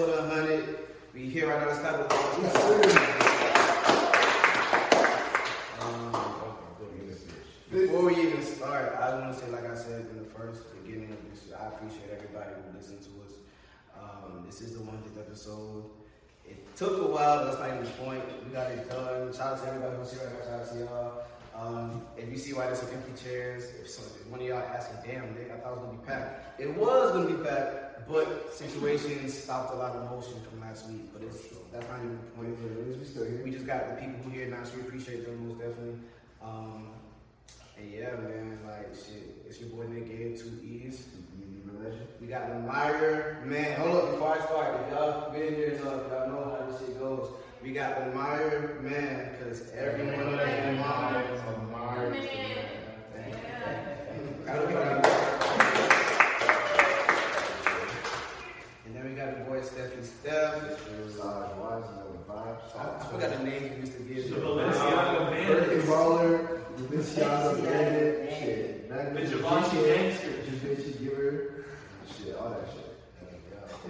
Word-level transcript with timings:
episode 0.00 0.28
100. 0.30 0.78
We 1.12 1.28
here 1.28 1.48
right 1.48 1.60
now. 1.60 1.68
Let's 1.68 1.80
clap 1.80 2.00
it. 2.00 2.12
Um, 5.80 6.12
before 7.70 8.04
we 8.06 8.16
even 8.16 8.42
start, 8.42 8.96
I 8.98 9.18
want 9.18 9.34
to 9.34 9.40
say, 9.40 9.50
like 9.50 9.70
I 9.70 9.74
said 9.74 10.06
in 10.10 10.18
the 10.18 10.30
first 10.30 10.62
beginning 10.82 11.12
of 11.12 11.18
this, 11.30 11.52
I 11.52 11.66
appreciate 11.66 12.10
everybody 12.12 12.50
who 12.54 12.78
listened 12.78 13.02
to 13.02 13.10
us. 13.26 13.32
Um, 14.00 14.44
this 14.46 14.62
is 14.62 14.78
the 14.78 14.84
100th 14.84 15.18
episode. 15.18 15.84
It 16.46 16.76
took 16.76 17.02
a 17.02 17.06
while, 17.06 17.40
but 17.40 17.44
that's 17.46 17.58
not 17.58 17.68
even 17.68 17.84
the 17.84 17.90
point. 17.90 18.22
We 18.46 18.52
got 18.52 18.70
it 18.70 18.88
done. 18.88 19.32
Shout 19.34 19.58
out 19.58 19.62
to 19.62 19.68
everybody 19.68 19.96
who's 19.96 20.12
here. 20.12 20.22
right 20.24 20.50
now. 20.50 20.58
Shout 20.58 20.60
out 20.60 20.72
to 20.72 20.78
y'all. 20.78 21.22
Um, 21.60 22.06
if 22.16 22.30
you 22.30 22.38
see 22.38 22.54
why 22.54 22.66
there's 22.66 22.78
some 22.78 22.88
empty 22.88 23.12
chairs, 23.22 23.64
if, 23.82 23.90
so, 23.90 24.02
if 24.02 24.26
one 24.28 24.40
of 24.40 24.46
y'all 24.46 24.58
asking, 24.58 24.96
damn, 25.04 25.34
Nick, 25.34 25.52
I 25.52 25.58
thought 25.60 25.72
it 25.72 25.80
was 25.80 25.84
gonna 25.84 25.98
be 25.98 26.06
packed. 26.06 26.60
It 26.60 26.74
was 26.74 27.12
gonna 27.12 27.28
be 27.28 27.44
packed, 27.44 28.08
but 28.08 28.54
situations 28.54 29.36
stopped 29.36 29.74
a 29.74 29.76
lot 29.76 29.94
of 29.94 30.10
motion 30.10 30.40
from 30.48 30.60
last 30.62 30.88
week. 30.88 31.12
But 31.12 31.22
it's 31.22 31.48
that's 31.70 31.86
not 31.88 31.98
even 31.98 32.16
the 32.16 32.30
point. 32.32 32.98
We 32.98 33.04
still 33.04 33.26
here. 33.26 33.42
We 33.44 33.50
just 33.50 33.66
got 33.66 33.90
the 33.90 34.00
people 34.00 34.20
who 34.24 34.30
here 34.30 34.48
now, 34.48 34.64
so 34.64 34.76
we 34.76 34.82
appreciate 34.82 35.26
them 35.26 35.48
most 35.48 35.58
definitely. 35.58 36.00
Um, 36.42 36.88
and 37.76 37.90
yeah, 37.90 38.16
man, 38.16 38.58
like 38.66 38.94
shit, 38.94 39.44
it's 39.46 39.60
your 39.60 39.68
boy 39.68 39.84
Nick 39.86 40.08
Gabe, 40.08 40.38
two 40.38 40.58
E's. 40.64 41.08
We 42.20 42.26
got 42.26 42.50
Lemire, 42.50 43.42
man. 43.44 43.80
Hold 43.80 43.96
up 43.96 44.10
before 44.12 44.36
I 44.36 44.44
start. 44.44 44.80
If 44.86 44.92
y'all 44.92 45.32
been 45.32 45.54
here 45.54 45.68
enough, 45.70 46.02
y'all 46.10 46.28
know 46.28 46.56
how 46.58 46.70
this 46.70 46.80
shit 46.80 46.98
goes. 46.98 47.32
We 47.62 47.72
got 47.72 47.94
Lemire, 48.00 48.80
man, 48.80 49.36
because 49.38 49.70
every 49.72 50.06
one 50.06 50.32
of 50.32 50.38
them 50.38 50.78
mom. 50.78 51.14
And 58.86 58.96
then 58.96 59.04
we 59.04 59.14
got 59.14 59.36
the 59.36 59.44
boy 59.44 59.60
Steffi 59.60 60.02
Steph. 60.02 60.80
Uh, 61.22 61.48
I 62.78 63.04
forgot 63.10 63.38
the 63.38 63.44
name 63.44 63.72
he 63.74 63.80
used 63.80 63.92
to 63.92 64.02
give. 64.04 64.30
The 64.30 64.36
Balenciaga 64.36 65.20
uh, 65.20 65.30
Bandits. 65.30 65.50
Birthday 65.50 65.86
baller, 65.86 66.62
Balenciaga 66.78 67.62
bandit, 67.62 68.38
shit. 68.38 68.88
The 68.88 68.94
Magnum 68.94 69.14
Givenchy 69.16 69.36
Givenchy, 69.36 69.76
gangster. 69.84 70.32
Givenchy 70.50 71.04
giver, 71.04 71.64
shit, 72.16 72.36
all 72.36 72.48
that 72.50 72.64
shit. 72.72 72.90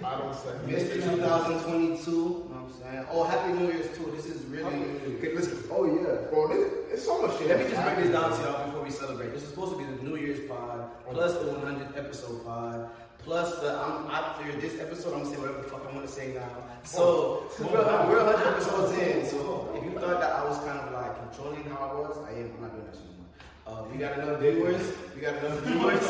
I 0.03 0.17
don't 0.17 0.35
say. 0.35 0.49
Mr. 0.67 0.95
2022, 1.03 2.11
you 2.11 2.49
know 2.49 2.50
what 2.79 2.87
I'm 2.87 2.93
saying? 2.93 3.05
Oh, 3.11 3.23
Happy 3.23 3.53
New 3.53 3.71
Year's 3.71 3.97
too. 3.97 4.11
This 4.15 4.25
is 4.27 4.43
really. 4.45 4.85
Okay, 5.17 5.33
listen, 5.35 5.57
Oh 5.71 5.85
yeah. 5.85 6.29
Bro, 6.29 6.49
this, 6.49 6.73
it's 6.91 7.05
so 7.05 7.21
much 7.21 7.37
shit. 7.37 7.47
let 7.47 7.59
me 7.59 7.69
just 7.69 7.81
break 7.83 7.97
this 7.97 8.11
down 8.11 8.31
to 8.31 8.41
y'all 8.43 8.65
before 8.65 8.83
we 8.83 8.91
celebrate. 8.91 9.33
This 9.33 9.43
is 9.43 9.49
supposed 9.49 9.71
to 9.73 9.77
be 9.77 9.85
the 9.85 10.03
New 10.03 10.15
Year's 10.17 10.47
pod, 10.49 10.89
plus 11.09 11.33
the 11.33 11.51
100th 11.53 11.97
episode 11.97 12.45
pod, 12.45 12.89
plus 13.19 13.59
the. 13.59 13.71
I'm 13.71 14.07
out 14.07 14.39
after 14.41 14.59
this 14.59 14.79
episode, 14.79 15.13
I'm 15.13 15.23
gonna 15.23 15.35
say 15.35 15.41
whatever 15.41 15.61
the 15.61 15.69
fuck 15.69 15.87
I 15.89 15.95
want 15.95 16.05
to 16.07 16.11
say 16.11 16.33
now. 16.33 16.49
So 16.83 17.47
we're, 17.59 17.67
we're 18.09 18.25
100 18.25 18.47
episodes 18.53 18.97
in. 18.97 19.25
So 19.25 19.73
if 19.77 19.83
you 19.83 19.91
thought 19.99 20.19
that 20.19 20.33
I 20.33 20.43
was 20.45 20.57
kind 20.59 20.79
of 20.79 20.91
like 20.93 21.15
controlling 21.29 21.63
how 21.65 21.87
I 21.87 21.93
was, 21.99 22.17
I 22.27 22.31
am. 22.39 22.51
I'm 22.55 22.61
not 22.61 22.71
doing 22.73 22.85
that 22.85 22.95
shit 22.95 23.07
anymore. 23.07 23.31
Uh, 23.67 23.83
we 23.91 23.97
got 23.97 24.19
enough 24.19 24.39
viewers. 24.39 24.83
We 25.15 25.21
got 25.21 25.35
enough 25.37 25.59
viewers. 25.63 26.03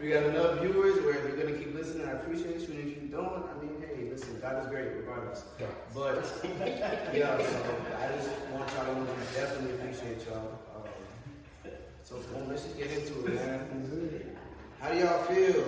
We 0.00 0.08
got 0.10 0.24
enough 0.24 0.60
viewers 0.60 1.00
where 1.04 1.14
if 1.16 1.24
you're 1.28 1.40
gonna 1.40 1.56
keep 1.56 1.74
listening, 1.74 2.06
I 2.06 2.12
appreciate 2.12 2.60
you. 2.60 2.74
And 2.74 2.90
if 2.92 3.02
you 3.02 3.08
don't, 3.08 3.46
I 3.48 3.62
mean, 3.62 3.73
listen, 4.14 4.38
God 4.40 4.62
is 4.62 4.68
great 4.68 4.88
regardless. 4.96 5.44
But 5.92 6.24
yeah, 7.12 7.38
so 7.38 7.76
I 7.98 8.16
just 8.16 8.30
want 8.52 8.70
y'all 8.72 8.86
to 8.86 9.00
know 9.00 9.06
I 9.10 9.34
definitely 9.34 9.74
appreciate 9.74 10.24
y'all. 10.26 10.60
Um, 10.76 11.72
so 12.04 12.16
boom, 12.16 12.48
let's 12.48 12.62
just 12.62 12.78
get 12.78 12.90
into 12.92 13.26
it, 13.26 13.34
man. 13.34 14.36
How 14.80 14.92
do 14.92 14.98
y'all 14.98 15.24
feel? 15.24 15.64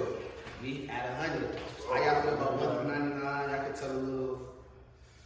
We 0.63 0.89
at 0.89 1.19
100. 1.19 1.59
How 1.89 2.05
y'all 2.05 2.23
feel 2.23 2.35
about 2.35 2.53
199? 2.61 3.51
Y'all 3.51 3.65
can 3.65 3.75
tell 3.75 3.91
a 3.91 3.99
little. 3.99 4.41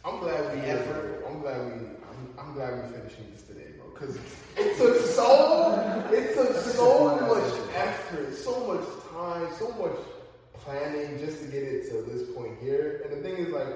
I'm 0.03 0.19
glad 0.19 0.55
we 0.55 0.61
effort. 0.61 1.23
I'm 1.27 1.41
glad 1.41 1.65
we. 1.65 1.71
I'm, 1.71 2.39
I'm 2.39 2.53
glad 2.53 2.73
we 2.73 2.97
finishing 2.97 3.27
this 3.33 3.43
today, 3.43 3.67
bro. 3.77 3.91
Cause 3.91 4.17
it 4.57 4.77
took 4.77 4.97
so. 5.05 6.09
It 6.11 6.33
took 6.33 6.55
so 6.55 7.15
much 7.27 7.75
effort, 7.75 8.33
so 8.33 8.65
much 8.65 8.87
time, 9.11 9.47
so 9.59 9.69
much 9.73 10.20
planning 10.65 11.17
just 11.19 11.39
to 11.41 11.45
get 11.47 11.63
it 11.63 11.89
to 11.89 12.01
this 12.11 12.29
point 12.35 12.57
here. 12.61 13.01
And 13.03 13.13
the 13.13 13.21
thing 13.27 13.37
is, 13.37 13.49
like, 13.49 13.67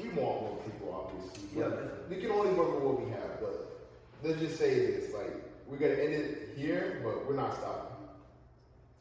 we 0.00 0.08
want 0.08 0.42
more 0.42 0.58
people, 0.64 0.90
obviously. 0.92 1.48
but 1.54 1.70
Yeah. 1.70 1.88
We 2.08 2.16
can 2.20 2.30
only 2.30 2.52
work 2.52 2.74
with 2.74 2.82
what 2.84 3.00
we 3.02 3.10
have, 3.10 3.40
but 3.40 3.88
let's 4.22 4.40
just 4.40 4.58
say 4.58 4.74
this: 4.86 5.14
like, 5.14 5.32
we're 5.66 5.78
gonna 5.78 5.94
end 5.94 6.14
it 6.14 6.54
here, 6.56 7.00
but 7.04 7.26
we're 7.26 7.36
not 7.36 7.54
stopping. 7.56 7.96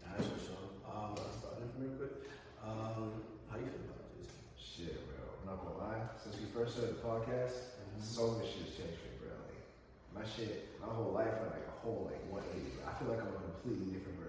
Nah, 0.01 0.15
that's 0.15 0.27
for 0.29 0.39
sure. 0.39 0.63
Um, 0.87 1.15
starting 1.39 1.69
from 1.73 1.81
real 1.81 1.97
quick. 1.97 2.13
Um, 2.63 3.23
how 3.49 3.57
you 3.57 3.67
feel 3.67 3.89
about 3.91 4.07
this? 4.21 4.31
Shit, 4.55 4.95
bro. 5.09 5.19
I'm 5.41 5.45
not 5.49 5.57
gonna 5.65 5.77
lie. 5.81 6.01
Since 6.23 6.37
we 6.39 6.45
first 6.53 6.77
started 6.77 6.95
the 6.95 7.01
podcast, 7.03 7.75
so 7.99 8.37
much 8.37 8.47
shit's 8.53 8.77
changed 8.77 8.99
for 9.01 9.09
me, 9.11 9.17
bro. 9.27 9.33
Like, 9.49 9.59
my 10.15 10.25
shit, 10.29 10.69
my 10.79 10.87
whole 10.93 11.11
life, 11.11 11.33
went 11.41 11.51
like 11.51 11.67
a 11.67 11.77
whole 11.83 12.07
like 12.07 12.21
180. 12.31 12.79
I 12.87 12.91
feel 12.99 13.09
like 13.09 13.19
I'm 13.19 13.33
a 13.33 13.41
completely 13.43 13.91
different 13.91 14.15
person. 14.15 14.22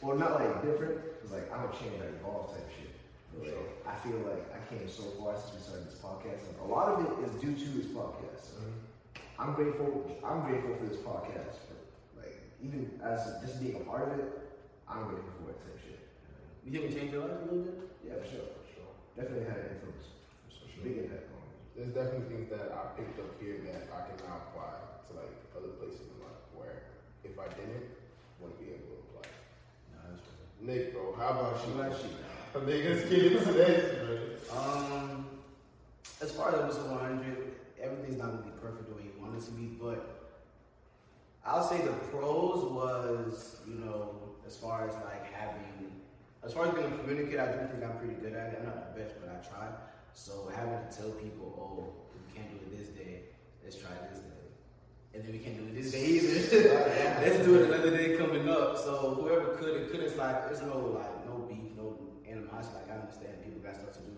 Well, 0.00 0.16
not 0.16 0.38
like 0.40 0.62
different, 0.62 1.02
because 1.14 1.32
like 1.32 1.50
I 1.52 1.62
don't 1.62 1.74
change, 1.74 1.98
I 2.00 2.06
evolve 2.18 2.54
type 2.54 2.68
shit. 2.70 2.94
But 3.34 3.50
like, 3.50 3.70
I 3.86 3.94
feel 4.06 4.18
like 4.24 4.46
I 4.54 4.60
came 4.70 4.88
so 4.88 5.02
far 5.18 5.34
since 5.36 5.54
we 5.54 5.60
started 5.60 5.86
this 5.86 5.98
podcast. 5.98 6.46
Like, 6.48 6.60
a 6.62 6.70
lot 6.70 6.86
of 6.94 7.02
it 7.04 7.10
is 7.26 7.32
due 7.40 7.54
to 7.54 7.68
this 7.76 7.90
podcast. 7.90 8.54
So, 8.54 8.62
I'm 9.38 9.54
grateful. 9.54 10.06
I'm 10.24 10.42
grateful 10.46 10.74
for 10.76 10.86
this 10.86 10.98
podcast. 10.98 11.60
But, 11.68 11.80
like, 12.18 12.38
even 12.62 12.98
as 13.02 13.26
just 13.42 13.60
being 13.60 13.76
a 13.76 13.84
part 13.84 14.08
of 14.08 14.18
it, 14.18 14.30
I'm 14.88 15.06
grateful 15.10 15.34
for 15.42 15.50
it 15.50 15.58
type 15.62 15.78
shit. 15.82 16.00
You 16.64 16.72
think 16.72 16.90
it 16.90 16.94
changed 16.94 17.12
your 17.12 17.22
life 17.26 17.42
a 17.42 17.44
little 17.50 17.64
bit? 17.68 17.76
Yeah, 18.06 18.18
for 18.22 18.26
sure, 18.26 18.46
for 18.54 18.64
sure. 18.70 18.90
Definitely 19.18 19.46
had 19.50 19.58
an 19.66 19.78
influence. 19.78 20.14
Big 20.78 21.10
impact 21.10 21.26
on 21.34 21.42
me. 21.42 21.58
There's 21.74 21.90
definitely 21.90 22.30
things 22.30 22.46
that 22.54 22.70
I 22.70 22.94
picked 22.94 23.18
up 23.18 23.34
here 23.42 23.58
that 23.66 23.90
I 23.90 24.06
can 24.06 24.14
now 24.22 24.46
apply 24.46 24.78
to 24.78 25.10
like 25.18 25.34
other 25.58 25.74
places 25.82 26.06
in 26.06 26.22
life 26.22 26.38
where 26.54 26.86
if 27.26 27.34
I 27.34 27.50
didn't, 27.50 27.98
wouldn't 28.38 28.62
be 28.62 28.78
able 28.78 28.94
to 28.94 28.98
apply. 29.10 29.26
Nah, 29.90 30.06
that's 30.14 30.22
for 30.22 30.38
sure. 30.38 30.47
Nick, 30.60 30.92
bro, 30.92 31.14
how 31.16 31.28
about 31.30 31.66
you? 31.66 31.74
How 31.74 31.88
about 31.88 32.02
you? 32.02 32.10
Nigga, 32.60 32.96
let's 32.96 33.08
get 33.08 33.32
into 33.32 33.52
this, 33.52 34.50
Um, 34.50 35.26
as 36.20 36.32
far 36.32 36.48
as 36.48 36.60
episode 36.60 36.90
100, 36.90 37.54
everything's 37.80 38.18
not 38.18 38.30
gonna 38.30 38.42
be 38.42 38.50
perfect 38.60 38.88
the 38.88 38.94
way 38.96 39.02
you 39.02 39.22
want 39.22 39.36
it 39.36 39.44
to 39.44 39.52
be, 39.52 39.66
but 39.80 40.34
I'll 41.44 41.62
say 41.62 41.80
the 41.82 41.92
pros 42.10 42.64
was, 42.64 43.60
you 43.68 43.74
know, 43.76 44.16
as 44.46 44.56
far 44.56 44.88
as 44.88 44.94
like 45.04 45.32
having, 45.32 46.02
as 46.42 46.52
far 46.52 46.66
as 46.66 46.74
being 46.74 46.92
a 46.92 46.96
communicator, 46.98 47.42
I 47.42 47.52
do 47.52 47.68
think 47.70 47.84
I'm 47.84 47.98
pretty 47.98 48.14
good 48.14 48.32
at 48.32 48.54
it. 48.54 48.58
I'm 48.60 48.66
not 48.66 48.94
the 48.94 49.00
best, 49.00 49.14
but 49.20 49.30
I 49.30 49.46
try. 49.46 49.68
So 50.14 50.50
having 50.54 50.72
to 50.72 50.96
tell 50.96 51.10
people, 51.10 51.54
oh, 51.54 51.92
we 52.14 52.34
can't 52.34 52.50
do 52.50 52.56
it 52.56 52.76
this 52.76 52.88
day, 52.88 53.20
let's 53.62 53.76
try 53.76 53.90
this 54.10 54.20
day. 54.20 54.37
And 55.14 55.24
then 55.24 55.32
we 55.32 55.38
can't 55.38 55.56
do 55.56 55.64
it 55.64 55.74
this 55.74 55.92
day 55.92 56.04
either. 56.04 56.68
let's 57.22 57.44
do 57.44 57.54
it 57.56 57.70
another 57.70 57.90
day 57.96 58.16
coming 58.16 58.48
up. 58.48 58.76
So 58.78 59.14
whoever 59.18 59.56
could 59.56 59.76
and 59.76 59.90
couldn't, 59.90 60.06
it's 60.06 60.16
like, 60.16 60.46
there's 60.46 60.62
no 60.62 60.78
like, 60.94 61.26
no 61.26 61.46
beef, 61.48 61.72
no 61.76 61.98
animosity. 62.28 62.76
Like 62.76 62.90
I 62.90 63.00
understand 63.00 63.42
people 63.42 63.60
got 63.60 63.74
stuff 63.74 63.94
to 63.94 64.00
do. 64.00 64.12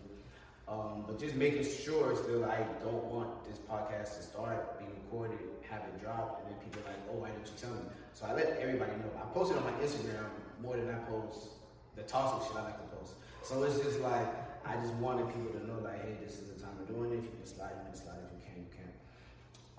Um, 0.69 1.05
but 1.07 1.19
just 1.19 1.35
making 1.35 1.65
sure 1.65 2.15
still 2.17 2.45
I 2.45 2.63
don't 2.83 3.05
want 3.05 3.45
this 3.45 3.59
podcast 3.59 4.17
to 4.19 4.23
start 4.23 4.79
being 4.79 4.91
recorded, 5.05 5.39
have 5.69 5.83
it 5.83 6.01
drop, 6.01 6.43
and 6.43 6.55
then 6.55 6.63
people 6.63 6.83
are 6.83 6.93
like, 6.95 7.03
oh, 7.11 7.19
why 7.19 7.31
didn't 7.31 7.47
you 7.47 7.59
tell 7.59 7.71
me? 7.71 7.83
So 8.15 8.27
I 8.27 8.35
let 8.35 8.59
everybody 8.59 8.93
know. 9.03 9.11
I 9.19 9.27
posted 9.35 9.57
on 9.59 9.65
my 9.65 9.75
Instagram 9.83 10.31
more 10.63 10.77
than 10.77 10.91
I 10.91 10.99
post 11.11 11.59
the 11.97 12.03
toxic 12.03 12.49
shit 12.49 12.57
I 12.57 12.65
like 12.71 12.79
to 12.79 12.97
post. 12.97 13.15
So 13.43 13.63
it's 13.65 13.81
just 13.81 14.01
like 14.01 14.27
I 14.65 14.77
just 14.77 14.95
wanted 14.95 15.27
people 15.35 15.51
to 15.59 15.67
know 15.67 15.81
like, 15.83 16.03
hey, 16.03 16.15
this 16.23 16.39
is 16.39 16.55
the 16.55 16.61
time 16.63 16.77
of 16.79 16.87
doing 16.87 17.13
it. 17.13 17.19
If 17.19 17.25
you 17.25 17.35
can 17.35 17.47
slide, 17.47 17.75
you 17.75 17.91
can 17.91 17.97
slide. 17.97 18.23
If 18.23 18.31
you 18.31 18.43
can, 18.47 18.57
you 18.63 18.71
can. 18.71 18.91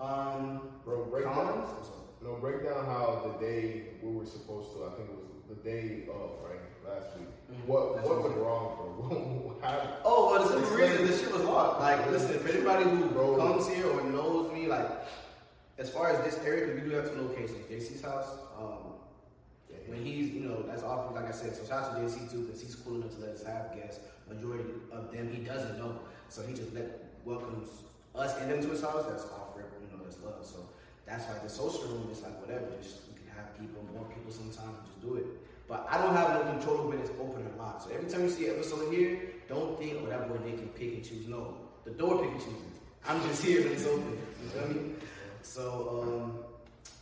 Um, 0.02 0.60
Bro, 0.84 1.04
break 1.06 1.24
down. 1.24 1.34
cons? 1.34 1.70
What's 1.76 1.88
up? 1.90 2.22
No, 2.22 2.34
break 2.34 2.64
down 2.64 2.84
how 2.86 3.22
the 3.24 3.44
day 3.44 3.84
we 4.02 4.12
were 4.16 4.26
supposed 4.26 4.72
to. 4.74 4.84
I 4.84 4.90
think 4.96 5.10
it 5.10 5.14
was 5.16 5.30
the 5.48 5.54
day 5.62 6.08
of 6.10 6.42
right 6.42 6.58
last 6.84 7.16
week. 7.16 7.28
Mhm. 7.52 7.66
What 7.68 7.94
That's 7.96 8.08
what 8.08 8.22
went 8.24 8.36
wrong, 8.36 8.74
bro? 8.76 9.56
how, 9.62 9.98
Oh, 10.04 10.30
well, 10.32 10.42
the 10.42 10.48
simple 10.54 10.76
reason 10.76 11.06
this 11.06 11.20
shit 11.20 11.32
was 11.32 11.42
locked. 11.42 11.80
Like, 11.80 12.10
listen, 12.10 12.36
for 12.40 12.48
anybody 12.48 12.82
who 12.90 13.04
Bro. 13.10 13.36
comes 13.36 13.68
here 13.68 13.86
or 13.86 14.02
knows 14.02 14.52
me, 14.52 14.66
like, 14.66 14.88
as 15.78 15.88
far 15.88 16.10
as 16.10 16.18
this 16.24 16.44
area, 16.44 16.66
because 16.66 16.82
we 16.82 16.88
do 16.90 16.96
have 16.96 17.08
two 17.14 17.22
locations, 17.22 17.64
JC's 17.70 18.02
house. 18.02 18.26
Um, 18.58 18.94
when 19.86 20.04
he's, 20.04 20.30
you 20.32 20.40
know, 20.40 20.62
that's 20.62 20.82
often, 20.82 21.14
like 21.14 21.28
I 21.28 21.32
said, 21.32 21.54
so 21.54 21.64
shout 21.64 21.84
out 21.84 21.96
to 21.96 22.02
JC 22.02 22.28
too, 22.30 22.42
because 22.46 22.60
he's 22.60 22.74
cool 22.74 22.96
enough 22.96 23.14
to 23.14 23.20
let 23.20 23.30
us 23.30 23.42
have 23.44 23.74
guests. 23.76 24.00
Majority 24.28 24.64
of 24.90 25.12
them 25.12 25.28
he 25.32 25.42
doesn't 25.44 25.78
know, 25.78 25.98
so 26.28 26.42
he 26.42 26.54
just 26.54 26.72
let 26.72 27.04
welcomes 27.24 27.68
us 28.14 28.36
and 28.40 28.50
them 28.50 28.60
to 28.62 28.68
house. 28.68 29.06
That's 29.08 29.24
for 29.24 29.40
you 29.56 29.88
know, 29.96 30.04
that's 30.04 30.20
love. 30.22 30.44
So 30.44 30.58
that's 31.06 31.24
why 31.26 31.38
the 31.42 31.48
social 31.48 31.88
room 31.88 32.08
is 32.10 32.22
like 32.22 32.38
whatever. 32.40 32.66
Just 32.82 33.08
we 33.08 33.18
can 33.20 33.28
have 33.36 33.58
people, 33.58 33.82
more 33.94 34.04
people 34.06 34.32
sometimes, 34.32 34.78
just 34.86 35.00
do 35.00 35.16
it. 35.16 35.26
But 35.68 35.86
I 35.88 35.98
don't 35.98 36.14
have 36.14 36.34
no 36.34 36.52
control 36.52 36.88
when 36.88 36.98
it's 36.98 37.10
open 37.20 37.46
or 37.46 37.54
locked. 37.56 37.84
So 37.84 37.90
every 37.94 38.10
time 38.10 38.22
you 38.24 38.30
see 38.30 38.48
an 38.48 38.56
episode 38.56 38.92
here, 38.92 39.20
don't 39.48 39.78
think, 39.78 39.98
oh, 40.02 40.06
that 40.06 40.28
boy 40.28 40.36
they 40.44 40.52
can 40.52 40.68
pick 40.68 40.94
and 40.94 41.04
choose. 41.04 41.26
No, 41.28 41.56
the 41.84 41.92
door 41.92 42.18
pick 42.22 42.30
and 42.32 42.40
chooses. 42.40 42.76
I'm 43.08 43.20
just 43.22 43.42
here 43.42 43.62
when 43.62 43.72
it's 43.72 43.86
open. 43.86 44.18
You 44.42 44.48
feel 44.50 44.68
me? 44.68 44.94
So, 45.42 46.02
um, 46.02 46.38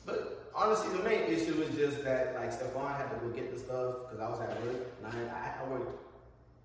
but 0.07 0.51
honestly, 0.55 0.97
the 0.97 1.03
main 1.05 1.25
issue 1.25 1.55
was 1.59 1.69
just 1.77 2.05
that 2.05 2.35
like 2.35 2.51
Stephon 2.53 2.97
had 2.97 3.11
to 3.11 3.17
go 3.27 3.29
get 3.35 3.53
the 3.53 3.59
stuff 3.59 3.97
because 4.09 4.21
I 4.21 4.29
was 4.31 4.41
at 4.41 4.63
work. 4.65 5.03
Nine, 5.03 5.31
I, 5.35 5.63
I 5.63 5.69
worked 5.69 5.99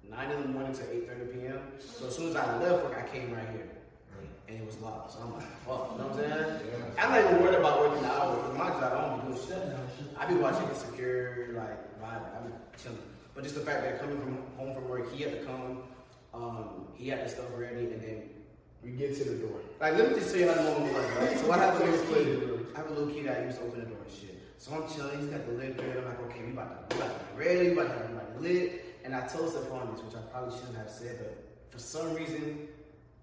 nine 0.09 0.31
in 0.31 0.41
the 0.41 0.47
morning 0.47 0.73
to 0.73 0.93
eight 0.93 1.07
thirty 1.07 1.25
p.m. 1.33 1.59
So 1.79 2.07
as 2.07 2.15
soon 2.15 2.29
as 2.29 2.35
I 2.35 2.57
left 2.59 2.85
work, 2.85 2.97
I 2.97 3.07
came 3.09 3.33
right 3.33 3.49
here. 3.49 3.67
And 4.47 4.59
it 4.61 4.65
was 4.65 4.77
locked. 4.79 5.11
So 5.13 5.19
I'm 5.23 5.33
like, 5.33 5.43
fuck, 5.65 5.91
you 5.93 5.97
know 5.97 6.07
what 6.07 6.23
I'm 6.23 6.29
saying? 6.29 6.61
I'm 6.99 7.09
not 7.09 7.19
even 7.31 7.41
worried 7.41 7.55
about 7.59 7.79
working 7.79 8.05
hours. 8.05 8.47
With 8.47 8.57
my 8.57 8.69
job, 8.69 8.93
I 8.93 9.01
don't 9.09 9.25
be 9.25 9.33
doing 9.33 9.47
shit. 9.47 9.63
I 10.17 10.25
be 10.27 10.35
watching 10.35 10.67
the 10.69 10.75
secure, 10.75 11.47
like, 11.57 11.81
vibe. 12.01 12.21
I 12.21 12.45
be 12.45 12.53
chilling. 12.81 12.99
But 13.33 13.43
just 13.43 13.55
the 13.55 13.61
fact 13.61 13.81
that 13.83 13.99
coming 13.99 14.21
from 14.21 14.37
home 14.57 14.75
from 14.75 14.87
work, 14.87 15.11
he 15.13 15.23
had 15.23 15.39
to 15.39 15.45
come, 15.45 15.79
um, 16.33 16.87
he 16.93 17.09
had 17.09 17.25
the 17.25 17.29
stuff 17.29 17.45
ready, 17.57 17.89
and 17.91 18.01
then 18.01 18.21
We 18.83 18.91
get 18.91 19.17
to 19.17 19.23
the 19.23 19.35
door. 19.41 19.57
like, 19.81 19.97
let 19.97 20.09
me 20.09 20.15
just 20.15 20.29
tell 20.29 20.39
you 20.41 20.47
how 20.47 20.53
the 20.55 20.63
moment 20.63 20.93
was, 20.93 21.05
right? 21.17 21.37
So 21.39 21.51
I 21.51 21.57
have 21.57 21.81
a 21.81 21.85
little 21.85 22.05
key. 22.05 22.69
I 22.75 22.77
have 22.77 22.87
a 22.91 22.93
little 22.93 23.09
key 23.13 23.21
that 23.23 23.41
I 23.41 23.45
used 23.45 23.57
to 23.57 23.65
open 23.65 23.79
the 23.79 23.87
door 23.87 23.97
and 24.05 24.13
shit. 24.13 24.37
So 24.59 24.71
I'm 24.77 24.85
chilling, 24.93 25.17
he's 25.19 25.27
got 25.29 25.43
the 25.47 25.53
lid 25.53 25.75
there. 25.75 25.97
I'm 25.97 26.05
like, 26.05 26.21
okay, 26.29 26.43
we 26.45 26.51
about 26.51 26.87
to, 26.89 26.95
we 26.95 27.01
about 27.01 27.17
to 27.17 27.25
be 27.33 27.43
ready, 27.43 27.69
we 27.69 27.73
about 27.73 27.87
to 27.87 27.93
have 27.93 28.01
everybody 28.03 28.29
lit. 28.45 28.85
And 29.03 29.15
I 29.15 29.25
told 29.25 29.49
Stephon 29.49 29.89
this, 29.95 30.03
which 30.05 30.13
I 30.15 30.21
probably 30.29 30.53
shouldn't 30.57 30.77
have 30.77 30.89
said, 30.89 31.17
but 31.17 31.33
for 31.71 31.79
some 31.79 32.13
reason, 32.13 32.67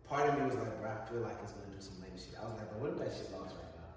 part 0.08 0.28
of 0.28 0.38
me 0.38 0.44
was 0.46 0.54
like, 0.54 0.80
bro, 0.80 0.90
I 0.90 1.10
feel 1.10 1.20
like 1.20 1.36
it's 1.42 1.52
gonna 1.52 1.74
do 1.74 1.80
some 1.80 2.00
lame 2.02 2.16
shit. 2.16 2.36
I 2.40 2.44
was 2.44 2.58
like, 2.58 2.70
bro, 2.70 2.80
what 2.80 2.90
if 2.92 2.98
that 2.98 3.16
shit 3.16 3.32
lost 3.32 3.54
right 3.56 3.72
now? 3.76 3.90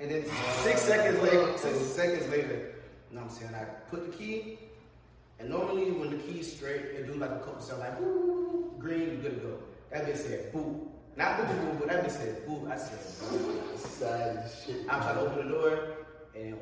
And 0.00 0.10
then 0.10 0.24
six 0.62 0.82
seconds 0.82 1.22
later, 1.22 1.56
six 1.56 1.78
seconds 1.78 2.28
later, 2.28 2.74
you 3.10 3.16
know 3.16 3.22
what 3.22 3.30
I'm 3.32 3.36
saying? 3.36 3.54
I 3.54 3.64
put 3.90 4.10
the 4.10 4.16
key, 4.16 4.58
and 5.38 5.48
normally 5.50 5.90
when 5.90 6.10
the 6.10 6.16
key's 6.16 6.52
straight, 6.52 6.82
it 6.96 7.06
do 7.06 7.14
like 7.14 7.30
a 7.30 7.38
couple 7.38 7.60
sounds 7.60 7.80
like, 7.80 7.98
boo, 7.98 8.72
green, 8.78 9.00
you 9.00 9.16
good 9.16 9.40
to 9.40 9.46
go. 9.46 9.58
That 9.90 10.06
bitch 10.06 10.18
said, 10.18 10.52
boo. 10.52 10.88
Not 11.16 11.36
boo, 11.36 11.44
boo, 11.44 11.72
boo, 11.72 11.78
but 11.80 11.88
that 11.88 12.06
bitch 12.06 12.12
said, 12.12 12.46
boo. 12.46 12.68
I 12.70 12.76
said, 12.76 12.98
boo. 13.28 13.60
Sad 13.76 14.50
shit. 14.64 14.86
I'm 14.88 15.02
trying 15.02 15.16
to 15.16 15.20
open 15.22 15.48
the 15.48 15.54
door, 15.54 15.96
and 16.36 16.56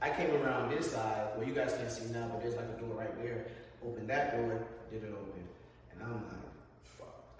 I 0.00 0.10
came 0.10 0.30
around 0.30 0.70
this 0.70 0.92
side 0.92 1.36
where 1.36 1.46
you 1.46 1.54
guys 1.54 1.74
can't 1.74 1.90
see 1.90 2.06
now, 2.12 2.28
but 2.32 2.40
there's 2.40 2.54
like 2.54 2.68
a 2.76 2.80
door 2.80 2.94
right 2.94 3.22
there. 3.22 3.46
Open 3.84 4.06
that 4.06 4.36
door, 4.36 4.66
did 4.90 5.02
it 5.04 5.12
open, 5.12 5.42
and 5.92 6.02
I'm 6.02 6.14
like. 6.14 6.47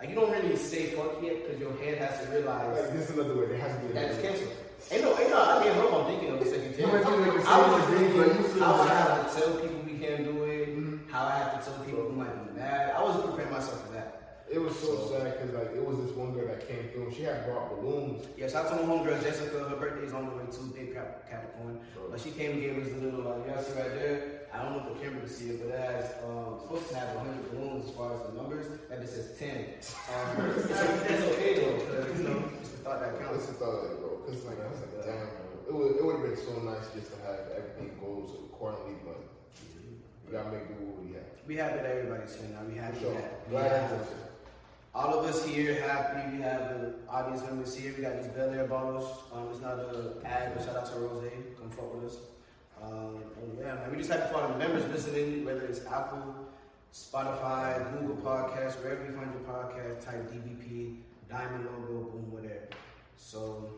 Like 0.00 0.10
you 0.10 0.14
don't 0.14 0.30
really 0.30 0.56
say 0.56 0.86
fuck 0.94 1.20
yet 1.22 1.42
because 1.42 1.58
your 1.60 1.74
head 1.82 1.98
has 1.98 2.24
to 2.24 2.30
realize 2.30 2.78
Like, 2.78 2.92
this 2.92 3.10
is 3.10 3.18
another 3.18 3.34
way. 3.36 3.46
There 3.46 3.58
has 3.58 3.74
to 3.74 3.86
be 3.86 3.92
that 3.94 4.04
it's 4.10 4.18
another 4.18 4.22
way. 4.22 4.38
canceled. 4.38 4.64
Ain't 4.92 5.02
no, 5.02 5.18
ain't 5.18 5.30
no, 5.30 5.42
I 5.42 5.62
can't 5.64 5.74
help. 5.74 5.92
I'm 5.94 6.06
thinking 6.06 6.30
of 6.34 6.38
the 6.38 6.46
second 6.50 6.76
chance. 6.76 6.92
like 6.92 7.04
was 7.04 7.84
thinking 7.90 8.16
but 8.16 8.26
you 8.38 8.48
still 8.48 8.62
how 8.64 8.74
I 8.74 8.86
have- 8.86 9.08
have 9.10 9.34
to 9.34 9.40
tell 9.40 9.50
people 9.58 9.80
we 9.84 9.98
can't 9.98 10.24
do 10.24 10.44
it. 10.44 10.68
Mm-hmm. 10.68 11.10
How 11.10 11.26
I 11.26 11.36
have 11.38 11.58
to 11.58 11.70
tell 11.70 11.80
people 11.84 12.02
who 12.04 12.12
might 12.12 12.30
be 12.54 12.60
mad. 12.60 12.94
I 12.96 13.02
was 13.02 13.20
preparing 13.26 13.50
myself 13.50 13.86
for 13.86 13.92
that. 13.94 14.14
It 14.48 14.60
was 14.62 14.78
so 14.78 15.10
sad 15.10 15.34
because 15.36 15.52
like 15.52 15.74
it 15.74 15.84
was 15.84 15.98
this 16.06 16.12
one 16.16 16.32
girl 16.32 16.46
that 16.46 16.66
came 16.68 16.88
through 16.94 17.08
and 17.08 17.14
she 17.14 17.22
had 17.24 17.44
brought 17.44 17.68
balloons. 17.74 18.24
Yeah, 18.38 18.48
shout 18.48 18.66
out 18.66 18.78
to 18.80 18.86
my 18.86 18.94
homegirl 18.94 19.20
Jessica. 19.22 19.58
Her 19.68 19.76
birthday's 19.76 20.12
on 20.14 20.24
the 20.30 20.36
way 20.36 20.44
too. 20.50 20.72
Big 20.74 20.94
Cap- 20.94 21.28
Capricorn. 21.28 21.80
But 22.10 22.20
she 22.20 22.30
came 22.30 22.52
and 22.52 22.60
gave 22.62 22.78
us 22.78 22.92
a 22.92 23.04
little, 23.04 23.20
like, 23.20 23.46
y'all 23.46 23.62
see 23.62 23.72
right 23.78 23.92
there. 23.92 24.37
I 24.52 24.62
don't 24.62 24.72
know 24.72 24.82
if 24.88 24.96
the 24.96 25.04
camera 25.04 25.20
can 25.20 25.28
see 25.28 25.50
it, 25.50 25.60
but 25.60 25.74
it 25.74 25.80
has 25.80 26.04
um, 26.24 26.58
supposed 26.62 26.88
to 26.88 26.96
have 26.96 27.14
100 27.16 27.52
balloons 27.52 27.84
as 27.88 27.94
far 27.94 28.14
as 28.16 28.20
the 28.28 28.32
numbers. 28.40 28.66
That 28.88 29.00
just 29.02 29.14
says 29.14 29.36
10. 29.38 29.76
Um, 30.08 30.50
it's, 30.56 30.70
it's 30.70 31.24
okay 31.36 31.54
though, 31.60 31.76
because 31.84 32.18
you 32.18 32.28
know, 32.28 32.42
it's 32.60 32.70
the 32.70 32.78
thought 32.78 33.00
that 33.00 33.20
counts. 33.20 33.46
just 33.46 33.58
thought 33.60 33.84
like, 33.84 33.98
bro, 34.00 34.10
because 34.24 34.44
like 34.44 34.60
I 34.60 34.66
was 34.68 34.80
like, 34.80 35.04
damn. 35.04 35.28
It 35.68 35.74
would 35.74 35.96
it 35.96 36.04
would 36.04 36.16
have 36.16 36.24
been 36.24 36.36
so 36.40 36.56
nice 36.64 36.88
just 36.96 37.12
to 37.12 37.16
have 37.28 37.40
everything 37.52 37.92
goes 38.00 38.32
accordingly, 38.48 38.96
but 39.04 39.20
we 40.24 40.32
gotta 40.32 40.48
make 40.50 40.66
do 40.68 40.80
what 40.80 41.04
we 41.04 41.12
have. 41.12 41.28
We 41.46 41.56
happy 41.56 41.76
that 41.76 41.86
everybody's 41.86 42.34
here 42.36 42.48
now. 42.48 42.64
We 42.66 42.74
happy 42.80 43.00
So 43.04 43.12
that 43.12 43.44
we 43.46 43.50
glad 43.52 43.70
have 43.72 43.84
everyone's 43.92 44.08
here. 44.08 44.32
all 44.94 45.12
of 45.12 45.26
us 45.28 45.44
here 45.44 45.74
happy. 45.84 46.36
We 46.36 46.40
have 46.40 46.60
the 46.80 46.94
audience 47.10 47.42
members 47.44 47.76
here. 47.76 47.92
We 47.94 48.00
got 48.02 48.16
these 48.16 48.32
Belaire 48.32 48.66
bottles. 48.66 49.12
Um, 49.30 49.48
it's 49.52 49.60
not 49.60 49.76
a 49.78 50.16
ad, 50.24 50.56
but 50.56 50.64
shout 50.64 50.76
out 50.76 50.86
to 50.88 50.98
Rose. 50.98 51.28
Come 51.60 51.68
fuck 51.68 51.92
with 51.94 52.12
us. 52.12 52.16
Um, 52.82 53.22
and 53.42 53.58
yeah, 53.58 53.74
man, 53.74 53.90
we 53.90 53.98
just 53.98 54.10
happy 54.10 54.32
for 54.32 54.40
all 54.40 54.48
the 54.48 54.58
members 54.58 54.84
listening, 54.92 55.44
whether 55.44 55.62
it's 55.62 55.84
Apple, 55.86 56.34
Spotify, 56.92 57.92
Google 57.92 58.16
Podcasts, 58.16 58.82
wherever 58.82 59.04
you 59.04 59.12
find 59.12 59.32
your 59.32 59.42
podcast, 59.42 60.04
type 60.04 60.30
DBP, 60.30 60.96
Diamond 61.28 61.66
logo, 61.66 62.10
boom, 62.10 62.32
whatever. 62.32 62.68
So, 63.16 63.70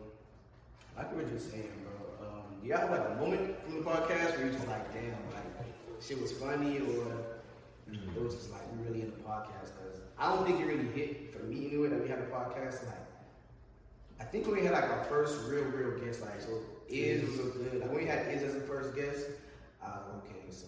like 0.97 1.15
we 1.15 1.23
were 1.23 1.31
just 1.31 1.51
saying, 1.51 1.71
bro, 1.83 2.29
um, 2.29 2.43
do 2.63 2.69
y'all 2.69 2.79
have 2.79 2.91
like 2.91 3.09
a 3.11 3.15
moment 3.21 3.63
from 3.65 3.83
the 3.83 3.91
podcast 3.91 4.37
where 4.37 4.45
you're 4.45 4.53
just 4.53 4.69
like, 4.69 4.93
damn, 4.93 5.11
like 5.35 5.51
shit 6.01 6.21
was 6.21 6.33
funny 6.33 6.79
or 6.79 7.13
it 7.93 8.23
was 8.23 8.35
just 8.35 8.51
like 8.51 8.63
we 8.73 8.87
really 8.87 9.03
in 9.03 9.11
the 9.11 9.17
podcast 9.19 9.73
because 9.77 10.01
I 10.19 10.35
don't 10.35 10.47
think 10.47 10.61
it 10.61 10.67
really 10.67 10.89
hit 10.89 11.33
for 11.33 11.43
me 11.45 11.67
anyway 11.67 11.89
that 11.89 12.03
we 12.03 12.09
had 12.09 12.19
a 12.19 12.27
podcast. 12.27 12.87
Like 12.87 13.07
I 14.21 14.25
think 14.25 14.47
when 14.47 14.57
we 14.57 14.65
had 14.65 14.73
like 14.73 14.85
our 14.85 15.05
first 15.05 15.41
real, 15.49 15.65
real 15.65 15.99
guest, 15.99 16.21
like 16.23 16.41
so 16.41 16.61
Iz 16.91 17.23
was 17.29 17.37
so 17.37 17.45
good. 17.57 17.81
Like 17.81 17.91
when 17.91 17.99
we 18.03 18.07
had 18.07 18.27
Iz 18.35 18.43
as 18.43 18.55
the 18.55 18.61
first 18.67 18.95
guest, 18.95 19.27
like, 19.83 20.07
okay, 20.25 20.43
so 20.51 20.67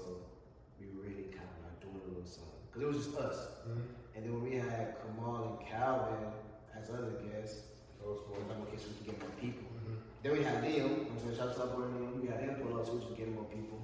we 0.79 0.87
were 0.95 1.03
really 1.03 1.29
kind 1.35 1.49
of 1.51 1.59
like 1.67 1.77
doing 1.83 1.99
a 2.01 2.09
little 2.09 2.25
something 2.27 2.63
because 2.71 2.83
it 2.83 2.87
was 2.89 2.99
just 3.07 3.17
us. 3.19 3.39
Mhm. 3.69 3.83
And 4.15 4.25
then 4.25 4.33
when 4.33 4.45
we 4.45 4.57
had 4.57 4.97
Kamal 5.03 5.59
and 5.59 5.67
Calvin 5.67 6.33
as 6.79 6.91
other 6.91 7.17
guests, 7.27 7.69
those 8.01 8.21
cool. 8.27 8.37
was 8.39 8.47
like, 8.49 8.61
okay, 8.69 8.77
so 8.79 8.87
we 8.91 8.95
can 9.03 9.07
get 9.15 9.19
more 9.21 9.35
people. 9.41 9.67
Mhm. 9.83 9.97
Then 10.23 10.33
we 10.33 10.43
had 10.45 10.63
Liam. 10.63 11.11
I'm 11.11 11.19
saying, 11.19 11.37
shout 11.37 11.49
out 11.49 11.55
to 11.57 11.61
our 11.63 11.69
boy 11.75 11.87
Liam. 11.91 12.21
We 12.23 12.29
had 12.29 12.41
him 12.41 12.55
pull 12.63 12.79
up, 12.79 12.87
so 12.87 12.95
we 12.95 13.01
just 13.03 13.17
get 13.17 13.29
more 13.35 13.45
people. 13.51 13.79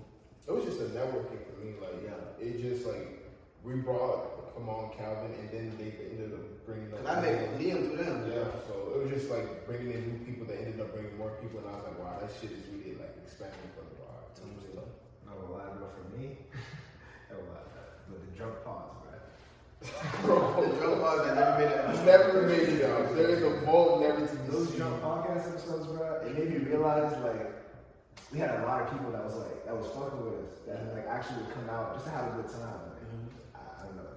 It 0.46 0.52
was 0.52 0.64
just 0.64 0.80
a 0.80 0.88
networking 0.96 1.42
for 1.44 1.54
me. 1.60 1.74
Like 1.80 2.02
Yeah. 2.06 2.38
it 2.40 2.60
just 2.62 2.86
like 2.86 3.17
we 3.64 3.74
brought 3.74 4.54
come 4.58 4.68
on 4.68 4.90
Calvin, 4.98 5.30
and 5.38 5.50
then 5.50 5.66
they 5.78 5.94
ended 6.10 6.34
up 6.34 6.66
bringing 6.66 6.92
up. 6.92 7.04
Cause 7.04 7.16
I 7.16 7.20
met 7.22 7.58
Liam 7.58 7.94
through 7.94 8.04
them. 8.04 8.26
Yeah, 8.26 8.50
so 8.66 8.74
it 8.94 8.98
was 9.06 9.10
just 9.10 9.30
like 9.30 9.66
bringing 9.66 9.92
in 9.94 10.02
new 10.10 10.18
people 10.26 10.46
that 10.46 10.58
ended 10.58 10.80
up 10.80 10.92
bringing 10.92 11.16
more 11.16 11.30
people, 11.38 11.60
and 11.60 11.68
I 11.68 11.78
was 11.78 11.84
like, 11.86 11.98
wow, 11.98 12.18
that 12.20 12.30
shit 12.40 12.50
is 12.50 12.66
really 12.74 12.98
like 12.98 13.14
expanding 13.22 13.70
for 13.78 13.86
the 13.86 13.94
bar. 14.02 14.10
our 14.10 14.26
eyes. 14.26 14.34
Totally. 14.34 14.74
So, 14.74 14.82
Not 15.26 15.38
gonna 15.38 15.52
lie, 15.54 15.70
bro, 15.78 15.86
for 15.94 16.06
me, 16.18 16.42
was 17.30 17.38
uh, 17.38 17.54
like, 17.54 18.18
the 18.18 18.36
drunk 18.36 18.54
pause, 18.66 18.90
bro. 18.98 19.14
Bro, 20.26 20.38
The 20.58 20.76
drunk 20.82 21.00
bars 21.02 21.22
that 21.22 21.34
never 21.38 21.54
made 21.62 21.70
it. 21.70 22.06
never 22.06 22.42
made 22.50 22.68
it 22.82 22.90
out. 22.90 23.14
There 23.14 23.30
is 23.30 23.42
a 23.46 23.50
vault 23.62 24.02
never 24.02 24.26
to 24.26 24.34
be 24.34 24.50
Those 24.50 24.68
seen. 24.70 24.78
drunk 24.82 25.02
podcast 25.02 25.54
episodes, 25.54 25.86
bro, 25.86 26.26
it 26.26 26.34
made 26.34 26.50
me 26.50 26.58
realize 26.66 27.14
like 27.22 27.46
we 28.32 28.38
had 28.42 28.58
a 28.60 28.66
lot 28.66 28.82
of 28.82 28.90
people 28.90 29.10
that 29.12 29.24
was 29.24 29.36
like 29.38 29.64
that 29.64 29.76
was 29.76 29.86
fucking 29.94 30.18
with 30.24 30.34
us 30.50 30.58
that 30.66 30.82
like 30.98 31.06
actually 31.06 31.46
would 31.46 31.54
come 31.54 31.70
out 31.70 31.94
just 31.94 32.06
to 32.06 32.10
have 32.10 32.34
a 32.34 32.42
good 32.42 32.50
time. 32.50 32.87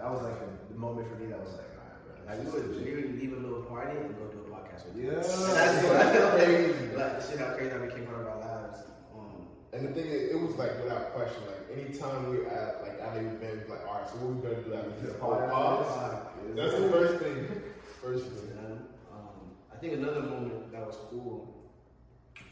That 0.01 0.09
was 0.09 0.23
like 0.23 0.39
the, 0.41 0.73
the 0.73 0.79
moment 0.79 1.07
for 1.09 1.15
me 1.21 1.29
that 1.29 1.37
was 1.39 1.53
like, 1.53 1.69
alright, 1.77 2.01
bro. 2.09 2.25
Like 2.25 2.41
we 2.41 2.49
would 2.49 2.73
literally 2.75 3.13
leave 3.21 3.33
a 3.37 3.41
little 3.41 3.61
party 3.69 4.01
and 4.01 4.17
go 4.17 4.25
do 4.33 4.41
a 4.41 4.49
podcast 4.49 4.89
with 4.89 4.97
you. 4.97 5.13
Yeah. 5.13 5.21
That's 5.21 5.85
what 5.85 6.41
crazy. 6.41 6.89
Like 6.97 7.21
shit 7.21 7.37
how 7.37 7.53
crazy 7.53 7.69
that 7.69 7.85
became 7.85 8.09
part 8.09 8.21
of 8.21 8.27
our 8.33 8.41
lives. 8.41 8.81
Um, 9.13 9.45
And 9.73 9.85
the 9.85 9.93
thing 9.93 10.09
is, 10.09 10.33
it 10.33 10.41
was 10.41 10.57
like 10.57 10.73
without 10.81 11.13
question. 11.13 11.45
Like 11.45 11.69
anytime 11.69 12.31
we 12.33 12.41
were 12.41 12.49
at 12.49 12.81
like 12.81 12.97
at 12.97 13.13
an 13.17 13.29
event, 13.29 13.69
like 13.69 13.85
all 13.85 14.01
right, 14.01 14.09
so 14.09 14.17
what 14.25 14.33
we 14.33 14.41
gonna 14.41 14.63
do 14.65 14.73
after 14.73 14.89
this? 14.89 15.13
Just 15.13 15.19
pause. 15.21 15.51
pause. 15.53 16.25
That's 16.57 16.73
the 16.73 16.89
first 16.89 17.21
thing. 17.21 17.61
First 18.01 18.25
thing. 18.25 18.57
know, 18.57 18.81
um, 19.13 19.53
I 19.69 19.77
think 19.77 19.93
another 19.93 20.21
moment 20.25 20.71
that 20.73 20.81
was 20.81 20.97
cool 21.13 21.69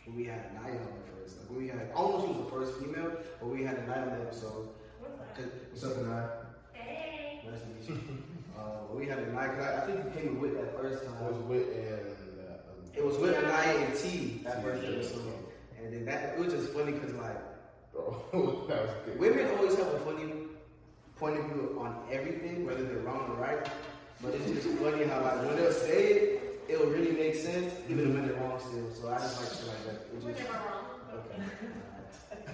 when 0.05 0.15
we 0.15 0.25
had 0.25 0.53
Naya 0.53 0.77
on 0.77 1.01
the 1.01 1.05
first. 1.17 1.41
Like 1.41 1.49
when 1.49 1.65
we 1.65 1.67
had, 1.67 1.81
I 1.81 1.97
don't 1.97 2.13
know 2.13 2.17
if 2.21 2.29
she 2.29 2.37
was 2.37 2.45
the 2.45 2.51
first 2.53 2.77
female, 2.77 3.17
but 3.41 3.49
we 3.49 3.63
had 3.63 3.81
a 3.81 3.87
Naya 3.89 4.05
on 4.05 4.19
the 4.21 4.29
episode. 4.29 4.69
Cause, 5.33 5.45
What's 5.73 5.83
up, 5.83 5.93
tonight? 5.95 6.29
Hey. 7.49 7.55
nice 7.55 7.85
to 7.85 7.91
meet 7.91 7.99
you. 8.07 8.17
uh, 8.57 8.61
we 8.93 9.07
had 9.07 9.19
a 9.19 9.31
night. 9.33 9.51
I, 9.59 9.77
I 9.77 9.85
think 9.85 10.03
you 10.05 10.21
came 10.21 10.39
with 10.39 10.53
that 10.55 10.75
first 10.79 11.03
time. 11.05 11.13
It 11.15 11.19
time. 11.19 11.27
was 11.27 11.37
with 11.47 11.67
and 11.75 12.15
uh, 12.49 12.53
It 12.95 13.05
was 13.05 13.17
with 13.17 13.41
Naya 13.43 13.77
and 13.77 13.95
T 13.97 14.41
that 14.43 14.61
first 14.63 14.83
episode, 14.83 15.33
and 15.77 15.93
then 15.93 16.05
that 16.05 16.33
it 16.33 16.39
was 16.39 16.53
just 16.53 16.69
funny 16.73 16.91
because 16.93 17.13
like. 17.15 17.37
bro, 17.93 18.21
that 18.69 18.81
was 18.81 18.91
good. 19.05 19.19
Women 19.19 19.47
always 19.57 19.75
have 19.75 19.87
a 19.87 19.99
funny 19.99 20.33
point 21.17 21.37
of 21.39 21.45
view 21.45 21.77
on 21.79 22.01
everything, 22.11 22.65
whether 22.65 22.83
they're 22.83 22.99
wrong 22.99 23.29
or 23.31 23.35
right. 23.41 23.67
But 24.21 24.33
it's 24.35 24.45
just 24.51 24.67
funny 24.79 25.05
how 25.05 25.21
like 25.21 25.45
when 25.45 25.55
they'll 25.55 25.71
say 25.71 26.03
it, 26.11 26.61
it'll 26.67 26.87
really 26.87 27.11
make 27.11 27.35
sense, 27.35 27.73
even 27.89 28.13
when 28.13 28.27
they're 28.27 28.35
wrong 28.37 28.59
still. 28.59 28.91
So 28.93 29.09
I 29.09 29.17
just 29.17 29.39
like 29.41 29.49
shit 29.49 29.67
like 29.67 29.85
that. 29.85 29.95
It 29.95 30.23
We're 30.23 30.31
just, 30.31 30.43
never 30.43 30.65
wrong. 30.65 30.85
okay. 31.15 31.43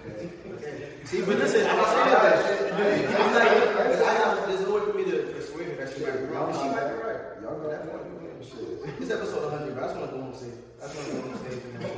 Okay. 0.00 0.30
Okay. 0.52 0.92
See, 1.04 1.20
but 1.22 1.36
listen, 1.38 1.66
I'm 1.66 1.76
not 1.76 1.88
saying 1.88 2.10
that. 2.10 3.20
I'm 3.20 3.34
like, 3.34 4.06
I 4.06 4.12
have, 4.14 4.48
there's 4.48 4.60
no 4.60 4.74
way 4.74 4.80
for 4.92 4.96
me 4.96 5.04
to 5.10 5.22
persuade 5.32 5.68
her 5.68 5.74
that 5.84 5.89
she 6.00 6.06
might 6.06 6.16
be 6.16 6.32
wrong. 6.32 6.52
She 6.52 6.68
might 6.72 6.88
be 6.88 6.96
right. 6.96 7.20
Y'all 7.42 7.60
got 7.60 7.70
that 7.70 7.92
point. 7.92 8.40
Shit. 8.40 9.00
This 9.00 9.10
episode 9.10 9.52
100, 9.52 9.74
but 9.74 9.84
I 9.84 9.86
just 9.86 9.98
want 10.00 10.10
to 10.10 10.16
go 10.16 10.22
home 10.22 10.34
safe. 10.34 10.56
I 10.80 10.86
just 10.88 10.96
want 10.96 11.08
to 11.08 11.12
go 11.12 11.20
home 11.28 11.38
safe. 11.44 11.60
You 11.60 11.78
know? 11.78 11.92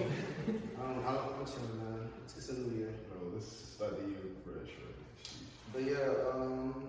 um, 0.82 0.98
I'm, 1.06 1.16
I'm 1.38 1.46
chilling, 1.46 1.78
man. 1.78 2.10
It's, 2.24 2.36
it's 2.36 2.48
a 2.48 2.54
new 2.54 2.78
year. 2.78 2.90
Bro, 3.06 3.30
let's 3.34 3.78
the 3.78 3.86
year 4.10 4.26
fresh. 4.42 4.74
Right? 4.74 4.98
But 5.72 5.82
yeah, 5.86 6.34
um, 6.34 6.82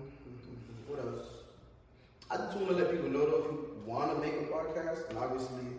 what 0.87 1.05
else? 1.05 1.45
I 2.31 2.37
just 2.37 2.57
want 2.57 2.69
to 2.69 2.75
let 2.81 2.89
people 2.89 3.09
know 3.09 3.29
though, 3.29 3.45
if 3.45 3.51
you 3.51 3.83
want 3.85 4.15
to 4.15 4.17
make 4.17 4.33
a 4.33 4.45
podcast, 4.49 5.09
and 5.09 5.19
obviously, 5.19 5.69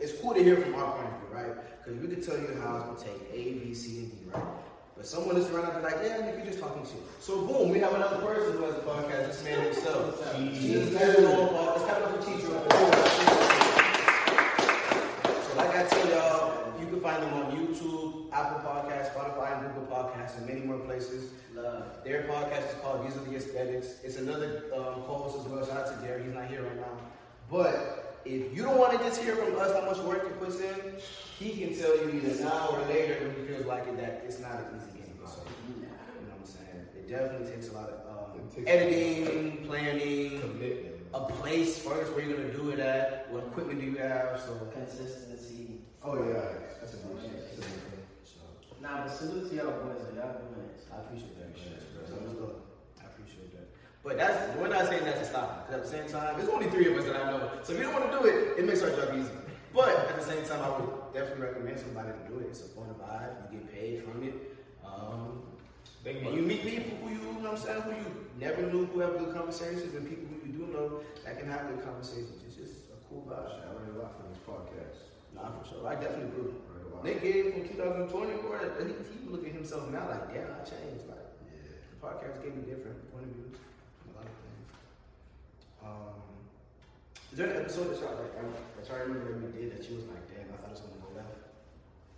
it's 0.00 0.18
cool 0.20 0.34
to 0.34 0.42
hear 0.42 0.56
from 0.56 0.74
our 0.74 0.90
point 0.90 1.06
of 1.06 1.20
view, 1.20 1.38
right? 1.38 1.84
Because 1.84 2.02
we 2.02 2.08
could 2.08 2.24
tell 2.26 2.36
you 2.36 2.50
how 2.60 2.78
it's 2.78 3.02
gonna 3.02 3.14
take 3.14 3.30
A, 3.32 3.52
B, 3.62 3.74
C, 3.74 3.98
and 3.98 4.10
D, 4.10 4.16
right? 4.34 4.42
But 4.96 5.06
someone 5.06 5.36
is 5.36 5.50
around 5.50 5.70
and 5.72 5.78
be 5.78 5.82
like, 5.82 5.96
yeah, 6.04 6.18
man, 6.20 6.34
you're 6.36 6.46
just 6.46 6.60
talking 6.60 6.84
shit. 6.84 7.02
So 7.20 7.44
boom, 7.46 7.70
we 7.70 7.80
have 7.80 7.94
another 7.94 8.18
person 8.24 8.56
who 8.56 8.64
has 8.64 8.74
a 8.74 8.78
podcast. 8.78 9.26
This 9.26 9.44
man 9.44 9.64
himself. 9.64 10.34
He's 10.36 10.92
let's 10.92 11.84
clap 11.84 11.98
it 11.98 12.04
up 12.04 12.10
for 12.14 12.22
teacher. 12.30 12.48
So 15.42 15.56
like 15.56 15.74
I 15.74 15.82
tell 15.88 16.08
y'all, 16.10 16.80
you 16.80 16.86
can 16.86 17.00
find 17.00 17.22
them 17.22 17.34
on 17.34 17.56
YouTube, 17.56 18.32
Apple 18.32 18.60
Podcasts, 18.70 19.12
Spotify, 19.12 19.58
and 19.58 19.74
Google 19.74 19.88
Podcasts. 19.90 20.04
podcast 20.24 20.38
in 20.38 20.46
many 20.46 20.60
more 20.60 20.78
places. 20.78 21.30
Love. 21.54 21.84
Their 22.04 22.22
podcast 22.24 22.68
is 22.68 22.74
called 22.82 23.06
These 23.06 23.16
Are 23.16 23.24
the 23.24 23.36
Aesthetics. 23.36 23.98
It's 24.02 24.16
another 24.16 24.64
um, 24.74 25.02
co-host 25.06 25.38
as 25.40 25.52
well. 25.52 25.66
Shout 25.66 25.76
out 25.76 26.00
to 26.00 26.06
Derek. 26.06 26.24
He's 26.24 26.34
not 26.34 26.48
here 26.48 26.62
right 26.62 26.76
now. 26.76 26.98
But 27.50 28.13
if 28.24 28.56
you 28.56 28.62
don't 28.62 28.78
want 28.78 28.92
to 28.92 28.98
just 28.98 29.22
hear 29.22 29.36
from 29.36 29.56
us 29.56 29.72
how 29.72 29.84
much 29.86 29.98
work 29.98 30.26
he 30.26 30.32
puts 30.44 30.60
in, 30.60 30.96
he 31.38 31.50
can 31.64 31.76
tell 31.78 31.96
you 31.96 32.10
either 32.20 32.42
now 32.44 32.68
or 32.72 32.80
later 32.86 33.16
when 33.26 33.36
he 33.36 33.52
feels 33.52 33.66
like 33.66 33.86
it 33.86 33.96
that 33.98 34.22
it's 34.26 34.40
not 34.40 34.52
an 34.52 34.66
easy 34.76 34.98
game. 34.98 35.18
So, 35.26 35.42
you 35.68 35.82
know 35.82 35.88
what 36.32 36.40
I'm 36.40 36.46
saying? 36.46 36.86
It 36.96 37.08
definitely 37.08 37.50
takes 37.52 37.68
a 37.68 37.72
lot 37.72 37.88
of 37.90 37.98
um, 38.34 38.40
It 38.40 38.54
takes- 38.54 38.68
editing, 38.70 39.66
planning, 39.66 40.40
Commitment. 40.40 40.94
a 41.14 41.20
place 41.20 41.78
first 41.78 42.12
where 42.14 42.24
you're 42.24 42.36
gonna 42.36 42.52
do 42.52 42.70
it 42.70 42.78
at. 42.78 43.30
What 43.30 43.44
equipment 43.44 43.80
do 43.80 43.86
you 43.86 43.96
have? 43.98 44.40
So, 44.40 44.54
Consistency. 44.72 45.80
Oh 46.02 46.16
yeah, 46.16 46.40
that's 46.80 46.94
a 46.94 46.96
big 46.98 47.20
shit. 47.20 47.32
That's 47.32 47.56
a 47.56 47.60
big 47.60 47.80
thing. 47.88 48.04
so 48.24 48.40
Nah, 48.82 49.04
but 49.06 49.10
salute 49.16 49.48
to 49.50 49.56
y'all 49.56 49.72
boys. 49.80 50.04
though. 50.04 50.20
Y'all 50.20 50.36
doing 50.36 50.68
it. 50.68 50.84
I 50.92 51.00
appreciate 51.00 51.36
that. 51.40 51.48
Yes, 51.56 51.82
bro. 51.96 52.04
So 52.04 52.22
let's 52.24 52.36
go. 52.38 52.56
I 53.00 53.04
appreciate 53.08 53.52
that. 53.56 53.68
But 54.04 54.18
that's 54.18 54.54
we're 54.58 54.68
not 54.68 54.86
saying 54.86 55.04
that 55.04 55.16
to 55.18 55.24
stop. 55.24 55.66
Because 55.66 55.80
at 55.80 55.90
the 55.90 55.96
same 55.96 56.08
time, 56.12 56.36
there's 56.36 56.50
only 56.50 56.68
three 56.68 56.92
of 56.92 56.98
us 56.98 57.06
that 57.06 57.16
I 57.16 57.30
know. 57.30 57.50
So 57.62 57.72
if 57.72 57.78
you 57.78 57.84
don't 57.84 57.94
want 57.94 58.12
to 58.12 58.18
do 58.18 58.26
it, 58.28 58.58
it 58.58 58.64
makes 58.66 58.82
our 58.82 58.90
job 58.90 59.16
easy. 59.16 59.32
But 59.72 59.88
at 60.12 60.14
the 60.14 60.22
same 60.22 60.44
time, 60.44 60.60
I 60.60 60.68
would 60.76 61.12
definitely 61.16 61.46
recommend 61.46 61.80
somebody 61.80 62.12
to 62.12 62.22
do 62.28 62.38
it. 62.44 62.52
It's 62.52 62.60
a 62.60 62.68
fun 62.76 62.92
vibe. 63.00 63.50
You 63.50 63.58
get 63.58 63.72
paid 63.72 64.04
from 64.04 64.22
it. 64.22 64.34
Um, 64.84 65.42
and 66.04 66.36
you 66.36 66.42
meet 66.44 66.62
people 66.62 66.98
who 67.00 67.16
you, 67.16 67.18
you 67.18 67.40
know 67.40 67.56
what 67.56 67.56
I'm 67.56 67.64
saying, 67.64 67.80
who 67.80 67.90
you 67.96 68.06
never 68.38 68.60
knew 68.68 68.84
who 68.92 69.00
have 69.00 69.16
good 69.18 69.32
conversations, 69.34 69.96
and 69.96 70.04
people 70.06 70.28
who 70.28 70.36
you 70.46 70.52
do 70.52 70.64
know 70.70 71.00
that 71.24 71.40
can 71.40 71.48
have 71.48 71.66
good 71.72 71.82
conversations. 71.82 72.44
It's 72.46 72.60
just 72.60 72.92
a 72.92 73.00
cool 73.08 73.24
vibe. 73.24 73.40
I 73.64 73.72
learned 73.72 73.96
a 73.96 74.04
lot 74.04 74.20
from 74.20 74.28
this 74.28 74.42
podcast. 74.44 75.00
Nah, 75.32 75.48
for 75.58 75.64
sure. 75.64 75.88
I 75.88 75.96
definitely 75.96 76.28
agree. 76.28 76.52
Learned 76.52 76.92
a 76.92 76.94
lot. 76.94 77.04
Nick 77.08 77.24
gave 77.24 77.56
from 77.56 77.64
2020, 77.72 78.36
bro. 78.44 78.60
He, 78.84 78.92
he 79.00 79.16
look 79.32 79.48
at 79.48 79.52
himself 79.56 79.88
now 79.88 80.04
like, 80.12 80.28
damn, 80.28 80.52
I 80.52 80.60
changed. 80.62 81.08
Like, 81.08 81.24
Yeah. 81.48 81.72
the 81.72 81.98
podcast 82.04 82.44
gave 82.44 82.52
me 82.52 82.68
different 82.68 83.00
point 83.10 83.24
of 83.24 83.32
views 83.32 83.56
a 84.14 84.22
lot 84.22 84.26
of 84.30 84.36
things. 84.38 84.70
Um, 85.82 86.16
is 87.32 87.36
there 87.38 87.50
an 87.50 87.56
episode 87.66 87.90
that 87.90 87.98
y'all, 88.00 88.14
like, 88.14 88.34
I, 88.38 88.42
that 88.78 88.84
y'all 88.86 89.02
remember 89.02 89.34
that 89.34 89.42
we 89.42 89.50
did 89.58 89.74
that 89.74 89.82
she 89.82 89.94
was 89.98 90.06
like, 90.06 90.22
damn, 90.30 90.46
I 90.54 90.56
thought 90.62 90.70
it 90.70 90.78
was 90.78 90.86
gonna 90.86 91.02
go 91.02 91.10
left? 91.18 91.50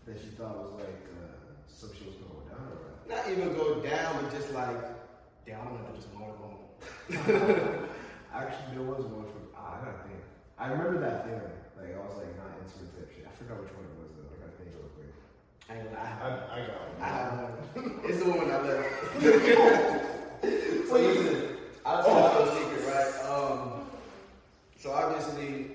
That 0.04 0.20
she 0.20 0.30
thought 0.36 0.56
was 0.60 0.72
like 0.76 1.02
uh, 1.16 1.56
some 1.66 1.90
shit 1.96 2.06
was 2.12 2.20
going 2.20 2.44
down 2.52 2.68
or 2.68 2.76
what? 2.84 3.08
Not 3.08 3.24
even 3.32 3.56
go 3.56 3.80
down, 3.80 4.20
but 4.20 4.28
just 4.30 4.52
like, 4.52 4.76
damn, 5.48 5.60
I 5.60 5.64
don't 5.64 5.80
want 5.80 5.88
to 5.88 5.92
do 5.92 6.04
this 6.04 6.08
more 6.12 6.36
going. 6.36 6.60
Actually, 8.36 8.76
there 8.76 8.84
was 8.84 9.04
one 9.08 9.24
from. 9.24 9.48
Ah, 9.56 9.80
I 9.80 9.84
gotta 9.84 10.04
think. 10.04 10.20
I 10.58 10.68
remember 10.68 11.00
that 11.00 11.24
feeling. 11.24 11.56
Like 11.76 11.96
I 11.96 12.00
was 12.04 12.16
like 12.20 12.36
not 12.36 12.52
into 12.60 12.84
it 12.84 12.92
type 12.92 13.08
shit. 13.08 13.24
I 13.24 13.32
forgot 13.36 13.64
which 13.64 13.72
one 13.72 13.88
it 13.88 13.96
was 13.96 14.12
though. 14.12 14.28
I 14.28 14.36
gotta 14.44 14.52
think 14.60 14.76
real 14.76 14.92
quick. 14.92 15.12
I 15.68 15.80
ain't 15.80 15.88
I 15.96 16.04
I, 16.52 16.60
got 16.68 16.84
one. 16.84 17.00
I 17.00 17.08
have 17.08 17.32
one. 17.40 18.00
It's 18.08 18.18
the 18.20 18.28
one 18.28 18.50
I 18.50 18.60
left. 18.60 18.84
so 20.88 20.94
listen, 20.94 21.55
I'll 21.86 22.02
tell 22.02 22.44
you 22.44 22.50
a 22.50 22.54
secret, 22.56 22.94
right? 22.94 23.30
Um, 23.30 23.86
so 24.76 24.90
obviously, 24.90 25.70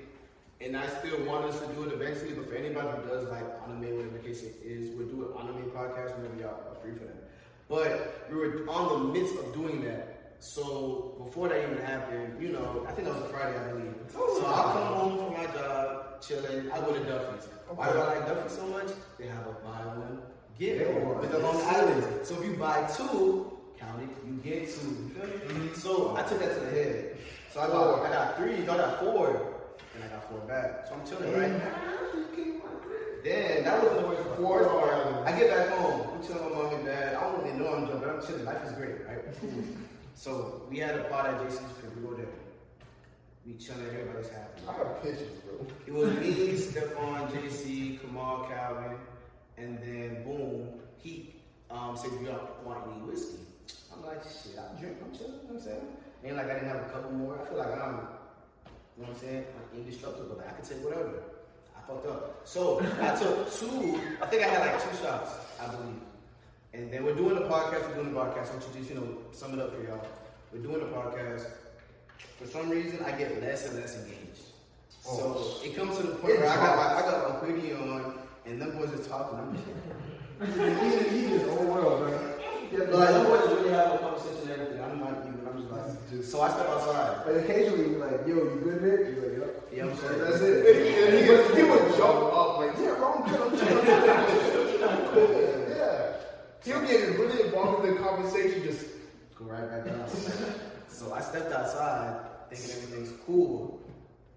and 0.59 0.75
I 0.75 0.85
still 0.99 1.23
want 1.23 1.45
us 1.45 1.57
to 1.61 1.67
do 1.67 1.83
it 1.83 1.93
eventually, 1.93 2.33
but 2.33 2.49
for 2.49 2.55
anybody 2.55 2.89
who 3.01 3.07
does 3.07 3.29
like 3.29 3.45
anime, 3.65 3.95
whatever 3.95 4.17
the 4.17 4.19
case 4.19 4.43
is, 4.43 4.93
we'll 4.97 5.07
do 5.07 5.33
an 5.33 5.47
anime 5.47 5.71
podcast 5.71 6.17
whenever 6.17 6.35
y'all 6.39 6.59
are 6.69 6.75
free 6.81 6.91
for 6.93 7.05
that. 7.05 7.29
But 7.69 8.27
we 8.29 8.35
were 8.35 8.69
on 8.69 9.07
the 9.07 9.19
midst 9.19 9.35
of 9.35 9.53
doing 9.53 9.85
that. 9.85 10.35
So 10.39 11.15
before 11.17 11.47
that 11.47 11.63
even 11.63 11.77
happened, 11.77 12.41
you 12.41 12.49
know, 12.49 12.85
I 12.89 12.91
think 12.91 13.07
that 13.07 13.15
was 13.15 13.23
a 13.23 13.29
Friday, 13.29 13.57
I 13.57 13.71
believe. 13.71 13.93
So 14.11 14.45
I'll 14.45 14.73
come 14.73 14.93
home 14.97 15.17
from 15.17 15.33
my 15.33 15.45
job, 15.53 16.21
chilling. 16.21 16.69
I 16.71 16.79
go 16.81 16.93
to 16.93 16.99
Duffy's. 17.05 17.47
Why 17.69 17.89
do 17.89 17.99
I 17.99 18.15
like 18.15 18.27
Duffy's 18.27 18.57
so 18.57 18.67
much? 18.67 18.87
They 19.17 19.27
have 19.27 19.47
a 19.47 19.53
buy 19.63 19.85
one, 19.95 20.21
get 20.59 20.93
one 20.93 21.19
with 21.19 21.31
the 21.31 21.39
Long 21.39 21.61
Island. 21.63 22.25
So 22.25 22.35
if 22.41 22.45
you 22.45 22.57
buy 22.57 22.85
two, 22.97 23.50
count 23.81 24.03
it, 24.03 24.09
you 24.25 24.33
get 24.43 24.69
two. 24.69 24.87
You 24.87 24.93
me? 24.93 25.67
Mm-hmm. 25.67 25.73
So 25.75 26.15
I 26.15 26.23
took 26.23 26.39
that 26.39 26.53
to 26.53 26.59
the 26.61 26.71
head. 26.71 27.17
So 27.53 27.59
I 27.59 27.67
got, 27.67 28.05
I 28.05 28.09
got 28.09 28.37
three, 28.37 28.61
I 28.61 28.65
got 28.65 28.99
four, 28.99 29.55
and 29.95 30.03
I 30.03 30.07
got 30.07 30.29
four 30.29 30.39
back. 30.47 30.87
So 30.87 30.93
I'm 30.93 31.05
chilling, 31.05 31.33
right? 31.33 31.51
Mm-hmm. 31.51 31.91
Then 33.23 33.63
that 33.65 33.83
was 33.83 34.01
the 34.01 34.07
worst 34.07 34.21
Four 34.37 34.63
part. 34.63 35.27
I 35.27 35.37
get 35.37 35.51
back 35.51 35.69
home. 35.77 36.07
I'm 36.15 36.25
chilling 36.25 36.45
with 36.45 36.55
mom 36.55 36.73
and 36.73 36.85
dad. 36.85 37.15
I 37.15 37.21
don't 37.21 37.43
really 37.43 37.57
know 37.59 37.75
I'm 37.75 37.87
jumping. 37.87 38.09
I'm 38.09 38.25
chilling. 38.25 38.45
Life 38.45 38.65
is 38.65 38.71
great, 38.71 39.07
right? 39.07 39.31
Mm-hmm. 39.41 39.83
so 40.15 40.63
we 40.69 40.79
had 40.79 40.95
a 40.95 41.03
pod 41.03 41.27
at 41.27 41.41
JC's 41.41 41.59
crib. 41.79 41.95
We 41.95 42.01
go 42.01 42.15
there. 42.15 42.25
We 43.45 43.53
chilling. 43.53 43.85
Everybody's 43.85 44.29
happy. 44.29 44.61
I 44.67 44.77
got 44.77 45.03
pictures, 45.03 45.29
bro. 45.45 45.67
It 45.85 45.93
was 45.93 46.11
me, 46.17 46.53
Stephon, 46.53 47.29
JC, 47.31 48.01
Kamal, 48.01 48.47
Calvin, 48.49 48.97
and 49.57 49.77
then 49.83 50.23
boom, 50.23 50.79
he 50.97 51.35
um, 51.69 51.95
said, 51.95 52.11
"You 52.19 52.27
don't 52.27 52.65
want 52.65 52.87
any 52.87 53.01
whiskey?" 53.01 53.37
I'm 53.93 54.05
like, 54.05 54.23
"Shit, 54.23 54.57
I 54.59 54.79
drink. 54.79 54.97
I'm 55.03 55.11
chilling." 55.17 55.41
You 55.43 55.47
know 55.47 55.53
what 55.55 55.61
I'm 55.61 55.67
saying? 55.67 55.87
And 56.23 56.37
like 56.37 56.49
I 56.49 56.53
didn't 56.53 56.69
have 56.69 56.81
a 56.85 56.89
couple 56.89 57.11
more. 57.11 57.39
I 57.41 57.45
feel 57.49 57.57
like 57.57 57.73
I'm, 57.73 57.95
you 58.97 59.03
know 59.03 59.09
what 59.09 59.09
I'm 59.09 59.19
saying? 59.19 59.45
I'm 59.57 59.79
indestructible. 59.79 60.35
Like 60.37 60.49
I 60.49 60.53
can 60.53 60.65
take 60.65 60.83
whatever. 60.83 61.23
I 61.75 61.81
fucked 61.87 62.07
up. 62.07 62.41
So 62.45 62.79
I 63.01 63.15
took 63.15 63.51
two. 63.53 63.99
I 64.21 64.25
think 64.27 64.43
I 64.43 64.47
had 64.47 64.59
like 64.61 64.77
two 64.83 64.95
shots, 65.03 65.31
I 65.59 65.67
believe. 65.67 66.01
And 66.73 66.91
then 66.91 67.03
we're 67.03 67.15
doing 67.15 67.35
the 67.35 67.47
podcast. 67.49 67.87
We're 67.89 67.95
doing 68.03 68.13
the 68.13 68.19
podcast. 68.19 68.53
I'm 68.53 68.61
just, 68.61 68.89
you 68.89 68.95
know, 68.95 69.17
sum 69.31 69.53
it 69.53 69.59
up 69.59 69.75
for 69.75 69.83
y'all. 69.83 70.05
We're 70.53 70.61
doing 70.61 70.79
the 70.79 70.85
podcast. 70.93 71.45
For 72.39 72.47
some 72.47 72.69
reason, 72.69 73.03
I 73.03 73.11
get 73.11 73.41
less 73.41 73.67
and 73.67 73.77
less 73.79 73.97
engaged. 73.97 74.45
Oh, 75.07 75.17
So 75.59 75.65
it 75.65 75.75
comes 75.75 75.97
to 75.97 76.03
the 76.03 76.15
point 76.15 76.37
where 76.39 76.49
I 76.49 76.55
got 76.55 76.77
my, 76.77 76.93
I 76.95 77.01
got 77.11 77.29
my 77.29 77.35
hoodie 77.47 77.73
on, 77.73 78.19
and 78.45 78.61
them 78.61 78.77
boys 78.77 78.93
are 78.93 79.03
talking. 79.03 79.39
I'm 79.39 79.55
just 79.55 79.67
He's 81.11 81.23
in 81.23 81.29
his 81.39 81.43
own 81.49 81.67
world, 81.67 82.09
man. 82.09 82.30
Like, 82.79 83.09
them 83.09 83.25
boys 83.25 83.47
really 83.49 83.69
have 83.71 83.93
a 83.93 83.97
conversation 83.99 84.51
and 84.51 84.61
everything. 84.61 84.83
I'm 84.83 84.99
not 84.99 85.25
even. 85.27 85.47
I'm 85.47 85.57
just 85.61 85.71
like. 85.71 86.23
So 86.23 86.41
I 86.41 86.49
step 86.51 86.67
outside. 86.69 87.23
But 87.25 87.37
occasionally 87.37 87.83
you 87.83 87.89
be 87.89 87.95
like, 87.95 88.27
yo, 88.27 88.35
you 88.35 88.59
good, 88.63 88.81
Nick? 88.81 89.07
He's 89.07 89.17
like, 89.23 89.37
yep. 89.37 89.51
You 89.71 89.83
what 89.83 89.91
I'm 89.91 89.97
saying? 89.99 90.19
That's 90.19 90.41
And 90.41 90.65
it. 90.67 90.75
he, 90.75 91.03
and 91.05 91.13
he, 91.17 91.29
would, 91.29 91.55
he 91.55 91.63
would 91.63 91.97
jump 91.97 92.19
up 92.33 92.57
like, 92.57 92.73
yeah, 92.79 92.95
bro, 92.95 93.13
I'm 93.13 93.29
good, 93.29 93.41
I'm 93.41 93.51
good, 93.51 94.83
I'm 94.83 95.13
good. 95.13 95.77
Yeah. 95.77 96.13
He'll 96.63 96.81
get 96.87 97.17
really 97.19 97.45
involved 97.45 97.85
in 97.87 97.95
the 97.95 98.01
conversation, 98.01 98.63
just 98.63 98.85
Go 99.35 99.45
right 99.45 99.69
back 99.69 99.85
down. 99.85 100.07
so 100.87 101.13
I 101.13 101.21
stepped 101.21 101.51
outside, 101.51 102.19
thinking 102.51 102.69
everything's 102.83 103.13
cool. 103.25 103.79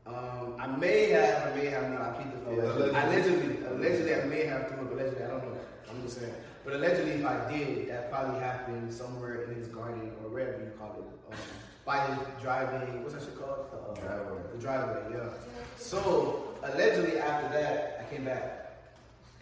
Um, 0.07 0.55
I 0.59 0.67
may 0.67 1.11
have, 1.11 1.53
I 1.53 1.57
may 1.57 1.67
have 1.67 1.91
not. 1.91 2.01
I 2.03 2.11
plead 2.13 2.33
the 2.33 2.39
fifth. 2.39 2.65
Allegedly. 2.65 2.91
Allegedly, 2.91 3.67
allegedly, 3.67 4.15
I 4.15 4.25
may 4.27 4.45
have 4.47 4.69
through, 4.69 4.85
but 4.87 4.95
allegedly, 4.95 5.25
I 5.25 5.29
don't 5.29 5.45
know. 5.45 5.59
I'm 5.91 6.03
just 6.03 6.21
saying. 6.21 6.33
But 6.65 6.75
allegedly, 6.75 7.13
if 7.13 7.27
I 7.27 7.51
did, 7.53 7.89
that 7.91 8.11
probably 8.11 8.41
happened 8.41 8.93
somewhere 8.93 9.43
in 9.43 9.55
his 9.55 9.69
garden 9.69 10.13
or 10.23 10.31
wherever 10.31 10.59
you 10.65 10.73
call 10.79 10.97
it, 10.97 11.33
um, 11.33 11.39
by 11.85 12.07
his 12.07 12.19
driving. 12.41 13.03
What's 13.03 13.15
that 13.15 13.23
shit 13.23 13.39
called? 13.39 13.67
The, 13.71 13.77
uh, 13.77 13.95
Driveway. 13.95 14.43
The 14.55 14.59
driveway, 14.59 15.03
yeah. 15.13 15.29
So 15.77 16.55
allegedly, 16.63 17.19
after 17.19 17.49
that, 17.51 18.01
I 18.01 18.15
came 18.15 18.25
back, 18.25 18.81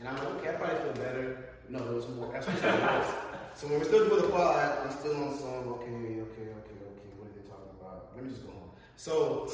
and 0.00 0.08
I'm 0.08 0.16
like, 0.16 0.26
okay, 0.36 0.48
I 0.48 0.52
probably 0.54 0.78
feel 0.82 1.04
better. 1.04 1.44
No, 1.68 1.78
there 1.78 1.94
was 1.94 2.08
more. 2.08 2.32
That's 2.32 2.46
what 2.46 2.56
it 2.56 2.82
was. 2.82 3.06
So 3.54 3.68
when 3.68 3.80
we're 3.80 3.84
still 3.84 4.08
doing 4.08 4.22
the 4.22 4.28
pod, 4.28 4.78
I'm 4.82 4.90
still 4.98 5.14
on 5.14 5.38
song. 5.38 5.68
Okay, 5.76 5.92
okay, 5.92 6.16
okay, 6.24 6.48
okay. 6.56 7.10
What 7.20 7.28
are 7.28 7.36
they 7.36 7.44
talking 7.46 7.76
about? 7.78 8.08
Let 8.16 8.24
me 8.24 8.30
just 8.30 8.46
go 8.46 8.50
home. 8.50 8.70
So 8.96 9.52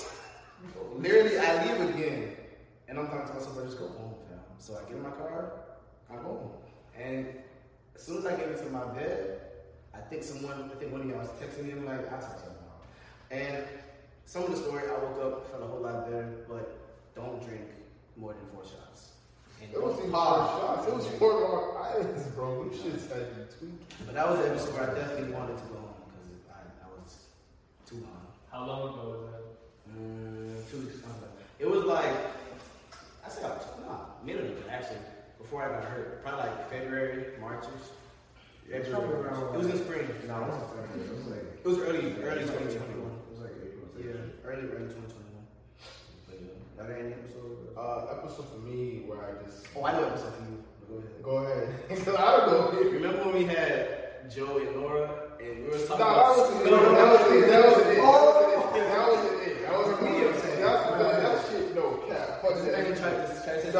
literally, 0.94 1.36
I 1.36 1.66
leave 1.66 1.90
again, 1.96 2.36
and 2.86 2.96
I'm 2.96 3.08
talking 3.08 3.26
to 3.26 3.34
myself. 3.34 3.58
I 3.58 3.64
just 3.64 3.76
go 3.76 3.88
home, 3.88 4.14
fam. 4.30 4.38
So 4.58 4.78
I 4.78 4.88
get 4.88 4.98
in 4.98 5.02
my 5.02 5.10
car, 5.10 5.50
I 6.08 6.14
go 6.14 6.22
home, 6.22 6.50
and 6.96 7.26
as 7.98 8.04
soon 8.04 8.18
as 8.18 8.26
I 8.26 8.36
get 8.36 8.48
into 8.48 8.70
my 8.70 8.84
bed, 8.94 9.40
I 9.92 9.98
think 9.98 10.22
someone, 10.22 10.70
I 10.72 10.78
think 10.78 10.92
one 10.92 11.00
of 11.00 11.08
y'all 11.08 11.18
was 11.18 11.28
texting 11.30 11.64
me. 11.64 11.72
I'm 11.72 11.84
like, 11.84 12.10
I'll 12.12 12.20
text 12.20 12.46
you 12.46 12.54
tomorrow. 12.54 12.78
And 13.30 13.64
some 14.24 14.44
of 14.44 14.50
the 14.52 14.56
story, 14.56 14.84
I 14.86 14.92
woke 15.02 15.18
up, 15.20 15.50
felt 15.50 15.62
a 15.64 15.66
whole 15.66 15.80
lot 15.80 16.06
better, 16.06 16.46
but 16.48 16.78
don't 17.16 17.44
drink 17.44 17.66
more 18.16 18.32
than 18.32 18.46
four 18.54 18.62
shots. 18.62 19.18
And 19.60 19.74
it 19.74 19.82
was 19.82 19.94
don't 19.96 20.06
even 20.06 20.12
pause. 20.12 20.50
four 20.50 20.76
shots. 20.76 20.86
It 20.86 20.94
was 20.94 21.06
four 21.18 21.32
long 21.40 21.76
islands, 21.90 22.26
bro. 22.38 22.64
Them 22.64 22.70
shits 22.70 23.10
had 23.10 23.26
you 23.34 23.44
tweaking. 23.58 23.78
But 24.06 24.14
that 24.14 24.30
was 24.30 24.38
the 24.38 24.46
episode 24.50 24.74
where 24.74 24.90
I 24.90 24.94
definitely 24.94 25.34
wanted 25.34 25.58
to 25.58 25.64
go 25.66 25.82
home 25.82 25.98
because 26.06 26.30
I, 26.54 26.86
I 26.86 26.88
was 26.94 27.26
too 27.84 28.06
high. 28.06 28.56
How 28.56 28.64
long 28.64 28.94
ago 28.94 29.02
was 29.10 29.20
that? 29.26 29.42
Mm, 29.98 30.70
two 30.70 30.78
weeks 30.86 31.02
ago. 31.02 31.10
It 31.58 31.68
was 31.68 31.82
like, 31.84 32.14
I 33.26 33.28
said, 33.28 33.44
I 33.44 33.48
was, 33.58 33.66
nah, 33.82 34.14
middle 34.24 34.46
of 34.46 34.64
the 34.64 34.70
actually, 34.70 35.02
before 35.38 35.62
I 35.64 35.68
got 35.68 35.84
hurt. 35.84 36.22
Probably 36.22 36.40
like 36.50 36.70
February, 36.70 37.24
Marchish. 37.40 37.70
Yeah, 38.68 38.76
it's 38.76 38.88
February. 38.88 39.24
probably 39.24 39.42
around- 39.44 39.54
It 39.54 39.58
was 39.58 39.66
in 39.68 39.78
spring. 39.78 40.08
No, 40.28 40.36
it 40.36 40.48
wasn't 40.48 40.70
February. 40.76 41.00
It 41.08 41.16
was 41.16 41.26
like, 41.26 41.46
It 41.64 41.68
was 41.68 41.78
early, 41.78 41.98
early 42.22 42.42
it 42.42 42.48
was 42.48 42.50
like 42.50 42.68
2021. 42.68 43.08
It 43.08 43.30
was 43.32 43.40
like 43.40 43.54
April. 43.64 43.86
Yeah, 43.96 44.44
early, 44.44 44.64
early 44.68 44.88
2021. 44.92 45.46
But 46.28 46.36
yeah, 46.42 46.96
any 46.98 47.12
episode? 47.14 47.58
Uh, 47.78 48.18
episode 48.18 48.46
for 48.52 48.60
me 48.60 49.04
where 49.06 49.18
I 49.22 49.44
just 49.46 49.66
Oh, 49.76 49.84
I 49.84 49.92
know 49.92 50.04
episode 50.04 50.34
for 50.34 50.42
you. 50.50 50.58
Go 50.88 50.96
ahead. 50.98 51.22
go 51.22 51.36
ahead. 51.44 51.68
Cause 51.88 52.08
I 52.18 52.36
don't 52.36 52.46
know. 52.74 52.90
Remember 52.90 53.24
when 53.24 53.34
we 53.34 53.44
had 53.44 54.30
Joe 54.30 54.58
and 54.58 54.74
Nora 54.76 55.08
and 55.40 55.64
we 55.64 55.70
were 55.70 55.78
No, 55.78 55.86
talking 55.86 55.98
that 55.98 56.12
about 56.12 56.36
wasn't 56.36 56.66
it. 56.66 56.70
That 56.70 57.08
wasn't 57.08 57.36
it. 57.38 57.46
That 57.48 57.64
wasn't 57.64 57.88
it. 57.88 57.98
That 58.88 59.08
wasn't 59.08 59.42
it. 59.46 59.62
That 59.62 59.74
wasn't 59.78 60.02
me. 60.02 60.08
That, 60.58 60.98
that, 60.98 61.22
that 61.22 61.46
shit, 61.48 61.74
no 61.74 62.02
cap. 62.08 62.42
Fuck 62.42 62.54
That 62.54 62.64
that. 62.64 62.86
nigga 62.86 62.98
tried 62.98 63.16
to 63.26 63.42
try 63.44 63.54
to 63.54 63.62
say 63.62 63.70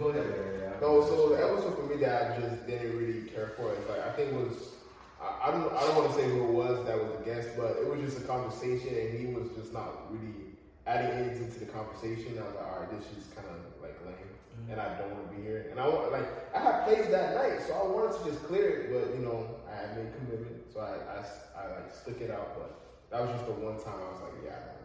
Go 0.00 0.08
ahead. 0.08 0.24
yeah, 0.32 0.72
yeah. 0.72 0.80
No, 0.80 1.04
so 1.04 1.28
the 1.28 1.44
episode 1.44 1.76
for 1.76 1.84
me 1.84 2.00
that 2.00 2.32
I 2.32 2.40
just 2.40 2.66
didn't 2.66 2.96
really 2.96 3.28
care 3.28 3.52
for 3.52 3.68
is 3.76 3.84
like 3.84 4.00
I 4.00 4.16
think 4.16 4.32
it 4.32 4.40
was 4.40 4.80
I, 5.20 5.48
I 5.48 5.50
don't 5.52 5.68
I 5.76 5.80
don't 5.84 5.96
want 5.96 6.08
to 6.08 6.16
say 6.16 6.24
who 6.24 6.48
it 6.48 6.52
was 6.56 6.86
that 6.88 6.96
was 6.96 7.12
the 7.20 7.24
guest, 7.28 7.52
but 7.52 7.76
it 7.76 7.84
was 7.84 8.00
just 8.00 8.24
a 8.24 8.26
conversation 8.26 8.96
and 8.96 9.12
he 9.12 9.28
was 9.28 9.52
just 9.52 9.76
not 9.76 10.08
really 10.08 10.56
adding 10.88 11.12
anything 11.20 11.52
to 11.52 11.58
the 11.60 11.68
conversation. 11.68 12.40
I 12.40 12.48
was 12.48 12.56
like, 12.56 12.64
all 12.64 12.80
right, 12.80 12.90
this 12.96 13.12
is 13.12 13.28
kind 13.36 13.44
of 13.52 13.60
like 13.84 13.92
lame, 14.08 14.16
mm-hmm. 14.16 14.72
and 14.72 14.80
I 14.80 14.96
don't 14.96 15.12
want 15.12 15.28
to 15.28 15.36
be 15.36 15.44
here. 15.44 15.68
And 15.68 15.76
I 15.76 15.84
want 15.84 16.08
like 16.16 16.32
I 16.56 16.64
had 16.64 16.88
plays 16.88 17.12
that 17.12 17.36
night, 17.36 17.60
so 17.68 17.76
I 17.76 17.84
wanted 17.84 18.16
to 18.16 18.24
just 18.24 18.40
clear 18.48 18.72
it, 18.72 18.82
but 18.88 19.12
you 19.12 19.20
know 19.20 19.52
I 19.68 19.84
had 19.84 20.00
made 20.00 20.16
commitment, 20.16 20.64
so 20.72 20.80
I 20.80 20.96
I, 21.12 21.20
I 21.60 21.62
like 21.76 21.92
stuck 21.92 22.16
it 22.24 22.32
out. 22.32 22.56
But 22.56 22.72
that 23.12 23.20
was 23.20 23.36
just 23.36 23.44
the 23.44 23.52
one 23.52 23.76
time 23.76 24.00
I 24.00 24.16
was 24.16 24.24
like, 24.24 24.48
yeah. 24.48 24.79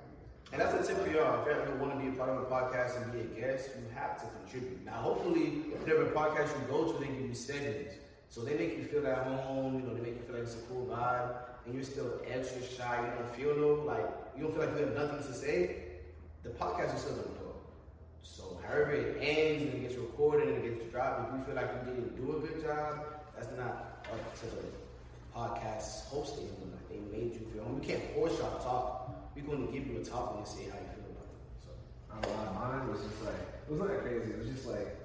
And 0.55 0.63
that's 0.63 0.89
a 0.89 0.93
tip 0.93 1.03
for 1.03 1.11
y'all. 1.11 1.45
If 1.45 1.67
you 1.67 1.75
want 1.83 1.99
to 1.99 1.99
be 1.99 2.07
a 2.07 2.17
part 2.17 2.29
of 2.29 2.37
a 2.37 2.45
podcast 2.45 3.03
and 3.03 3.11
be 3.11 3.19
a 3.19 3.41
guest, 3.41 3.71
you 3.75 3.83
have 3.93 4.15
to 4.21 4.25
contribute. 4.39 4.85
Now, 4.85 4.93
hopefully, 4.93 5.67
whatever 5.75 6.05
podcast 6.15 6.47
you 6.55 6.63
go 6.69 6.93
to, 6.93 6.97
they 6.97 7.11
give 7.11 7.27
you 7.27 7.35
segments. 7.35 7.95
So 8.29 8.39
they 8.39 8.53
make 8.53 8.77
you 8.77 8.85
feel 8.85 9.05
at 9.05 9.27
home, 9.27 9.81
you 9.81 9.85
know, 9.85 9.93
they 9.93 9.99
make 9.99 10.15
you 10.15 10.23
feel 10.23 10.35
like 10.35 10.45
it's 10.45 10.55
a 10.55 10.63
cool 10.71 10.85
vibe, 10.85 11.35
and 11.65 11.75
you're 11.75 11.83
still 11.83 12.21
extra 12.31 12.63
shy, 12.63 13.03
you 13.03 13.19
don't 13.19 13.35
feel 13.35 13.57
no, 13.57 13.83
like, 13.83 14.07
you 14.37 14.43
don't 14.43 14.53
feel 14.53 14.65
like 14.65 14.79
you 14.79 14.85
have 14.85 14.95
nothing 14.95 15.27
to 15.27 15.33
say, 15.33 15.75
the 16.43 16.51
podcast 16.51 16.95
is 16.95 17.01
still 17.01 17.17
gonna 17.17 17.35
go. 17.43 17.55
So 18.21 18.57
however 18.65 18.93
it 18.93 19.17
ends 19.19 19.61
and 19.61 19.73
it 19.73 19.81
gets 19.81 19.95
recorded 19.95 20.47
and 20.47 20.63
it 20.63 20.79
gets 20.79 20.89
dropped, 20.89 21.33
if 21.33 21.37
you 21.37 21.45
feel 21.47 21.55
like 21.55 21.69
you 21.83 21.91
didn't 21.91 22.15
do 22.15 22.37
a 22.37 22.39
good 22.39 22.63
job, 22.63 23.03
that's 23.35 23.51
not 23.57 24.07
up 24.09 24.39
to 24.39 24.45
the 24.45 24.63
podcast 25.35 26.07
hosting. 26.07 26.47
They 26.89 26.99
made 27.11 27.33
you 27.33 27.45
feel, 27.51 27.65
home. 27.65 27.79
we 27.81 27.85
can't 27.85 28.03
force 28.13 28.39
y'all 28.39 28.57
to 28.57 28.63
talk. 28.63 29.04
We're 29.35 29.43
going 29.43 29.67
to 29.67 29.71
give 29.73 29.87
you 29.87 29.99
a 29.99 30.03
topic 30.03 30.37
and 30.39 30.47
say 30.47 30.63
how 30.71 30.79
you 30.79 30.89
feel 30.95 31.11
about 31.11 31.27
it. 31.27 31.39
So. 31.63 31.69
I 32.09 32.15
don't 32.21 32.31
know, 32.31 32.59
mine 32.59 32.87
was 32.89 33.01
just 33.03 33.19
like, 33.23 33.35
it 33.35 33.69
was 33.69 33.79
not 33.79 33.89
that 33.89 34.01
crazy. 34.01 34.31
It 34.31 34.39
was 34.39 34.47
just 34.47 34.65
like, 34.67 34.95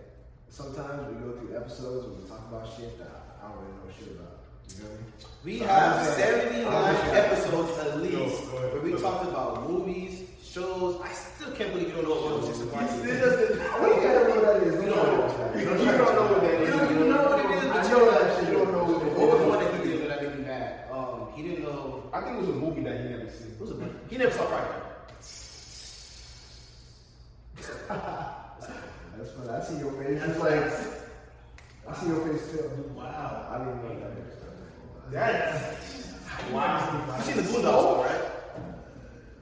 sometimes 0.48 1.02
we 1.10 1.18
go 1.20 1.34
through 1.38 1.56
episodes 1.56 2.06
where 2.06 2.14
we 2.16 2.28
talk 2.30 2.42
about 2.48 2.70
shit 2.78 2.96
that 2.98 3.10
I 3.42 3.48
don't 3.50 3.58
really 3.58 3.74
know 3.82 3.90
shit 3.90 4.14
about. 4.14 4.38
You 4.70 4.86
know 4.86 4.90
what 4.90 4.94
I 4.94 5.02
mean? 5.02 5.12
We 5.42 5.58
So 5.58 5.66
have 5.66 5.96
I 5.98 6.14
79 6.14 6.66
I 6.66 6.92
like- 6.92 7.14
episodes 7.26 7.78
at 7.78 7.98
least 8.02 8.38
go 8.46 8.70
where 8.70 8.82
we 8.82 8.92
talked 9.00 9.26
about 9.26 9.68
movies, 9.68 10.22
shows. 10.46 11.00
I 11.02 11.10
still 11.10 11.50
can't 11.58 11.72
believe 11.74 11.88
you 11.90 11.94
don't 11.98 12.06
know 12.06 12.14
what 12.14 12.46
106 12.46 12.70
Party 12.70 12.86
He 12.86 13.10
is. 13.10 13.18
still 13.18 13.30
doesn't. 13.34 13.58
Oh, 13.58 13.86
you 13.90 13.98
gotta 13.98 14.22
know 14.30 14.34
what 14.38 14.44
that 14.46 14.62
is. 14.62 14.74
You 14.78 14.90
don't 14.90 15.10
know. 15.10 15.58
You 15.58 15.64
don't 15.66 16.14
know 16.14 16.26
what 16.30 16.40
that 16.42 16.54
is. 16.54 16.70
You 16.70 16.78
don't 16.78 17.10
know 17.10 17.22
what 17.26 17.38
it 17.42 17.50
is, 17.50 17.64
I 17.66 17.74
but 17.74 17.82
know 17.90 17.98
you 17.98 18.10
that 18.14 18.30
shit. 18.38 18.46
You 18.46 18.54
don't 18.62 18.70
know 18.72 18.84
what 18.86 19.02
it 19.02 19.12
What 19.18 19.26
was 19.26 19.40
is. 19.42 19.46
one 19.50 19.58
that 19.58 19.70
he 19.74 19.78
didn't 19.90 20.00
know 20.02 20.08
that 20.08 20.22
made 20.22 20.38
me 20.38 20.44
mad? 20.44 20.86
Um, 20.92 21.29
he 21.42 21.48
didn't 21.48 21.64
know. 21.64 22.10
I 22.12 22.20
think 22.20 22.36
it 22.36 22.40
was 22.40 22.48
a 22.48 22.52
movie 22.52 22.82
that 22.82 23.00
he 23.00 23.08
never 23.08 23.30
seen. 23.30 23.48
It 23.52 23.60
was 23.60 23.70
a 23.70 23.74
He 24.08 24.16
never 24.18 24.32
saw 24.32 24.44
Friday. 24.46 24.76
That's 27.88 29.30
funny. 29.32 29.50
I 29.50 29.60
see 29.62 29.78
your 29.78 29.92
face. 29.92 30.22
It's 30.22 30.38
like, 30.38 30.64
I 31.88 32.00
see 32.00 32.06
your 32.08 32.26
face 32.26 32.50
too. 32.52 32.92
Wow. 32.96 33.48
I 33.50 33.58
didn't 33.58 33.82
know 33.82 34.00
that. 34.00 35.12
That's 35.12 36.52
Wow. 36.52 37.14
You 37.18 37.22
seen 37.24 37.36
the 37.36 37.42
Boondocks, 37.42 38.04
right? 38.04 38.24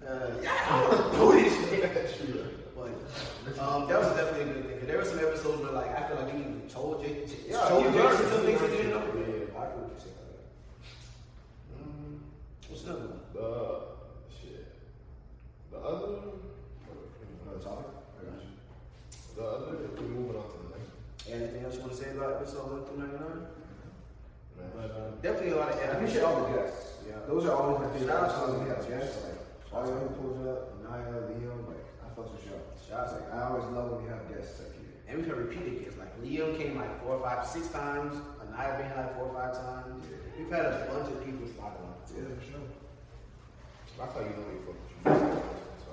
Uh, 0.09 0.31
yeah, 0.43 0.67
I 0.71 0.71
want 0.83 1.12
to 1.12 1.19
do 1.76 1.81
this 1.83 2.17
shit. 2.17 2.75
But 2.75 3.59
um, 3.59 3.88
that 3.88 3.99
was 4.00 4.09
definitely 4.17 4.43
a 4.43 4.55
good 4.55 4.64
thing. 4.78 4.87
There 4.87 4.99
were 4.99 5.05
some 5.05 5.19
episodes 5.19 5.62
where 5.62 5.73
like 5.73 5.90
I 5.97 6.09
feel 6.09 6.17
like 6.17 6.33
we 6.35 6.40
even 6.40 6.62
told 6.69 7.02
Jake, 7.05 7.28
Jake 7.28 7.45
Yeah, 7.50 7.69
told 7.69 7.85
he 7.87 7.93
Jason 7.93 8.28
some 8.31 8.40
things 8.43 8.61
he 8.61 8.67
something. 8.67 8.76
didn't 8.76 8.90
know. 8.90 9.02
Yeah, 9.14 9.21
yeah, 9.21 9.61
I 9.61 9.67
feel 9.69 9.78
what 9.78 9.90
you're 9.93 10.00
saying. 10.00 10.17
What's 12.87 13.35
the 13.35 13.80
shit. 14.30 14.66
The 15.73 15.78
other, 15.78 16.30
Another 17.42 17.58
topic? 17.58 17.90
I 17.90 18.25
got 18.30 18.38
you. 18.38 18.54
the 19.35 19.42
other. 19.42 19.74
We're 19.98 20.07
moving 20.07 20.38
on 20.38 20.46
to 20.46 20.57
the 20.62 20.70
next. 20.79 21.26
Anything 21.26 21.64
else 21.64 21.74
you 21.74 21.81
want 21.83 21.92
to 21.92 21.98
say 21.98 22.11
about 22.14 22.38
episode 22.38 22.70
one 22.70 22.87
through 22.87 23.03
ninety 23.03 23.18
nine? 23.18 23.50
But 24.79 24.90
uh, 24.94 25.11
definitely 25.26 25.53
a 25.53 25.57
lot 25.59 25.74
of 25.74 25.79
I 25.83 25.98
appreciate 25.98 26.22
all 26.22 26.38
the 26.46 26.55
guests. 26.55 27.03
Yeah. 27.03 27.18
Those 27.26 27.46
are 27.50 27.57
always 27.59 27.83
my 27.83 27.90
favorite 27.98 28.14
Shout 28.14 28.22
out 28.22 28.31
to 28.31 28.38
all 28.46 28.53
the 28.55 28.64
guests. 28.70 28.87
guests. 28.87 29.18
Like, 29.26 29.42
all 29.74 29.83
y'all 29.83 29.98
who 29.98 30.14
pulls 30.22 30.38
up, 30.46 30.79
Naya, 30.87 31.35
Leo, 31.35 31.53
like, 31.66 31.83
I 31.98 32.07
fucks 32.14 32.31
with 32.31 32.46
y'all. 32.46 32.62
Shout 32.79 33.11
out 33.11 33.11
to 33.11 33.14
Like, 33.26 33.35
I 33.35 33.42
always 33.50 33.66
love 33.74 33.90
when 33.90 34.07
we 34.07 34.09
have 34.14 34.22
guests 34.31 34.62
like 34.62 34.70
you. 34.79 34.87
And 35.11 35.18
we've 35.18 35.26
had 35.26 35.35
repeated 35.37 35.83
guests. 35.83 35.98
Like 35.98 36.14
Liam 36.22 36.55
came 36.55 36.79
like 36.79 36.94
four 37.03 37.18
or 37.18 37.22
five, 37.26 37.42
six 37.42 37.66
times. 37.74 38.14
Anaya 38.38 38.79
been 38.79 38.94
like 38.94 39.18
four 39.18 39.26
or 39.31 39.35
five 39.35 39.55
times. 39.59 40.07
We've 40.38 40.50
had 40.50 40.62
a 40.66 40.87
bunch 40.94 41.11
of 41.11 41.18
people 41.26 41.42
spot 41.50 41.74
on. 41.83 41.97
Yeah, 42.16 42.25
for 42.35 42.44
sure. 42.44 42.61
That's 43.99 44.14
how 44.14 44.21
you 44.21 44.31
know 44.31 44.47
we 44.49 44.59
fuck 44.66 44.79
with 44.79 44.92
you. 44.94 45.42
So, 45.85 45.90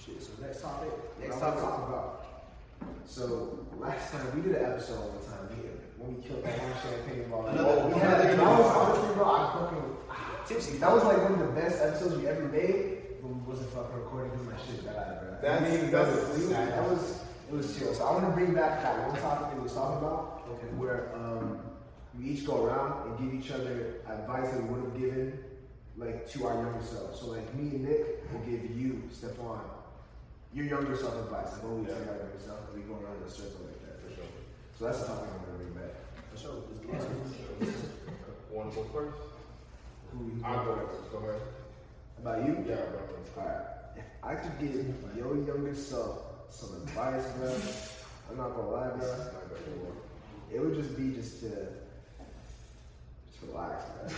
Shit, 0.00 0.22
so 0.22 0.30
next 0.42 0.60
topic. 0.62 0.90
Next 1.20 1.36
what 1.36 1.42
I 1.42 1.46
wanna 1.48 1.60
topic. 1.60 1.68
talk 1.68 1.88
about. 1.88 2.24
So 3.04 3.66
last 3.78 4.12
time 4.12 4.26
we 4.34 4.40
did 4.42 4.56
an 4.56 4.64
episode 4.72 5.00
on 5.00 5.10
the 5.20 5.26
time 5.26 5.48
we, 5.50 5.68
when 5.98 6.16
we 6.16 6.22
killed 6.22 6.44
that 6.44 6.58
one 6.62 6.72
champagne 6.82 7.28
bottle. 7.30 7.48
Another- 7.48 7.86
we 7.94 8.00
had, 8.00 8.38
that 8.38 8.38
was 8.38 8.76
honestly, 8.76 9.14
bro. 9.14 9.24
I 9.26 9.52
fucking 9.52 9.96
Tipsy. 10.46 10.78
that 10.78 10.92
was 10.92 11.04
like 11.04 11.18
one 11.22 11.32
of 11.32 11.38
the 11.40 11.52
best 11.60 11.82
episodes 11.82 12.16
we 12.16 12.26
ever 12.26 12.44
made. 12.48 13.20
But 13.20 13.28
we 13.34 13.40
wasn't 13.50 13.70
fucking 13.74 13.96
recording 13.96 14.30
because 14.30 14.46
my 14.46 14.56
shit 14.64 14.84
died, 14.86 15.20
bro. 15.20 15.36
That's- 15.42 15.60
I 15.60 15.68
mean, 15.68 15.90
that 15.90 16.06
was, 16.06 16.48
that 16.48 16.84
was 16.88 17.20
it 17.50 17.54
was 17.54 17.78
chill. 17.78 17.92
So 17.94 18.04
I 18.04 18.12
want 18.12 18.24
to 18.26 18.30
bring 18.32 18.54
back 18.54 18.82
that 18.82 19.08
one 19.08 19.20
topic 19.20 19.48
that 19.48 19.56
we 19.56 19.62
was 19.64 19.72
talking 19.74 19.98
about, 19.98 20.44
Okay. 20.48 20.68
where 20.76 21.10
um, 21.16 21.60
we 22.18 22.30
each 22.30 22.46
go 22.46 22.64
around 22.64 23.06
and 23.06 23.18
give 23.18 23.40
each 23.40 23.50
other 23.50 24.00
advice 24.08 24.50
that 24.50 24.62
we 24.62 24.68
would 24.68 24.84
have 24.84 24.98
given 24.98 25.38
like 25.96 26.28
to 26.30 26.46
our 26.46 26.54
younger 26.54 26.84
selves. 26.84 27.20
So 27.20 27.26
like 27.28 27.54
me 27.54 27.70
and 27.76 27.84
Nick 27.84 28.32
will 28.32 28.40
give 28.40 28.70
you, 28.76 29.02
Stephon, 29.12 29.60
your 30.54 30.66
younger 30.66 30.96
self 30.96 31.14
advice. 31.24 31.52
Like 31.52 31.62
what 31.64 31.78
we 31.78 31.86
tell 31.86 31.94
our 31.94 32.18
younger 32.18 32.40
self, 32.44 32.60
and 32.72 32.82
we 32.82 32.88
go 32.88 32.94
around 32.94 33.18
in 33.18 33.26
a 33.26 33.30
circle 33.30 33.66
like 33.66 33.80
that. 33.82 34.02
for 34.02 34.14
sure. 34.14 34.30
So 34.78 34.84
that's 34.86 35.00
the 35.00 35.06
topic 35.06 35.28
I'm 35.30 35.44
gonna 35.46 35.58
bring 35.58 35.74
back. 35.74 35.94
For 36.32 36.38
sure. 36.38 36.54
Let's 36.90 37.04
get 37.04 37.14
into. 37.60 37.78
Want 38.50 38.70
to 38.72 38.76
go 38.76 38.84
first? 38.94 39.18
Who 40.12 40.24
you 40.24 40.42
I'll 40.44 40.64
go 40.64 40.74
first. 40.74 41.12
Go 41.12 41.18
ahead. 41.18 41.42
About 42.18 42.46
you? 42.46 42.64
Yeah, 42.66 42.76
I'll 42.76 42.90
go 42.90 43.00
first. 43.14 43.36
Alright. 43.36 43.66
If 43.96 44.04
I 44.22 44.34
could 44.34 44.58
give 44.58 44.94
your 45.16 45.36
younger 45.36 45.74
self 45.74 46.22
some 46.50 46.74
advice, 46.82 47.26
bro, 47.36 47.54
I'm 48.30 48.36
not 48.38 48.56
gonna 48.56 48.70
lie, 48.70 48.88
bro. 48.96 49.06
Gonna 49.06 49.76
go. 49.82 49.92
It 50.54 50.60
would 50.60 50.74
just 50.74 50.96
be 50.96 51.10
just 51.10 51.40
to 51.40 51.48
just 51.48 51.87
relax, 53.46 53.84
man. 53.94 54.08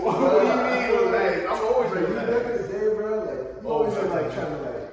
What 0.00 0.16
do 0.16 0.22
you 0.46 0.56
mean? 0.56 1.12
Like, 1.12 1.38
I'm 1.50 1.60
always 1.66 1.90
like, 1.92 2.00
you 2.00 2.06
relaxed. 2.06 2.30
back 2.30 2.44
in 2.46 2.52
the 2.62 2.68
day, 2.68 2.86
bro, 2.94 3.10
like 3.24 3.42
you 3.62 3.68
Oh, 3.68 3.72
always 3.72 3.94
man. 3.94 4.02
been 4.04 4.12
like 4.12 4.28
trying 4.34 4.46
to 4.46 4.50
like 4.62 4.84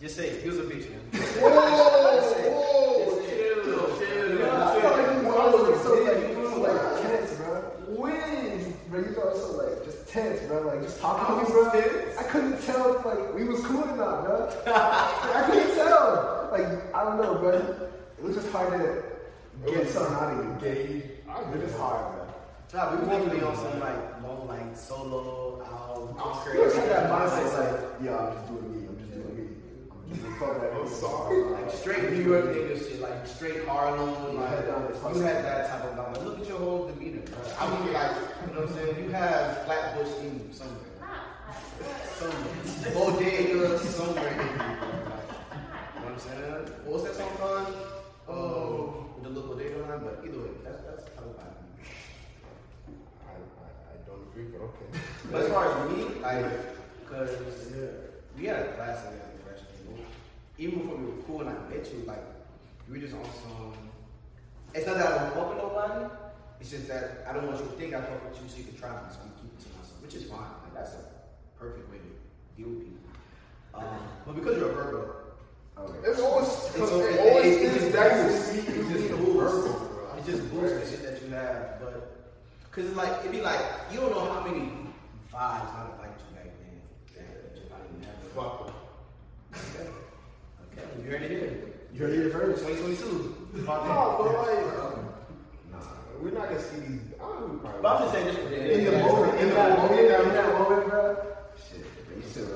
Just 0.00 0.14
say, 0.16 0.26
he 0.40 0.48
was 0.48 0.58
a 0.58 0.62
bitch, 0.62 0.86
man. 0.90 1.00
Whoa, 1.12 1.50
whoa. 2.50 3.20
Chill, 3.26 3.62
chill. 3.98 4.28
Yeah, 4.38 4.68
I 4.68 4.70
felt 4.80 4.94
like 4.96 5.06
you 5.06 5.12
was 5.16 5.24
Why 5.26 5.32
always 5.44 5.68
was 5.68 5.80
so 5.82 5.88
like 5.94 6.06
tense? 6.16 6.30
you 6.32 6.38
was 6.40 6.50
so 6.50 6.56
like 6.60 6.80
tense, 7.02 7.30
bro. 7.36 7.54
When, 8.00 8.54
bro, 8.90 8.98
you 9.00 9.10
thought 9.14 9.34
so 9.36 9.46
like 9.58 9.74
just 9.84 9.98
tense, 10.08 10.38
bro. 10.48 10.56
Like 10.66 10.80
just 10.82 10.96
talking 11.00 11.26
to 11.36 11.42
me, 11.42 11.46
bro. 11.50 11.62
I 12.18 12.20
couldn't 12.24 12.58
tell 12.62 12.84
if 12.98 13.04
like 13.04 13.22
we 13.34 13.44
was 13.44 13.60
cool 13.64 13.84
or 13.84 13.96
not, 13.96 14.24
bro. 14.24 14.36
I 14.66 14.68
couldn't 15.50 15.74
tell. 15.76 16.48
Like 16.50 16.68
I 16.94 16.96
don't 17.04 17.18
know, 17.22 17.34
bro. 17.38 17.52
It 18.18 18.24
was 18.24 18.34
just 18.36 18.48
hard 18.50 18.70
to 18.72 19.02
get 19.64 19.88
something 19.88 20.14
out 20.14 20.32
of 20.32 20.44
you. 20.44 20.56
Gauge. 20.60 21.02
I 21.28 21.40
It 21.52 21.62
was 21.62 21.76
hard, 21.76 22.14
bro. 22.14 22.26
Nah, 22.74 22.90
we 22.92 22.96
were 22.98 23.06
definitely 23.06 23.42
on 23.42 23.56
some 23.56 23.80
like 23.80 24.22
long, 24.22 24.46
like 24.48 24.76
solo, 24.76 25.62
out, 25.64 26.14
You 26.16 26.40
crazy. 26.42 26.58
always 26.58 26.74
that 26.88 27.10
mindset, 27.10 27.72
like, 27.72 28.04
yo, 28.04 28.16
I'm 28.18 28.32
just 28.36 28.48
doing 28.48 28.72
me. 28.72 28.88
I'm 28.88 28.98
just 28.98 29.12
doing 29.12 29.36
me. 29.36 29.44
I'm 29.92 30.08
just 30.10 30.22
doing 30.22 30.34
fuck 30.36 30.60
that. 30.60 30.72
I'm 30.74 30.88
sorry. 30.88 31.42
Like 31.44 31.70
straight 31.70 32.10
New 32.10 32.22
York 32.22 32.44
nigga 32.46 32.78
shit, 32.78 33.00
like 33.00 33.26
straight 33.26 33.66
Harlem, 33.66 34.36
like 34.36 34.48
had 34.50 34.66
that 34.66 35.14
you 35.14 35.20
had 35.20 35.44
that 35.44 35.70
type 35.70 35.84
of 35.84 35.96
like, 35.96 36.24
look 36.24 36.40
at 36.40 36.46
your 36.48 36.58
whole 36.58 36.86
demeanor. 36.88 37.22
Bro. 37.22 37.38
I 37.60 37.70
mean, 37.84 37.92
like, 37.92 38.10
you 38.46 38.54
know 38.54 38.60
what 38.60 38.68
I'm 38.70 38.74
saying? 38.74 39.04
You 39.04 39.10
have 39.10 39.64
Flatbush 39.64 40.12
in 40.20 40.34
you 40.34 40.52
somewhere, 40.52 40.90
somewhere, 42.18 42.94
bodega 42.94 43.78
somewhere. 43.78 44.28
in 44.32 44.38
you. 44.38 44.42
Like, 44.42 44.82
you 45.94 46.00
know 46.00 46.06
what 46.06 46.12
I'm 46.12 46.18
saying? 46.18 46.74
What 46.84 46.92
was 46.94 47.04
that 47.04 47.14
song 47.14 47.30
called? 47.38 47.76
Oh, 48.28 48.94
with 48.98 49.05
the 49.26 49.40
little 49.40 49.54
bodega 49.54 49.78
line. 49.78 50.00
But 50.02 50.22
either 50.24 50.38
way, 50.38 50.50
that's 50.64 50.80
that's 50.82 51.04
how 51.16 51.26
I. 51.38 51.42
I, 53.26 53.34
I, 53.34 53.68
I 53.90 53.96
don't 54.06 54.22
agree, 54.30 54.46
but 54.52 54.62
okay. 54.70 54.86
But 55.30 55.42
as 55.42 55.48
far 55.50 55.66
as 55.66 55.90
me, 55.90 56.04
like, 56.22 56.46
cause 57.08 57.30
we 58.38 58.46
had 58.46 58.60
a 58.60 58.72
class 58.74 59.02
together 59.02 59.30
in 59.34 59.38
freshman 59.42 59.96
year. 59.96 60.06
Even 60.58 60.78
before 60.80 60.96
we 60.96 61.04
were 61.06 61.22
cool 61.26 61.40
and 61.40 61.50
I 61.50 61.52
met 61.68 61.92
you, 61.92 62.04
like, 62.06 62.22
we 62.88 62.94
were 62.94 63.04
just 63.04 63.14
on 63.14 63.24
some. 63.24 63.74
It's 64.74 64.86
not 64.86 64.96
that 64.98 65.06
I 65.06 65.18
don't 65.24 65.34
fuck 65.34 65.48
with 65.54 65.58
nobody. 65.58 66.06
It's 66.60 66.70
just 66.70 66.88
that 66.88 67.26
I 67.28 67.32
don't 67.32 67.46
want 67.46 67.58
you 67.58 67.66
to 67.66 67.72
think 67.72 67.94
I 67.94 68.00
fuck 68.00 68.30
with 68.30 68.40
you, 68.40 68.48
so 68.48 68.58
you 68.58 68.64
can 68.64 68.76
try 68.78 68.90
me, 68.90 68.96
so 69.10 69.18
I'm 69.22 69.32
keep 69.40 69.52
it 69.52 69.60
to 69.64 69.68
myself, 69.76 70.00
which 70.02 70.14
is 70.14 70.24
fine. 70.24 70.52
Like, 70.64 70.74
that's 70.74 70.94
a 70.94 71.02
perfect 71.58 71.90
way 71.90 71.98
to 71.98 72.10
deal 72.56 72.70
with 72.70 72.80
people. 72.80 73.10
Um, 73.74 74.00
but 74.24 74.34
because 74.36 74.56
you're 74.56 74.70
a 74.70 74.74
Virgo, 74.74 75.25
Okay. 75.78 76.08
It's 76.08 76.20
always, 76.20 76.48
it's, 76.48 76.68
it's 76.76 76.90
it, 76.92 77.20
always 77.20 77.46
it, 77.46 77.62
it, 77.62 77.70
things 77.70 77.80
just 77.80 77.92
that 77.92 78.16
you 78.16 78.22
boosts- 78.32 78.46
see 78.50 78.58
it 78.60 78.76
you 78.76 78.88
just 78.88 79.10
boosts. 79.10 79.82
It 80.18 80.24
just 80.30 80.50
boosts 80.50 80.90
the 80.90 80.96
shit 80.96 81.02
that 81.04 81.22
you 81.22 81.34
have, 81.34 81.80
but 81.80 82.32
cause 82.70 82.84
it's 82.86 82.96
like 82.96 83.12
it'd 83.20 83.32
be 83.32 83.40
like 83.42 83.60
you 83.92 84.00
don't 84.00 84.10
know 84.10 84.32
how 84.32 84.40
many 84.46 84.60
vibes 85.32 85.68
not 85.76 85.98
like 86.00 86.16
to 86.16 86.24
back 86.34 86.48
then. 86.56 86.80
that 87.14 87.56
you 87.56 87.68
might 87.70 87.84
even 87.92 88.08
have. 88.08 88.16
Fuck. 88.34 88.72
Okay. 89.52 89.88
Okay. 90.72 91.04
You 91.04 91.10
heard 91.10 91.22
it 91.22 91.30
here. 91.30 91.58
You 91.92 92.00
heard 92.00 92.10
it 92.10 92.16
here 92.22 92.30
first. 92.30 92.64
2022. 92.66 93.50
No, 93.56 93.64
but 93.66 94.34
like, 94.48 94.76
Nah. 95.72 95.78
we're 96.22 96.30
not 96.30 96.48
gonna 96.48 96.62
see 96.62 96.80
these. 96.80 97.00
I 97.20 97.24
don't 97.24 97.40
know, 97.40 97.46
we 97.52 97.58
probably. 97.60 97.82
But 97.82 97.88
I'm 97.96 98.02
just 98.02 98.12
saying 98.14 98.26
this 98.26 98.36
for 98.36 98.48
the 98.48 98.78
In 98.78 98.84
the 98.84 98.98
moment, 98.98 99.40
in 99.40 99.48
that 99.50 99.78
moment, 99.78 100.00
in 100.00 100.08
that 100.08 100.58
moment, 100.58 100.88
bro. 100.88 101.16
Shit, 101.68 101.84
you 102.16 102.22
should 102.32 102.48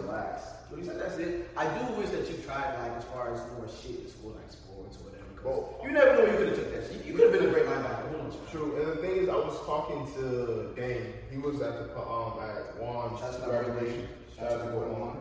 What 0.70 0.78
you 0.78 0.84
said, 0.84 1.00
that's 1.00 1.18
it. 1.18 1.50
I 1.56 1.66
do 1.66 1.94
wish 1.94 2.10
that 2.10 2.30
you 2.30 2.36
tried, 2.46 2.78
like, 2.82 2.96
as 2.96 3.04
far 3.04 3.34
as 3.34 3.40
more 3.52 3.66
shit 3.68 4.00
in 4.00 4.08
school, 4.08 4.32
like 4.32 4.50
sports 4.50 4.96
or 4.98 5.10
whatever. 5.10 5.26
Well- 5.44 5.80
you 5.84 5.90
never 5.90 6.14
know 6.14 6.24
you 6.30 6.36
could 6.38 6.48
have 6.48 6.56
took 6.56 6.72
that 6.72 6.86
shit. 6.86 7.04
You 7.04 7.14
could 7.14 7.30
have 7.30 7.40
been 7.40 7.48
a 7.48 7.52
great 7.52 7.66
linebacker. 7.66 8.10
True, 8.50 8.74
and 8.82 8.90
the 8.90 8.96
thing 8.96 9.16
is, 9.16 9.28
I 9.28 9.36
was 9.36 9.56
talking 9.64 10.12
to 10.14 10.74
Dane. 10.74 11.14
He 11.30 11.38
was 11.38 11.60
at 11.60 11.94
the 11.94 12.00
um 12.00 12.34
at 12.42 12.74
Juan's 12.82 13.22
out 13.22 13.44
graduation. 13.44 14.08
Shout 14.36 14.50
out 14.50 14.58
to 14.64 14.70
to 14.72 14.78
Juan. 14.90 15.16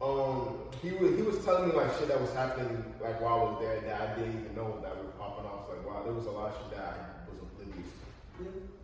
Um, 0.00 0.58
he 0.80 0.92
was 0.92 1.14
he 1.14 1.20
was 1.20 1.44
telling 1.44 1.68
me 1.68 1.74
like 1.76 1.92
shit 1.98 2.08
that 2.08 2.18
was 2.18 2.32
happening 2.32 2.82
like 3.02 3.20
while 3.20 3.40
I 3.40 3.42
was 3.52 3.60
there 3.60 3.80
that 3.80 4.00
I 4.00 4.14
didn't 4.14 4.40
even 4.40 4.56
know 4.56 4.80
that 4.80 4.96
was 4.96 5.12
popping 5.18 5.44
off. 5.44 5.68
Like 5.68 5.84
wow, 5.86 6.02
there 6.02 6.14
was 6.14 6.24
a 6.24 6.30
lot 6.30 6.52
of 6.52 6.56
shit 6.56 6.78
that 6.78 6.88
I 6.88 7.30
was 7.30 7.38
oblivious 7.42 7.92
to. 7.92 8.44
Yeah. 8.44 8.79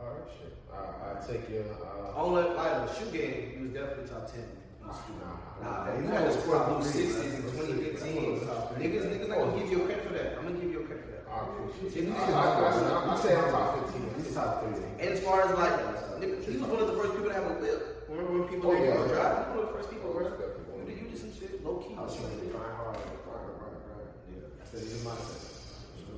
All 0.00 0.06
right, 0.14 0.28
shit. 0.38 0.54
I 0.72 0.78
I 0.78 1.26
take 1.26 1.48
your. 1.50 1.64
Uh, 1.74 2.18
On 2.20 2.34
the 2.34 2.42
like, 2.54 2.88
shoe 2.98 3.10
game, 3.10 3.52
he 3.54 3.62
was 3.62 3.70
definitely 3.72 4.08
top 4.10 4.26
10. 4.30 4.40
in 4.42 4.46
school. 4.94 5.16
nah, 5.22 5.36
Nah, 5.62 5.84
Nah, 5.86 5.98
you 5.98 6.06
had 6.08 6.18
to 6.18 6.34
know 6.34 6.40
score 6.40 6.64
blue 6.70 6.82
sixes 6.82 7.34
in 7.34 7.42
2015. 7.42 8.46
Top 8.46 8.74
three. 8.74 8.86
Niggas, 8.86 9.04
niggas 9.10 9.28
not 9.28 9.38
gonna 9.38 9.58
give 9.58 9.70
you 9.70 9.82
a 9.82 9.86
credit 9.86 10.04
for 10.06 10.12
that. 10.14 10.38
I'm 10.38 10.44
gonna 10.46 10.58
give 10.58 10.70
you 10.72 10.80
a 10.82 10.86
credit 10.86 11.04
for 11.04 11.10
that. 11.12 11.24
I 11.28 11.38
appreciate 11.46 12.04
it. 12.04 12.08
you 12.08 12.14
I, 12.14 12.24
can- 12.24 12.34
I, 12.34 12.36
I, 12.38 12.70
I, 12.78 13.14
I 13.14 13.20
say 13.22 13.34
I'm 13.36 13.50
top 13.50 13.66
fifteen. 13.78 14.06
He's 14.16 14.34
top 14.34 14.62
three. 14.62 14.82
And 14.98 15.08
as 15.14 15.20
far 15.20 15.42
as 15.46 15.50
like, 15.58 15.76
nigga, 16.22 16.36
he 16.46 16.56
was 16.58 16.68
one 16.68 16.80
of 16.82 16.88
the 16.88 16.96
first 16.98 17.12
people 17.14 17.28
to 17.28 17.34
have 17.34 17.46
a 17.50 17.54
whip. 17.62 18.06
Remember 18.08 18.32
when 18.38 18.48
people 18.48 18.70
Oh, 18.70 18.74
yeah. 18.74 18.96
drive? 19.06 19.34
He 19.36 19.44
was 19.44 19.48
one 19.50 19.58
of 19.58 19.66
the 19.68 19.74
first 19.78 19.90
people, 19.90 20.10
bro. 20.14 20.24
You 20.26 20.82
did, 20.88 20.96
you 20.98 21.06
did 21.12 21.18
some 21.20 21.32
shit 21.36 21.62
low 21.62 21.76
key. 21.84 21.94
I 21.98 22.02
was 22.02 22.16
trying 22.16 22.32
to 22.38 22.46
grind 22.48 22.74
hard, 22.74 22.96
grind, 22.96 23.44
grind, 23.60 23.78
grind. 23.84 24.10
Yeah, 24.32 24.48
that's 24.58 24.72
the 24.72 24.80
mindset. 25.06 25.42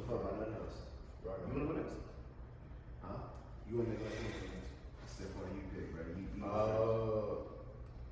Fuck 0.06 0.20
about 0.22 0.38
nothing 0.38 0.54
else. 0.56 0.76
Right. 1.26 1.40
You 1.50 1.52
wanna 1.60 1.68
go 1.68 1.74
next? 1.82 1.92
Huh? 3.70 3.76
You 3.76 3.80
and 3.82 3.92
the 3.92 3.98
That's 5.00 5.14
the 5.14 5.24
one 5.38 5.50
you 5.54 5.62
pick, 5.74 5.86
bro. 5.94 6.02
You, 6.16 6.26
you 6.36 6.44
Uh, 6.44 7.42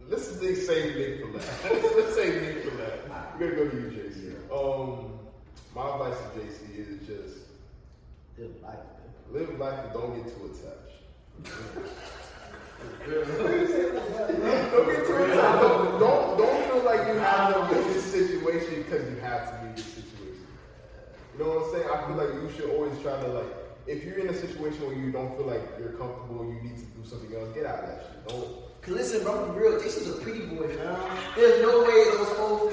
let's 0.08 0.28
think 0.28 0.56
save 0.56 0.96
Nick 0.96 1.20
for 1.20 1.32
last. 1.32 1.64
let's 1.96 2.14
save 2.14 2.42
Nick 2.42 2.64
for 2.64 2.76
last. 2.76 3.38
We're 3.38 3.50
gonna 3.50 3.64
go 3.64 3.68
to 3.68 3.76
you, 3.76 3.90
JC. 3.90 4.18
Um, 4.52 5.18
my 5.74 5.82
advice 5.92 6.18
to 6.18 6.40
JC 6.40 6.78
is 6.78 7.06
just 7.06 7.48
Live 8.38 8.62
life, 8.62 8.78
live 9.32 9.58
life 9.58 9.84
and 9.84 9.92
don't 9.92 10.14
get 10.14 10.32
too 10.32 10.44
attached. 10.46 10.94
Don't 12.78 13.26
get 14.86 15.06
too 15.06 15.16
attached. 15.16 15.60
Don't, 15.60 15.98
don't 15.98 16.38
don't 16.38 16.70
feel 16.70 16.84
like 16.84 17.08
you 17.08 17.14
have 17.14 17.52
to 17.52 17.74
be 17.74 17.80
in 17.80 17.86
this 17.94 18.04
situation 18.04 18.84
because 18.84 19.10
you 19.10 19.16
have 19.16 19.50
to 19.50 19.64
be 19.64 19.70
in 19.70 19.74
this 19.74 19.84
situation. 19.84 20.46
You 21.32 21.42
know 21.42 21.48
what 21.50 21.64
I'm 21.64 21.72
saying? 21.72 21.88
I 21.92 22.06
feel 22.06 22.16
like 22.16 22.32
you 22.34 22.50
should 22.56 22.70
always 22.70 22.96
try 23.02 23.20
to 23.20 23.28
like. 23.28 23.67
If 23.88 24.04
you're 24.04 24.18
in 24.18 24.28
a 24.28 24.34
situation 24.34 24.84
where 24.84 24.94
you 24.94 25.10
don't 25.10 25.34
feel 25.38 25.46
like 25.46 25.64
you're 25.80 25.96
comfortable, 25.96 26.44
you 26.44 26.60
need 26.60 26.76
to 26.76 26.84
do 26.92 27.00
something 27.08 27.34
else. 27.34 27.48
Get 27.54 27.64
out 27.64 27.80
of 27.80 27.88
that 27.88 28.04
shit. 28.04 28.28
Don't. 28.28 28.68
Cause 28.82 28.94
listen, 28.94 29.24
bro, 29.24 29.48
be 29.48 29.58
real. 29.58 29.80
Jason's 29.80 30.10
a 30.10 30.20
pretty 30.20 30.44
boy, 30.44 30.68
man. 30.76 30.92
There's 31.34 31.62
no 31.62 31.80
way 31.82 32.04
those 32.12 32.28
four. 32.36 32.68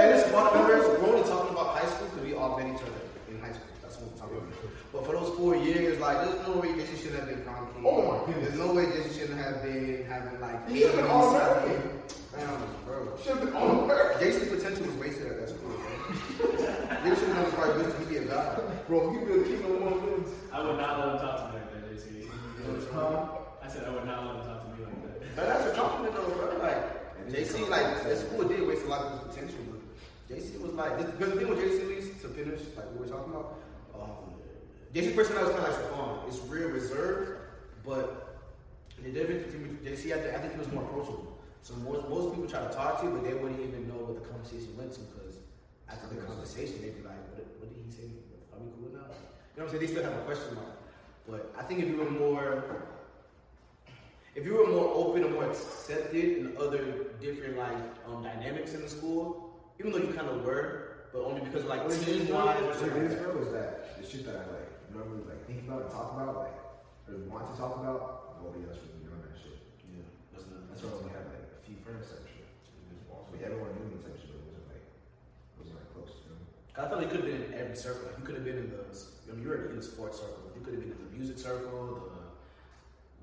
And 0.00 0.08
it's 0.16 0.24
fun 0.32 0.56
numbers. 0.56 0.88
We're 0.88 1.04
only 1.04 1.28
talking 1.28 1.52
about 1.52 1.76
high 1.76 1.86
school 1.86 2.08
because 2.08 2.24
we 2.24 2.32
all 2.32 2.56
met 2.58 2.66
each 2.74 2.80
other 2.80 3.04
in 3.28 3.38
high 3.40 3.52
school. 3.52 3.76
That's 3.82 4.00
what 4.00 4.10
we're 4.10 4.18
talking 4.18 4.36
about. 4.38 4.52
But 4.90 5.04
for 5.04 5.12
those 5.12 5.36
four 5.36 5.54
years, 5.54 6.00
like, 6.00 6.16
there's 6.24 6.48
no 6.48 6.56
way 6.56 6.72
Jason 6.72 6.96
shouldn't 6.96 7.20
have 7.20 7.28
been 7.28 7.44
prom 7.44 7.68
king. 7.74 7.84
Oh 7.84 8.00
my 8.00 8.24
goodness. 8.24 8.48
There's 8.48 8.60
no 8.66 8.72
way 8.72 8.86
Jason 8.86 9.12
shouldn't 9.12 9.40
have 9.44 9.62
been 9.62 10.04
having 10.08 10.40
like. 10.40 10.68
He 10.70 10.80
should've 10.80 10.96
been 10.96 11.06
All-American. 11.06 12.00
Damn, 12.36 12.60
bro. 12.84 13.16
Should 13.22 13.36
have 13.36 13.44
been 13.46 13.54
on 13.54 13.90
earth. 13.90 14.20
Jason's 14.20 14.50
potential 14.50 14.86
was 14.86 14.94
wasted 14.96 15.26
at 15.28 15.40
that 15.40 15.48
school, 15.50 15.70
bro. 15.70 16.48
Niggas 16.48 17.18
should 17.18 17.28
have 17.28 17.36
known 17.36 17.52
probably 17.52 17.84
good 17.84 18.00
to 18.00 18.06
be 18.06 18.16
a 18.16 18.24
god. 18.24 18.86
Bro, 18.88 19.10
he 19.12 19.18
built 19.24 19.46
Kingdom 19.46 19.84
One 19.84 20.02
wins. 20.04 20.30
I 20.52 20.62
would 20.62 20.76
not 20.76 20.98
let 20.98 21.08
him 21.14 21.18
talk 21.18 21.36
to 21.40 21.46
me 21.52 21.60
like 21.60 21.70
that, 21.72 21.82
JC. 21.90 22.28
Huh? 22.92 23.26
I 23.62 23.68
said 23.68 23.84
I 23.84 23.90
would 23.90 24.04
not 24.04 24.26
let 24.26 24.36
him 24.36 24.42
talk 24.46 24.62
to 24.64 24.68
me 24.78 24.84
like 24.84 25.02
that. 25.20 25.36
But 25.36 25.46
that's 25.46 25.66
a 25.70 25.74
compliment 25.80 26.14
though, 26.14 26.28
bro. 26.34 26.58
Like 26.58 27.30
JC, 27.30 27.68
like 27.68 28.02
that 28.04 28.18
school 28.18 28.44
did 28.44 28.66
waste 28.66 28.84
a 28.84 28.88
lot 28.88 29.00
of 29.02 29.12
his 29.12 29.34
potential, 29.34 29.58
but 29.70 29.80
JC 30.36 30.60
was 30.60 30.72
like 30.74 30.96
because 30.98 31.32
the 31.34 31.38
thing 31.40 31.48
with 31.48 31.58
JC 31.58 31.90
is 31.98 32.08
to 32.22 32.28
finish, 32.28 32.60
like 32.76 32.90
we 32.92 32.98
were 32.98 33.06
talking 33.06 33.32
about, 33.32 33.58
um, 33.94 34.34
JC 34.94 35.14
personality 35.14 35.54
was 35.54 35.60
kind 35.62 35.72
of 35.72 35.80
like 35.80 35.92
Stephon. 35.92 36.28
It's 36.28 36.38
real 36.50 36.68
reserved, 36.68 37.40
but 37.86 38.38
the 39.02 39.10
difference 39.10 39.44
between 39.46 39.78
JC, 39.84 40.12
I, 40.16 40.20
think- 40.20 40.34
I 40.34 40.38
think 40.38 40.52
he 40.54 40.58
was 40.58 40.70
more 40.72 40.82
approachable. 40.84 41.33
So 41.64 41.72
most, 41.80 42.04
most 42.12 42.34
people 42.36 42.44
try 42.48 42.60
to 42.60 42.68
talk 42.76 43.00
to 43.00 43.06
you, 43.08 43.12
but 43.16 43.24
they 43.24 43.32
wouldn't 43.32 43.56
even 43.58 43.88
know 43.88 44.04
what 44.04 44.20
the 44.20 44.24
conversation 44.28 44.76
went 44.76 44.92
to 44.94 45.00
because 45.08 45.40
after 45.88 46.12
the 46.12 46.20
conversation, 46.20 46.76
they'd 46.84 46.92
be 46.92 47.00
like, 47.08 47.16
what, 47.32 47.40
did- 47.40 47.48
what 47.56 47.72
did 47.72 47.80
he 47.80 47.88
say? 47.88 48.04
Are 48.52 48.60
we 48.60 48.68
cool 48.76 48.92
now? 48.92 49.08
You 49.08 49.64
know 49.64 49.64
what 49.64 49.72
I'm 49.72 49.80
saying? 49.80 49.80
They 49.80 49.88
still 49.88 50.04
have 50.04 50.12
a 50.20 50.24
question 50.28 50.52
mark. 50.60 50.76
But 51.24 51.40
I 51.56 51.64
think 51.64 51.80
if 51.80 51.88
you 51.88 51.96
were 51.96 52.10
more 52.12 52.84
if 54.36 54.44
you 54.44 54.52
were 54.60 54.66
more 54.68 54.90
open 54.92 55.24
and 55.24 55.32
more 55.32 55.48
accepted 55.48 56.36
in 56.42 56.52
other 56.60 57.06
different 57.22 57.56
like 57.56 57.80
um, 58.04 58.20
dynamics 58.22 58.74
in 58.74 58.82
the 58.82 58.88
school, 58.90 59.56
even 59.80 59.88
though 59.92 60.04
you 60.04 60.12
kind 60.12 60.28
of 60.28 60.44
were, 60.44 61.08
but 61.14 61.22
only 61.24 61.40
because 61.40 61.64
like 61.64 61.80
What 61.88 61.96
it 61.96 62.04
team 62.04 62.28
wise 62.28 62.60
what 62.60 62.92
it 62.92 63.08
is, 63.08 63.14
like 63.14 63.22
that. 63.24 63.32
bro, 63.32 63.40
is 63.40 63.52
that 63.56 63.96
the 63.96 64.04
shit 64.04 64.26
that 64.26 64.36
I 64.36 64.44
like 64.52 64.68
normally 64.92 65.22
like 65.24 65.46
think 65.46 65.64
about 65.64 65.82
and 65.86 65.90
talk 65.90 66.12
about, 66.12 66.34
like 66.44 66.58
or 67.08 67.16
want 67.30 67.48
to 67.48 67.56
talk 67.56 67.78
about, 67.80 68.36
nobody 68.42 68.66
else 68.68 68.76
really 68.84 69.06
doing 69.06 69.22
that 69.22 69.38
shit. 69.40 69.56
Yeah, 69.88 70.02
that's 70.34 70.44
not. 70.50 70.66
That's 70.68 70.82
why 71.84 71.92
I 71.92 71.96
only 71.96 72.06
had 72.06 72.08
like 72.08 72.08
a 72.08 72.08
few 72.08 72.08
friends 72.08 72.08
type 72.08 72.26
shit. 72.26 72.48
Like 73.32 73.42
everyone 73.42 73.70
knew 73.76 73.86
me 73.92 74.02
type 74.02 74.16
shit, 74.16 74.32
but 74.32 74.40
it 74.40 74.46
wasn't 74.48 74.68
like 74.72 74.84
it 74.84 75.56
wasn't 75.58 75.76
like 75.76 75.90
close. 75.92 76.12
You 76.24 76.32
know? 76.32 76.40
I 76.80 76.88
felt 76.88 76.98
like 77.02 77.12
you 77.12 77.12
could 77.12 77.22
have 77.24 77.30
been 77.30 77.44
in 77.44 77.54
every 77.54 77.76
circle. 77.76 78.02
Like 78.08 78.18
you 78.18 78.24
could 78.24 78.36
have 78.36 78.44
been 78.44 78.58
in 78.58 78.70
the. 78.70 78.80
I 78.84 79.32
mean, 79.32 79.42
you 79.42 79.48
were 79.48 79.68
in 79.70 79.76
the 79.76 79.82
sports 79.82 80.20
circle. 80.20 80.52
You 80.54 80.62
could 80.62 80.74
have 80.74 80.82
been 80.82 80.92
in 80.92 81.00
the 81.00 81.10
music 81.16 81.38
circle. 81.38 82.08
The 82.08 82.24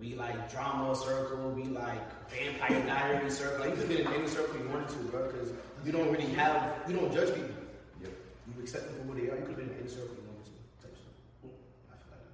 we 0.02 0.16
like 0.16 0.52
drama 0.52 0.96
circle. 0.96 1.52
We 1.52 1.66
like 1.66 2.02
vampire 2.30 2.82
diary 2.86 3.30
circle. 3.30 3.62
Like 3.62 3.78
you 3.78 3.82
could 3.82 3.90
have 3.90 3.98
been 3.98 4.08
in 4.08 4.14
any 4.14 4.28
circle 4.28 4.58
you 4.58 4.68
wanted 4.70 4.90
to, 4.90 4.98
bro. 5.10 5.30
Because 5.30 5.54
you 5.86 5.92
don't 5.92 6.12
really 6.12 6.32
have. 6.34 6.74
You 6.88 6.96
don't 6.98 7.14
judge 7.14 7.34
people. 7.34 7.56
Yep. 8.02 8.12
You 8.48 8.62
accept 8.62 8.86
them 8.88 8.96
for 8.98 9.14
who 9.14 9.20
they 9.20 9.30
are. 9.30 9.38
You 9.38 9.46
could 9.46 9.56
have 9.56 9.62
been 9.62 9.70
in 9.70 9.80
any 9.80 9.90
circle 9.90 10.16
you 10.18 10.26
wanted 10.26 10.46
to. 10.46 10.54
Type 10.82 10.98
shit. 10.98 11.14
I 11.90 11.96
feel 12.02 12.18
like. 12.18 12.26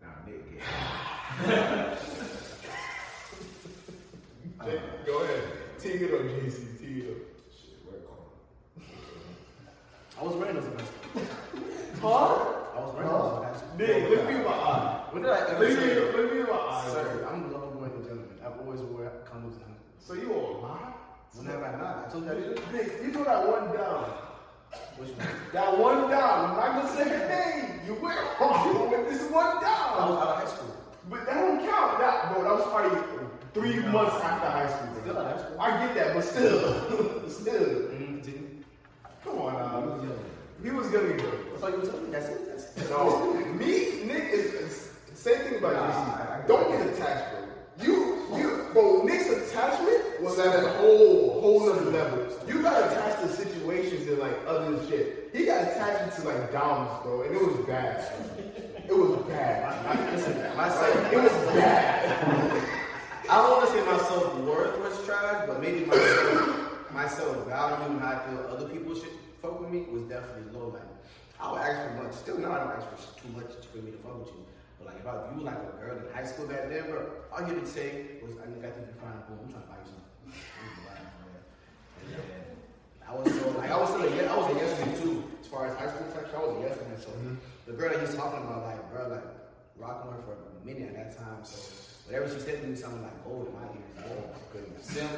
Nah, 0.00 0.24
Nick, 0.26 0.40
yeah. 1.48 2.12
Jay, 4.64 4.80
Go 5.04 5.18
ahead. 5.84 5.98
Tee 5.98 6.04
it 6.04 6.14
up, 6.14 6.20
JC. 6.20 6.78
Tee 6.80 7.00
it 7.00 7.10
up. 7.10 7.16
Shit, 7.52 7.78
where 7.84 7.96
it? 7.96 8.06
I 10.18 10.24
was 10.24 10.34
wearing 10.36 10.56
those 10.56 10.64
in 10.66 10.78
high 10.78 10.84
school. 10.84 11.22
Huh? 12.00 12.08
I 12.74 12.80
was 12.80 12.94
wearing 12.94 13.10
those 13.10 13.36
in 13.38 13.42
high 13.44 13.56
school. 13.58 13.76
Nick, 13.78 14.10
look 14.10 14.28
me 14.28 14.34
in 14.36 14.44
my 14.44 14.50
eye. 14.52 15.04
When 15.10 15.22
did 15.22 15.30
I 15.32 15.50
ever 15.50 15.64
Look 15.68 15.78
say 15.78 15.86
me, 15.86 15.94
look 16.16 16.32
me 16.32 16.40
in 16.40 16.46
my 16.46 16.52
eye. 16.52 16.88
Sir, 16.92 17.28
I'm 17.30 17.44
a 17.44 17.48
lover 17.52 17.66
boy 17.76 17.84
and 17.84 18.04
gentleman. 18.04 18.38
I've 18.44 18.58
always 18.60 18.80
wore 18.80 19.12
condoms 19.28 19.56
in 19.56 19.62
high 19.66 19.78
school. 19.80 19.98
So 20.00 20.14
you 20.14 20.32
all 20.32 20.60
lie? 20.62 20.92
When 21.34 21.46
have 21.46 21.62
I 21.62 21.72
not? 21.78 22.06
I 22.08 22.12
told 22.12 22.24
you 22.24 22.30
I 22.30 22.34
did. 22.34 22.72
Nick, 22.72 23.02
you 23.02 23.10
know 23.12 23.24
that 23.24 23.40
one 23.48 23.72
down. 23.76 24.04
Which 24.96 25.10
one? 25.16 25.28
That 25.52 25.78
one 25.78 26.10
down. 26.10 26.50
I'm 26.50 26.56
not 26.56 26.82
gonna 26.82 26.92
say 26.96 27.08
her 27.08 27.24
name. 27.28 27.80
You 27.86 27.94
went 27.94 28.18
wrong 28.40 28.90
with 28.90 29.08
this 29.08 29.22
one 29.30 29.60
down. 29.60 29.88
I 29.96 30.08
was 30.10 30.18
out 30.20 30.28
of 30.28 30.36
high 30.44 30.50
school. 30.54 30.76
But 31.08 31.26
that 31.26 31.34
don't 31.34 31.60
count. 31.64 31.98
That 31.98 32.32
bro, 32.32 32.44
that 32.44 32.52
was 32.52 32.68
probably 32.68 33.00
three 33.54 33.76
months 33.80 34.16
after 34.22 34.48
high 34.48 34.68
school. 34.68 35.02
Still 35.02 35.14
high 35.14 35.38
school. 35.38 35.60
I 35.60 35.86
get 35.86 35.94
that, 35.94 36.14
but 36.14 36.24
still, 36.24 37.28
still. 37.28 37.62
Mm, 37.92 38.22
continue. 38.22 38.48
Come 39.24 39.38
on 39.40 39.52
now. 39.54 40.14
He 40.62 40.70
was 40.70 40.86
gonna 40.88 41.16
go. 41.16 41.30
That's 41.50 41.62
all 41.62 41.70
you 41.70 41.76
were 41.78 41.86
telling 41.86 42.04
me. 42.04 42.10
That's 42.12 42.28
it. 42.28 42.46
That's 42.48 42.76
it. 42.76 42.90
No, 42.90 43.34
me, 43.34 44.04
Nick 44.04 44.32
is, 44.32 44.54
is 44.54 44.90
same 45.14 45.38
thing 45.38 45.58
about 45.58 45.72
Nah. 45.74 45.80
I- 45.80 46.42
I- 46.42 46.46
Don't 46.46 46.70
get 46.70 46.86
attached, 46.94 47.30
bro. 47.32 47.84
You, 47.84 48.26
you, 48.36 48.66
bro. 48.72 49.02
Nick's 49.02 49.28
attachment 49.28 50.20
was 50.22 50.38
at 50.38 50.64
a 50.64 50.68
whole, 50.78 51.40
whole 51.40 51.70
other 51.70 51.90
level. 51.90 52.26
You 52.46 52.62
got 52.62 52.90
attached 52.90 53.22
to 53.22 53.28
situations 53.28 54.08
and 54.08 54.18
like 54.18 54.36
other 54.46 54.78
shit. 54.88 55.30
He 55.32 55.46
got 55.46 55.62
attached 55.62 56.16
to 56.20 56.28
like 56.28 56.52
downs, 56.52 57.02
bro, 57.02 57.22
and 57.22 57.34
it 57.34 57.40
was 57.42 57.66
bad. 57.66 58.12
It 58.88 58.96
was 58.96 59.22
bad. 59.26 59.86
I, 59.86 60.10
listen, 60.14 60.56
my 60.56 60.68
it 61.12 61.22
was 61.22 61.54
bad. 61.54 62.68
I 63.32 63.36
don't 63.36 63.50
want 63.50 63.64
to 63.64 63.72
say 63.72 63.80
my 63.86 63.96
self 63.96 64.36
worth 64.44 64.76
was 64.76 65.06
trash, 65.06 65.48
but 65.48 65.58
maybe 65.58 65.86
my 65.86 65.96
self, 65.96 66.92
my 66.92 67.08
self 67.08 67.48
value 67.48 67.80
and 67.88 67.98
how 67.98 68.12
I 68.12 68.18
feel 68.28 68.44
other 68.52 68.68
people 68.68 68.92
should 68.92 69.08
fuck 69.40 69.58
with 69.58 69.70
me 69.70 69.88
was 69.88 70.02
definitely 70.02 70.52
low. 70.52 70.68
Like 70.68 70.84
I 71.40 71.50
would 71.50 71.62
ask 71.64 71.80
for 71.80 72.02
much. 72.04 72.12
Still 72.12 72.36
now 72.36 72.52
I 72.52 72.58
don't 72.60 72.76
ask 72.76 72.84
for 72.92 73.00
too 73.16 73.32
much 73.32 73.48
for 73.72 73.78
me 73.78 73.88
to 73.88 73.96
fuck 74.04 74.20
with 74.20 74.36
you. 74.36 74.44
But 74.76 74.92
like 74.92 75.00
if 75.00 75.08
I, 75.08 75.32
you 75.32 75.40
were 75.40 75.48
like 75.48 75.64
a 75.64 75.80
girl 75.80 75.96
in 75.96 76.12
high 76.12 76.28
school 76.28 76.44
back 76.44 76.68
then, 76.68 76.84
bro, 76.92 77.08
all 77.32 77.40
you 77.48 77.56
would 77.56 77.64
say 77.64 78.20
was, 78.20 78.36
I 78.36 78.52
think 78.52 78.68
I 78.68 78.68
think 78.68 78.84
you're 78.84 79.00
fine. 79.00 79.16
Boom, 79.24 79.40
I'm 79.40 79.48
trying 79.48 79.64
to 79.64 79.68
buy 79.72 79.80
you 79.80 79.88
something. 79.88 80.12
I'm 80.28 80.68
gonna 80.68 80.92
buy 80.92 80.96
you 81.00 81.08
something. 81.16 81.40
And 82.04 82.08
then 82.12 82.44
I 83.00 83.10
was 83.16 83.32
so 83.32 83.44
like 83.56 83.72
I 83.72 83.80
was 83.80 83.88
still 83.88 84.04
a 84.04 84.12
yes, 84.12 84.28
I 84.28 84.36
was 84.36 84.48
a 84.52 84.56
yes 84.60 84.72
man 84.76 84.92
too. 85.00 85.24
As 85.40 85.48
far 85.48 85.72
as 85.72 85.74
high 85.80 85.88
school 85.88 86.04
section, 86.12 86.36
I 86.36 86.40
was 86.44 86.52
a 86.52 86.60
yes 86.68 86.76
man. 86.84 87.00
So 87.00 87.08
mm-hmm. 87.16 87.40
the 87.64 87.72
girl 87.80 87.96
that 87.96 88.04
he's 88.04 88.12
talking 88.12 88.44
about, 88.44 88.60
like, 88.68 88.84
bro, 88.92 89.08
like 89.08 89.24
rocking 89.78 90.10
with 90.10 90.16
her 90.20 90.22
for 90.22 90.32
a 90.62 90.66
minute 90.66 90.94
at 90.94 91.14
that 91.14 91.18
time. 91.18 91.44
So 91.44 91.58
whatever 92.06 92.32
she 92.32 92.40
said 92.40 92.60
to 92.62 92.66
me 92.68 92.76
sounded 92.76 93.02
like 93.02 93.24
gold 93.24 93.48
in 93.48 93.54
my 93.54 93.62
ears. 93.74 94.10
Oh 94.10 94.24
my 94.32 94.38
goodness. 94.52 94.86
Simp, 94.86 95.10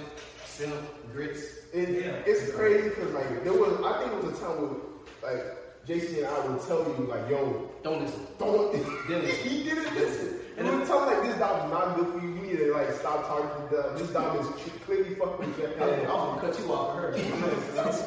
simp, 0.44 1.12
grits. 1.12 1.42
It, 1.72 1.88
It's 2.26 2.52
crazy 2.52 2.88
because 2.90 3.12
like 3.12 3.44
there 3.44 3.52
was, 3.52 3.80
I 3.84 3.98
think 4.00 4.12
it 4.12 4.24
was 4.24 4.38
a 4.38 4.40
time 4.40 4.56
where 4.60 5.32
like 5.34 5.44
JC 5.86 6.18
and 6.18 6.26
I 6.26 6.46
would 6.46 6.60
tell 6.66 6.78
you 6.78 7.06
like, 7.08 7.28
yo, 7.28 7.70
Don't 7.82 8.02
listen. 8.02 8.26
don't. 8.38 8.72
Didn't. 9.08 9.28
he 9.44 9.64
didn't 9.64 9.94
listen. 9.94 10.40
And 10.56 10.68
we 10.68 10.76
would 10.76 10.86
tell 10.86 11.00
him 11.00 11.06
like 11.18 11.22
this 11.28 11.36
dog 11.38 11.64
is 11.66 11.70
not 11.72 11.96
good 11.96 12.08
for 12.12 12.18
you. 12.26 12.32
You 12.34 12.40
need 12.42 12.58
to 12.58 12.72
like 12.72 12.90
stop 12.92 13.26
talking 13.26 13.68
to 13.68 13.76
them. 13.76 13.98
This 13.98 14.10
dog 14.10 14.40
is 14.40 14.46
clearly 14.86 15.14
fucking 15.16 15.38
with 15.46 15.58
your 15.58 15.68
I 15.68 15.86
was 15.86 15.94
head. 15.96 16.06
gonna 16.06 16.40
cut 16.40 16.58
you 16.60 16.72
off 16.72 16.96
her. 16.96 17.12
That's 17.74 18.02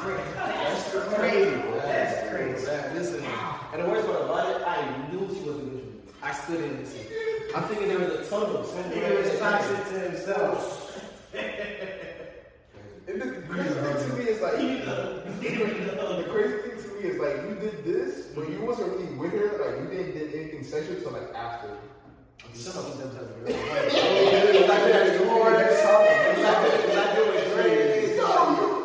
crazy. 0.00 0.22
That's 0.34 0.90
crazy. 1.14 1.50
That's 1.80 2.28
crazy. 2.30 2.66
Listen, 2.94 3.24
And 3.72 3.82
the 3.82 3.86
worst 3.88 4.06
part 4.06 4.22
about 4.22 4.50
it, 4.60 4.66
I 4.66 5.08
knew 5.12 5.28
she 5.32 5.40
wasn't 5.40 5.70
good 5.70 5.74
me. 5.74 5.82
I 6.22 6.32
still 6.34 6.56
didn't 6.60 6.80
listen. 6.80 7.00
I'm 7.54 7.62
thinking 7.64 7.88
there 7.88 7.98
was 7.98 8.10
a 8.26 8.30
tunnel. 8.30 8.62
He 8.92 9.00
was 9.00 9.38
toxic 9.38 9.88
to 9.88 9.98
himself. 10.00 10.86
And 13.08 13.20
the 13.20 13.26
crazy 13.48 13.74
thing 13.74 14.08
to 14.08 14.14
me 14.16 14.24
is 14.30 14.40
like, 14.40 14.52
the 14.54 16.26
crazy 16.30 16.58
thing 16.62 16.78
to 16.84 16.89
me 17.02 17.08
is 17.08 17.18
like, 17.18 17.36
you 17.48 17.54
did 17.56 17.84
this, 17.84 18.26
but 18.34 18.48
you 18.50 18.60
wasn't 18.60 18.92
really 18.92 19.14
with 19.14 19.32
her. 19.32 19.58
Like, 19.64 19.80
you 19.80 19.86
didn't 19.96 20.12
did 20.18 20.34
anything 20.34 20.64
sexual 20.64 20.96
until 20.96 21.12
like 21.12 21.34
after. 21.34 21.70
Some 22.54 22.84
of 22.84 22.98
them 22.98 23.10
does 23.16 23.28
Was 23.40 23.54
I 26.96 27.14
doing 27.14 27.54
great? 27.54 28.16
No, 28.16 28.26
you- 28.60 28.76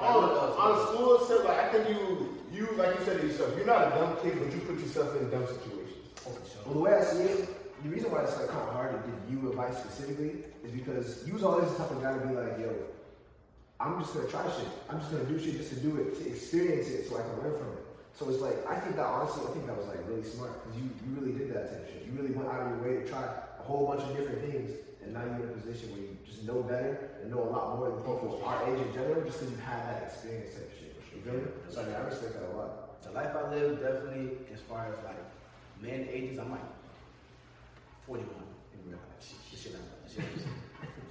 on, 0.00 0.24
on 0.24 0.78
a 0.78 0.86
school 0.86 1.18
set, 1.26 1.44
like 1.44 1.58
I 1.58 1.72
think 1.72 1.88
you, 1.88 2.38
you 2.52 2.68
like 2.76 2.98
you 2.98 3.04
said 3.04 3.20
to 3.20 3.26
yourself, 3.26 3.54
you're 3.56 3.66
not 3.66 3.88
a 3.88 3.90
dumb 3.90 4.16
kid, 4.22 4.38
but 4.38 4.52
you 4.52 4.60
put 4.60 4.78
yourself 4.80 5.16
in 5.20 5.30
dumb 5.30 5.46
situations. 5.46 6.08
Well, 6.64 6.74
the 6.74 6.80
way 6.80 6.94
I 6.94 7.02
see 7.02 7.22
it, 7.24 7.82
the 7.82 7.88
reason 7.88 8.10
why 8.10 8.22
it's 8.22 8.36
like 8.36 8.48
kind 8.48 8.60
of 8.68 8.72
hard 8.74 8.92
to 8.92 9.10
give 9.10 9.42
you 9.42 9.50
advice 9.50 9.78
specifically 9.78 10.44
is 10.64 10.72
because 10.72 11.26
you 11.26 11.34
was 11.34 11.42
always 11.42 11.70
the 11.72 11.76
type 11.78 11.90
of 11.90 12.02
guy 12.02 12.14
to 12.18 12.26
be 12.26 12.34
like, 12.34 12.58
yo, 12.58 12.74
I'm 13.80 14.00
just 14.00 14.14
gonna 14.14 14.28
try 14.28 14.44
shit. 14.54 14.68
I'm 14.88 15.00
just 15.00 15.10
gonna 15.10 15.24
do 15.24 15.38
shit 15.38 15.58
just 15.58 15.70
to 15.70 15.80
do 15.80 15.96
it, 15.98 16.16
to 16.18 16.30
experience 16.30 16.88
it, 16.88 17.08
so 17.08 17.18
I 17.18 17.22
can 17.22 17.42
learn 17.42 17.58
from 17.58 17.72
it. 17.74 17.84
So 18.14 18.30
it's 18.30 18.40
like 18.40 18.54
I 18.66 18.78
think 18.78 18.96
that 18.96 19.06
honestly, 19.06 19.42
I 19.42 19.50
think 19.52 19.66
that 19.66 19.76
was 19.76 19.86
like 19.86 19.98
really 20.06 20.22
smart 20.22 20.62
because 20.62 20.78
you, 20.78 20.86
you 21.02 21.10
really 21.18 21.34
did 21.34 21.52
that 21.54 21.70
type 21.70 21.82
of 21.82 21.88
shit. 21.90 22.06
You 22.06 22.12
really 22.14 22.30
went 22.30 22.48
out 22.48 22.62
of 22.62 22.70
your 22.70 22.80
way 22.86 23.02
to 23.02 23.08
try 23.08 23.22
a 23.26 23.62
whole 23.62 23.86
bunch 23.86 24.06
of 24.06 24.16
different 24.16 24.40
things, 24.46 24.70
and 25.02 25.12
now 25.12 25.26
you're 25.26 25.50
in 25.50 25.50
a 25.50 25.58
position 25.58 25.90
where 25.90 26.06
you 26.06 26.16
just 26.24 26.46
know 26.46 26.62
better 26.62 27.18
and 27.20 27.30
know 27.30 27.42
a 27.42 27.50
lot 27.50 27.76
more 27.76 27.90
than 27.90 27.98
people 28.06 28.40
our 28.46 28.62
age 28.70 28.78
in 28.78 28.92
general, 28.94 29.24
just 29.26 29.40
because 29.40 29.50
you 29.50 29.58
had 29.58 29.82
that 29.90 30.02
experience 30.06 30.54
type 30.54 30.70
of 30.70 30.78
shit. 30.78 30.94
You 31.10 31.20
feel 31.26 31.34
me? 31.34 31.50
So 31.68 31.82
I 31.82 31.84
mean, 31.90 31.94
I 31.98 32.06
respect 32.06 32.38
that 32.38 32.46
a 32.46 32.54
lot. 32.54 33.02
The 33.02 33.10
life 33.10 33.34
I 33.34 33.50
live, 33.50 33.82
definitely, 33.82 34.38
as 34.54 34.60
far 34.60 34.86
as 34.86 34.96
like 35.04 35.18
men 35.82 36.06
ages, 36.10 36.38
I'm 36.38 36.50
like 36.50 36.66
41 38.06 38.30
in 38.74 38.90
real 38.90 38.98
life. 38.98 40.48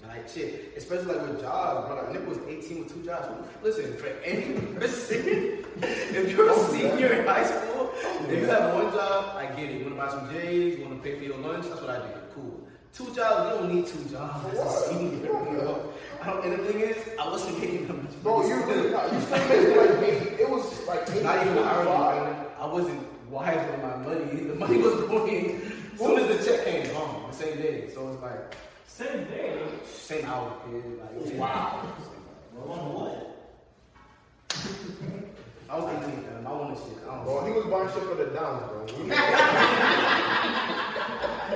Like 0.07 0.29
shit, 0.29 0.73
especially 0.77 1.15
like 1.15 1.27
with 1.27 1.41
jobs, 1.41 1.87
bro. 1.87 1.95
Like 1.95 2.13
Nick 2.13 2.27
was 2.27 2.37
18 2.47 2.79
with 2.83 2.93
two 2.93 3.03
jobs. 3.03 3.27
Listen, 3.63 3.95
for 3.97 4.07
any 4.23 4.53
person, 4.75 5.65
if 5.81 6.31
you're 6.31 6.51
a 6.51 6.59
senior 6.69 7.13
in 7.13 7.25
high 7.25 7.45
school, 7.45 7.91
if 8.29 8.39
you 8.41 8.45
have 8.45 8.73
one 8.75 8.91
job, 8.91 9.35
I 9.35 9.45
get 9.55 9.69
it. 9.71 9.79
You 9.79 9.85
wanna 9.85 9.95
buy 9.95 10.09
some 10.09 10.29
J's, 10.31 10.77
you 10.77 10.83
wanna 10.85 10.97
pay 11.01 11.17
for 11.17 11.23
your 11.23 11.37
lunch, 11.37 11.65
that's 11.67 11.81
what 11.81 11.89
I 11.89 11.97
do. 11.97 12.13
Cool. 12.35 12.67
Two 12.93 13.05
jobs, 13.15 13.53
you 13.53 13.59
don't 13.59 13.73
need 13.73 13.87
two 13.87 14.03
jobs 14.11 14.45
as 14.53 14.59
a 14.59 14.93
senior, 14.93 15.27
bro. 15.29 15.91
I 16.21 16.27
don't, 16.27 16.45
and 16.45 16.53
the 16.59 16.71
thing 16.71 16.81
is, 16.81 16.97
I 17.19 17.27
wasn't 17.27 17.59
getting 17.59 17.87
them. 17.87 18.07
Bro, 18.21 18.47
you 18.47 18.55
really 18.65 18.91
not. 18.91 19.11
You 19.11 19.19
still 19.21 19.49
made 19.49 19.77
like 19.77 19.99
me. 19.99 20.07
It 20.37 20.49
was 20.49 20.85
like 20.87 21.09
maybe 21.09 21.23
Not 21.23 21.45
even 21.45 21.57
hourly, 21.57 21.87
45. 21.87 22.45
I 22.59 22.65
wasn't 22.67 23.29
wise 23.31 23.71
with 23.71 23.81
my 23.81 23.95
money. 23.97 24.43
The 24.45 24.55
money 24.55 24.77
was 24.77 24.93
going. 25.09 25.72
As 26.03 26.09
soon 26.09 26.19
as 26.19 26.27
the 26.27 26.37
check 26.51 26.59
came, 26.65 26.83
gone 26.93 27.11
the 27.31 27.35
same 27.37 27.55
day. 27.57 27.89
So 27.93 27.99
it's 28.11 28.21
like 28.21 28.55
Same 28.87 29.23
day. 29.25 29.57
same 29.85 30.25
hour, 30.25 30.51
kid. 30.65 30.83
Like 30.99 31.13
Wow. 31.39 31.93
Well, 32.53 32.71
on 32.77 32.93
what? 32.93 33.17
I 35.69 35.71
was 35.79 35.85
18, 36.03 36.21
man. 36.23 36.45
I 36.45 36.47
wanted 36.51 36.77
shit. 36.77 36.97
I 37.09 37.11
don't 37.15 37.23
Bro, 37.23 37.33
know. 37.39 37.45
he 37.47 37.51
was 37.53 37.65
buying 37.71 37.87
shit 37.95 38.03
for 38.03 38.15
the 38.15 38.25
downs, 38.35 38.63
bro. 38.67 38.83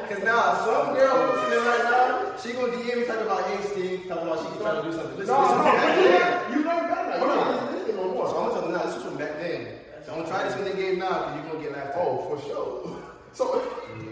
Cause 0.07 0.23
now 0.23 0.63
some 0.63 0.95
girl 0.95 1.15
listening 1.27 1.63
right 1.67 1.83
now, 1.91 2.31
she 2.41 2.53
gonna 2.53 2.71
DM 2.71 2.95
me 2.99 3.03
talking 3.05 3.23
about 3.27 3.43
instinct, 3.51 4.07
talking 4.07 4.27
about 4.27 4.39
she 4.39 4.47
can 4.47 4.57
try 4.63 4.71
to 4.75 4.81
do 4.81 4.91
something. 4.95 5.17
Listen, 5.19 5.35
No, 5.35 5.41
listen, 5.43 5.57
no, 5.57 5.63
back 5.67 5.95
then- 5.99 6.39
you 6.55 6.59
know 6.63 6.79
better. 6.87 7.19
You're 7.19 7.35
not 7.35 7.67
listening 7.73 7.95
no 7.97 8.03
So 8.03 8.07
more. 8.15 8.27
I'm 8.27 8.33
gonna 8.33 8.47
tell 8.53 8.61
them 8.63 8.71
now. 8.71 8.83
This 8.87 8.95
is 8.95 9.03
from 9.03 9.17
back 9.17 9.33
then. 9.43 9.61
Don't 10.07 10.25
try 10.25 10.43
this 10.47 10.55
in 10.55 10.63
the 10.63 10.71
game 10.73 10.99
now, 10.99 11.09
cause 11.27 11.35
you're 11.35 11.47
gonna 11.51 11.59
get 11.63 11.71
laughed 11.73 11.97
at. 11.97 12.01
Oh, 12.07 12.23
for 12.31 12.37
sure. 12.47 12.95
So, 13.33 13.61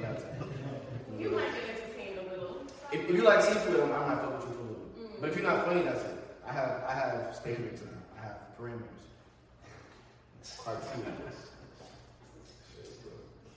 Yeah, 0.02 0.12
that's 0.12 0.24
it. 0.24 1.20
You 1.20 1.30
might 1.32 1.52
get 1.54 1.64
entertained 1.70 2.20
a 2.20 2.30
little. 2.30 2.58
If, 2.92 3.10
if 3.10 3.16
you 3.16 3.24
like 3.24 3.42
seafood, 3.42 3.80
I'm, 3.82 3.92
I 3.92 4.00
might 4.08 4.22
fuck 4.22 4.38
with 4.40 4.50
you 4.50 4.56
for 4.56 4.62
a 4.62 4.68
little 4.68 4.86
bit. 4.96 5.22
But 5.22 5.30
if 5.30 5.36
you're 5.38 5.46
not 5.46 5.66
funny, 5.66 5.82
that's 5.84 6.02
it. 6.04 6.38
I 6.48 6.52
have 6.54 6.84
I 6.88 6.94
have 6.94 7.36
standards 7.36 7.82
and 7.82 7.90
I 8.20 8.22
have 8.28 8.38
parameters. 8.60 9.02
criteria. 10.60 11.12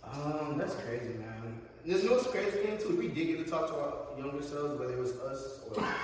Um, 0.05 0.57
that's 0.59 0.75
crazy, 0.77 1.15
man. 1.19 1.61
There's 1.85 2.05
no 2.05 2.17
crazy 2.19 2.51
thing 2.51 2.79
too. 2.79 2.93
If 2.93 2.99
we 2.99 3.09
did 3.09 3.27
get 3.27 3.45
to 3.45 3.51
talk 3.51 3.69
to 3.69 3.75
our 3.75 3.95
younger 4.19 4.43
selves, 4.43 4.79
whether 4.81 4.95
it 4.95 4.99
was 4.99 5.13
us 5.21 5.61
or 5.71 5.85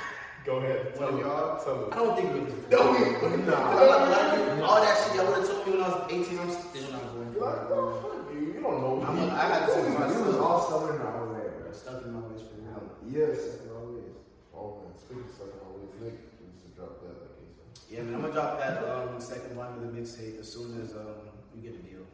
Go 0.45 0.57
ahead. 0.57 0.95
Tell 0.95 1.09
of 1.09 1.19
y'all, 1.21 1.57
Tell 1.65 1.77
me. 1.77 1.83
I 1.85 1.87
us. 1.89 1.95
don't 1.95 2.17
think 2.17 2.35
we 2.35 2.41
would. 2.41 2.71
No, 2.71 2.93
we 2.93 2.99
Nah. 3.47 4.63
All 4.69 4.81
that 4.83 4.95
shit 5.07 5.17
y'all 5.17 5.27
would 5.27 5.39
have 5.39 5.47
told 5.49 5.67
me 5.67 5.73
when 5.73 5.83
I 5.83 5.89
was 5.89 6.13
18, 6.13 6.39
I'm 6.39 6.51
still 6.51 6.93
not 6.93 7.01
going 7.15 7.33
You're 7.33 7.41
for 7.41 7.49
it. 7.49 8.03
fuck 8.03 8.13
you. 8.13 8.21
You 8.21 8.24
don't 8.65 8.81
know. 8.81 9.05
I'm, 9.07 9.31
I 9.31 9.45
had 9.47 9.67
to 9.67 9.73
say 9.73 9.83
We 9.85 10.23
was 10.27 10.37
all 10.37 10.61
stubborn 10.67 10.97
in 10.97 11.03
our 11.03 11.23
own 11.23 11.35
way, 11.35 11.47
bro. 11.61 11.73
Stuck 11.73 12.03
in 12.05 12.13
my 12.13 12.21
ways 12.27 12.43
for 12.43 12.57
real. 12.59 12.83
Yes, 13.07 13.61
in 13.63 13.71
our 13.71 13.85
ways. 13.85 14.17
Oh 14.57 14.81
man, 14.83 14.97
speaking 14.97 15.25
of 15.29 15.35
stuff 15.35 15.55
always 15.63 15.93
Nick 16.01 16.17
needs 16.41 16.61
to 16.65 16.71
drop 16.75 17.01
that 17.05 17.15
like 17.21 17.37
he 17.39 17.47
said. 17.53 17.69
Yeah, 17.93 18.03
man, 18.03 18.15
I'm 18.17 18.21
gonna 18.23 18.33
drop 18.33 18.59
that 18.59 18.81
um, 18.89 19.21
second 19.21 19.57
line 19.57 19.77
of 19.77 19.81
the 19.85 19.93
mixtape 19.93 20.41
as 20.41 20.49
soon 20.51 20.81
as 20.81 20.97
um, 20.97 21.29
we 21.55 21.61
get 21.63 21.77
a 21.77 21.83
deal. 21.85 22.09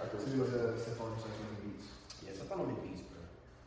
I 0.00 0.06
could 0.06 0.20
So 0.22 0.26
he 0.30 0.38
was 0.38 0.54
a 0.54 0.78
Stephon 0.78 1.12
Stephon 1.18 1.52
Beats. 1.66 1.90
Yeah, 2.22 2.38
him 2.38 2.68
make 2.68 2.82
beats, 2.86 3.02
bro. 3.10 3.18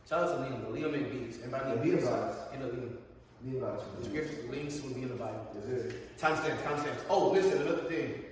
Shout 0.08 0.24
out 0.24 0.28
to 0.32 0.48
Liam. 0.48 0.64
Liam 0.72 0.92
make 0.92 1.12
beats. 1.12 1.38
Everybody 1.44 1.76
Yeah, 1.76 1.82
beats. 1.84 2.08
You 2.52 2.58
know, 2.58 2.68
Liam. 2.72 2.96
Me 3.42 3.58
about 3.58 3.82
The 4.00 4.08
links 4.52 4.80
will 4.82 4.94
be 4.94 5.02
in 5.02 5.08
the 5.08 5.14
Bible. 5.14 5.48
It? 5.68 6.16
Timestamps, 6.16 6.62
timestamps. 6.62 7.02
Oh, 7.10 7.32
listen, 7.32 7.60
another 7.62 7.82
thing. 7.88 8.22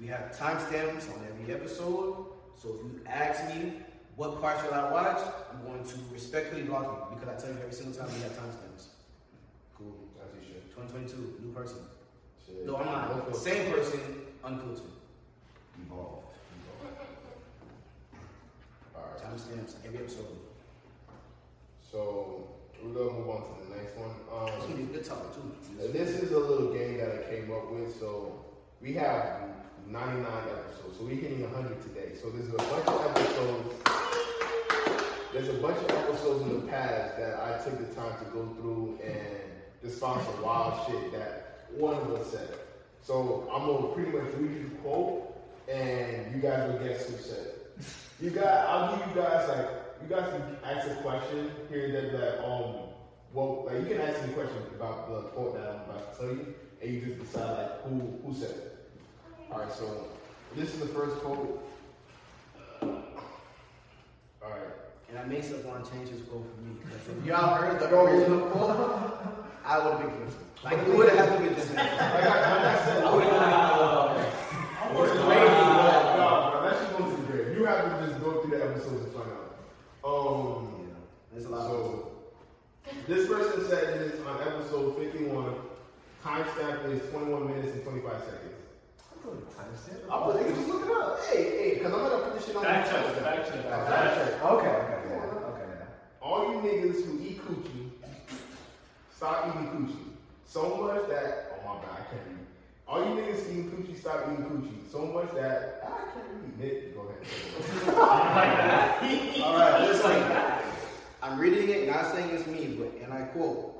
We 0.00 0.06
have 0.06 0.30
timestamps 0.38 1.12
on 1.12 1.26
every 1.28 1.52
episode. 1.52 2.23
So 2.64 2.70
if 2.70 2.80
you 2.80 3.00
ask 3.06 3.46
me 3.54 3.74
what 4.16 4.40
part 4.40 4.58
should 4.64 4.72
I 4.72 4.90
watch, 4.90 5.20
I'm 5.52 5.66
going 5.66 5.84
to 5.84 5.94
respectfully 6.10 6.62
block 6.62 7.10
you 7.10 7.16
because 7.16 7.28
I 7.28 7.38
tell 7.38 7.54
you 7.54 7.60
every 7.60 7.74
single 7.74 7.92
time 7.94 8.08
we 8.14 8.22
have 8.22 8.32
timestamps. 8.32 8.86
Cool. 9.76 9.92
As 10.24 10.32
he 10.40 10.46
should. 10.48 10.70
2022, 10.74 11.44
new 11.44 11.52
person. 11.52 11.76
Shit. 12.46 12.64
No, 12.64 12.76
I'm 12.76 12.86
not. 12.86 13.36
Same 13.36 13.70
person, 13.70 14.00
unfiltered. 14.42 14.96
Evolved. 15.84 16.24
Alright. 18.96 19.18
Timestamps, 19.20 19.74
every 19.84 19.98
episode. 19.98 20.38
So 21.92 22.48
we're 22.82 22.94
gonna 22.94 23.12
move 23.12 23.28
on 23.28 23.42
to 23.42 23.68
the 23.68 23.76
next 23.76 23.94
one. 23.98 24.16
Um, 24.32 24.74
be 24.74 24.84
a 24.84 24.86
good 24.86 25.04
topic 25.04 25.34
too. 25.34 25.92
this 25.92 26.08
is 26.08 26.32
a 26.32 26.38
little 26.38 26.72
game 26.72 26.96
that 26.96 27.10
I 27.10 27.30
came 27.30 27.52
up 27.52 27.70
with. 27.70 27.94
So 28.00 28.42
we 28.80 28.94
have 28.94 29.54
99 29.88 30.26
episodes, 30.26 30.98
so 30.98 31.04
we're 31.04 31.14
hitting 31.14 31.42
100 31.42 31.82
today. 31.82 32.12
So 32.20 32.30
there's 32.30 32.48
a 32.48 32.56
bunch 32.56 32.86
of 32.88 33.16
episodes. 33.16 33.74
There's 35.32 35.48
a 35.48 35.60
bunch 35.60 35.78
of 35.78 35.90
episodes 35.90 36.42
in 36.42 36.60
the 36.60 36.66
past 36.70 37.18
that 37.18 37.38
I 37.40 37.62
took 37.62 37.78
the 37.78 37.94
time 37.94 38.16
to 38.18 38.30
go 38.30 38.46
through 38.60 38.98
and 39.04 39.44
just 39.82 40.00
found 40.00 40.24
some 40.24 40.42
wild 40.42 40.86
shit 40.86 41.12
that 41.12 41.66
one 41.76 41.94
of 41.94 42.10
us 42.12 42.30
said. 42.30 42.48
So 43.02 43.48
I'm 43.52 43.66
gonna 43.66 43.94
pretty 43.94 44.12
much 44.12 44.32
read 44.38 44.52
you 44.52 44.68
the 44.68 44.74
quote, 44.76 45.36
and 45.68 46.34
you 46.34 46.40
guys 46.40 46.70
will 46.70 46.78
guess 46.78 47.06
who 47.06 47.16
said 47.18 47.46
it. 47.46 47.76
You 48.20 48.30
guys, 48.30 48.66
I'll 48.68 48.96
give 48.96 49.08
you 49.08 49.22
guys 49.22 49.48
like 49.48 49.66
you 50.02 50.08
guys 50.08 50.30
can 50.30 50.56
ask 50.64 50.88
a 50.88 50.94
question 51.02 51.50
here 51.68 51.86
and 51.86 51.94
that 51.94 52.12
that 52.12 52.44
um 52.44 52.90
well 53.32 53.64
like 53.66 53.80
you 53.80 53.86
can 53.86 54.00
ask 54.00 54.24
me 54.24 54.30
a 54.30 54.34
question 54.34 54.62
about 54.76 55.08
the 55.08 55.28
quote 55.30 55.54
that 55.56 55.66
I'm 55.66 55.90
about 55.90 56.14
to 56.14 56.18
tell 56.20 56.28
you, 56.30 56.54
and 56.80 56.94
you 56.94 57.00
just 57.00 57.20
decide 57.20 57.58
like 57.58 57.82
who 57.82 58.20
who 58.24 58.34
said 58.34 58.50
it. 58.50 58.73
All 59.54 59.60
right, 59.60 59.72
so 59.72 60.08
this 60.56 60.74
is 60.74 60.80
the 60.80 60.86
first 60.86 61.14
quote. 61.18 61.62
All 62.82 62.90
right. 64.42 64.58
And 65.08 65.16
I 65.16 65.24
may 65.26 65.42
still 65.42 65.60
want 65.60 65.84
to 65.84 65.90
change 65.92 66.08
his 66.08 66.22
quote 66.22 66.44
for 66.56 66.60
me. 66.62 66.74
If 67.20 67.24
y'all 67.24 67.54
heard 67.54 67.78
the 67.78 67.96
original 67.96 68.50
quote, 68.50 69.16
I 69.64 69.78
would 69.78 70.00
have 70.00 70.10
been. 70.10 70.26
Like, 70.64 70.78
it 70.78 70.96
would 70.96 71.08
have 71.08 71.18
happened 71.18 71.46
with 71.46 71.56
this. 71.56 71.70
Like 71.72 71.86
I, 71.86 72.64
like 72.64 72.84
said, 72.84 73.04
I 73.04 73.14
would 73.14 73.22
have 73.22 73.32
done 73.32 74.20
it. 74.20 74.34
What's 74.96 75.12
the 75.12 75.18
Maybe, 75.28 75.46
No, 75.46 76.50
no, 76.50 76.60
that 76.64 76.88
should 76.88 76.98
go 76.98 77.16
to 77.16 77.22
grave. 77.30 77.56
You 77.56 77.64
have 77.66 78.00
to 78.00 78.06
just 78.08 78.20
go 78.24 78.42
through 78.42 78.58
the 78.58 78.64
episodes 78.64 79.04
and 79.04 79.12
find 79.14 79.30
out. 79.30 79.56
Um, 80.04 80.90
There's 81.30 81.44
a 81.44 81.48
lot 81.50 81.70
so 81.70 82.10
this 83.06 83.28
person 83.28 83.64
said 83.68 84.00
this 84.00 84.20
on 84.26 84.40
episode 84.40 84.98
51. 84.98 85.54
Timestamp 86.24 86.90
is 86.90 87.08
21 87.10 87.46
minutes 87.46 87.72
and 87.74 87.84
25 87.84 88.20
seconds. 88.24 88.63
Timestamp? 89.30 90.10
I 90.10 90.26
was 90.26 90.36
nigga 90.36 90.54
just 90.54 90.68
look 90.68 90.84
it 90.84 90.90
up. 90.90 91.24
Hey, 91.24 91.42
hey, 91.42 91.74
because 91.74 91.92
I'm 91.92 92.00
gonna 92.00 92.24
put 92.24 92.34
this 92.34 92.46
shit 92.46 92.56
on. 92.56 92.64
Fact 92.64 92.90
the 92.90 92.96
check, 92.96 93.16
fact 93.16 93.48
check. 93.50 93.64
Fact 93.64 93.88
Fact 93.88 94.16
check. 94.16 94.44
Okay, 94.44 94.68
okay, 94.68 95.00
yeah, 95.08 95.48
okay. 95.48 95.64
All 96.20 96.52
you 96.52 96.58
niggas 96.60 97.04
who 97.04 97.20
eat 97.22 97.40
coochie, 97.46 97.90
stop 99.14 99.48
eating 99.48 99.68
coochie. 99.68 100.10
So 100.46 100.76
much 100.76 101.08
that 101.08 101.52
oh 101.54 101.66
my 101.66 101.80
god, 101.80 101.90
I 101.92 102.04
can't 102.10 102.26
read. 102.28 102.46
All 102.86 103.00
you 103.00 103.22
niggas 103.22 103.50
eating 103.50 103.70
coochie, 103.70 103.98
stop 103.98 104.24
eating 104.30 104.44
coochie. 104.44 104.90
So 104.90 105.06
much 105.06 105.32
that 105.34 105.82
I 105.84 106.12
can't 106.12 106.26
read. 106.42 106.58
Nick, 106.60 106.94
go 106.94 107.08
ahead. 107.08 107.94
All 109.42 109.58
right, 109.58 109.80
listen. 109.80 110.22
I'm 111.22 111.38
reading 111.40 111.70
it, 111.70 111.88
not 111.88 112.12
saying 112.12 112.28
it's 112.30 112.46
me, 112.46 112.76
but 112.78 112.92
and 113.02 113.12
I 113.12 113.22
quote: 113.28 113.73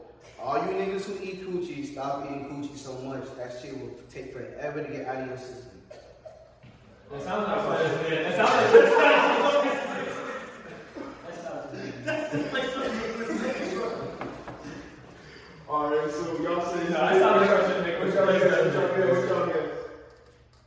"All 0.45 0.57
you 0.59 0.73
niggas 0.79 1.05
who 1.07 1.15
eat 1.25 1.39
coochie, 1.49 1.87
stop 1.93 2.25
eating 2.27 2.45
coochie 2.51 2.77
so 2.77 2.93
much 2.99 3.25
that 3.39 3.51
shit 3.61 3.73
will 3.81 3.95
take 4.13 4.33
forever 4.33 4.83
to 4.85 4.89
get 4.93 5.07
out 5.07 5.17
of 5.23 5.27
your 5.29 5.39
system." 5.39 5.71
That 7.11 7.23
sounds 7.23 7.49
like 7.49 7.67
what 7.67 7.81
it 7.81 7.87
is. 8.13 8.37
That 8.37 8.47
sounds 8.47 8.75
like 8.75 8.95
That 12.05 12.33
sounds 12.33 12.53
like 12.53 12.65
All 15.69 15.91
right, 15.91 16.11
so 16.11 16.39
y'all 16.43 16.61
say. 16.67 16.85
No, 16.85 17.01
that 17.01 17.19
sounds 17.21 17.41
like 17.41 17.51
what 17.51 17.71
it 17.71 17.99
What 17.99 18.09
is. 18.09 18.15
y'all 18.15 18.27
guess? 18.27 18.41
What 18.45 18.75
y'all 18.75 18.93
guess? 18.95 19.17
What 19.17 19.29
y'all 19.29 19.47
guess? 19.47 19.71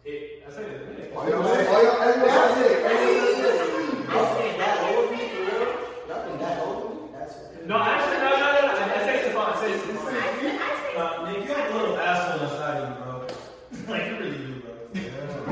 It- 0.05 0.43
I 0.47 0.51
say 0.51 0.63
it. 0.63 1.13
All 1.15 1.29
y'all 1.29 1.43
say. 1.45 1.67
All 1.67 1.83
y'all. 1.83 2.01
Everybody 2.01 2.53
say. 2.57 2.71
Y'all 4.07 4.27
think 4.35 4.53
that 4.57 4.75
old 4.89 5.11
me 5.11 5.17
for 5.17 5.41
real? 5.45 5.69
Y'all 6.07 6.21
think 6.25 6.37
that 6.41 6.55
old 6.65 6.79
me? 6.89 7.09
That's 7.13 7.33
No, 7.67 7.75
actually, 7.77 8.17
no, 8.17 8.29
no, 8.31 8.37
no. 8.37 8.61
no. 8.65 8.73
I 8.73 9.05
say 9.05 9.15
Stephon. 9.21 9.47
I 9.47 9.55
say 9.61 9.69
I 9.69 9.77
Stephon. 9.77 10.03
said, 10.03 10.15
I 10.17 10.63
said, 10.81 10.97
Uh, 10.97 11.01
Nick, 11.31 11.39
you 11.47 11.53
have 11.53 11.67
a 11.69 11.77
little 11.77 11.97
asshole 11.99 12.41
inside 12.47 12.77
of 12.81 12.89
you, 12.89 12.95
bro. 13.03 13.13
like, 13.93 14.05
you 14.07 14.13
really 14.17 14.37
do, 14.37 14.53
bro. 14.61 14.71
You 14.95 15.01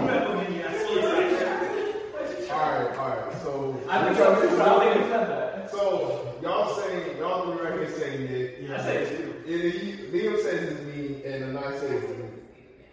have 0.10 0.30
a 0.30 0.32
mini 0.42 0.58
asshole 0.64 0.98
inside 0.98 1.24
of 1.24 1.30
you. 1.30 2.52
All 2.52 2.60
right, 2.60 2.98
all 2.98 3.10
right. 3.10 3.42
So. 3.44 3.52
I 3.96 4.06
think 4.06 4.18
so. 4.18 4.42
you 4.44 4.50
said 4.50 5.28
that. 5.30 5.72
So 5.72 6.38
y'all 6.42 6.76
saying 6.76 7.18
y'all 7.18 7.52
three 7.58 7.66
right 7.66 7.80
here 7.80 7.90
saying 7.98 8.22
Nick. 8.32 8.70
I 8.72 8.78
say 8.84 8.96
it 9.04 9.10
too. 9.18 9.34
It- 9.46 9.66
it- 9.66 10.14
Liam 10.14 10.36
says 10.42 10.60
it's 10.72 10.82
me, 10.84 11.24
and 11.26 11.58
Anai 11.58 11.80
says 11.80 11.92
it's 11.92 12.10
me. 12.10 12.26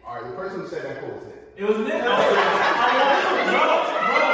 All 0.06 0.14
right, 0.16 0.24
the 0.30 0.36
person 0.36 0.60
who 0.60 0.66
said 0.68 0.82
that 0.84 0.98
quote 1.00 1.14
was 1.14 1.24
Nick. 1.26 1.36
It 1.56 1.64
was 1.68 1.78
Nick. 1.78 2.02
I 2.02 2.08
wanted, 2.08 3.46
bro, 3.52 3.64
bro, 4.08 4.26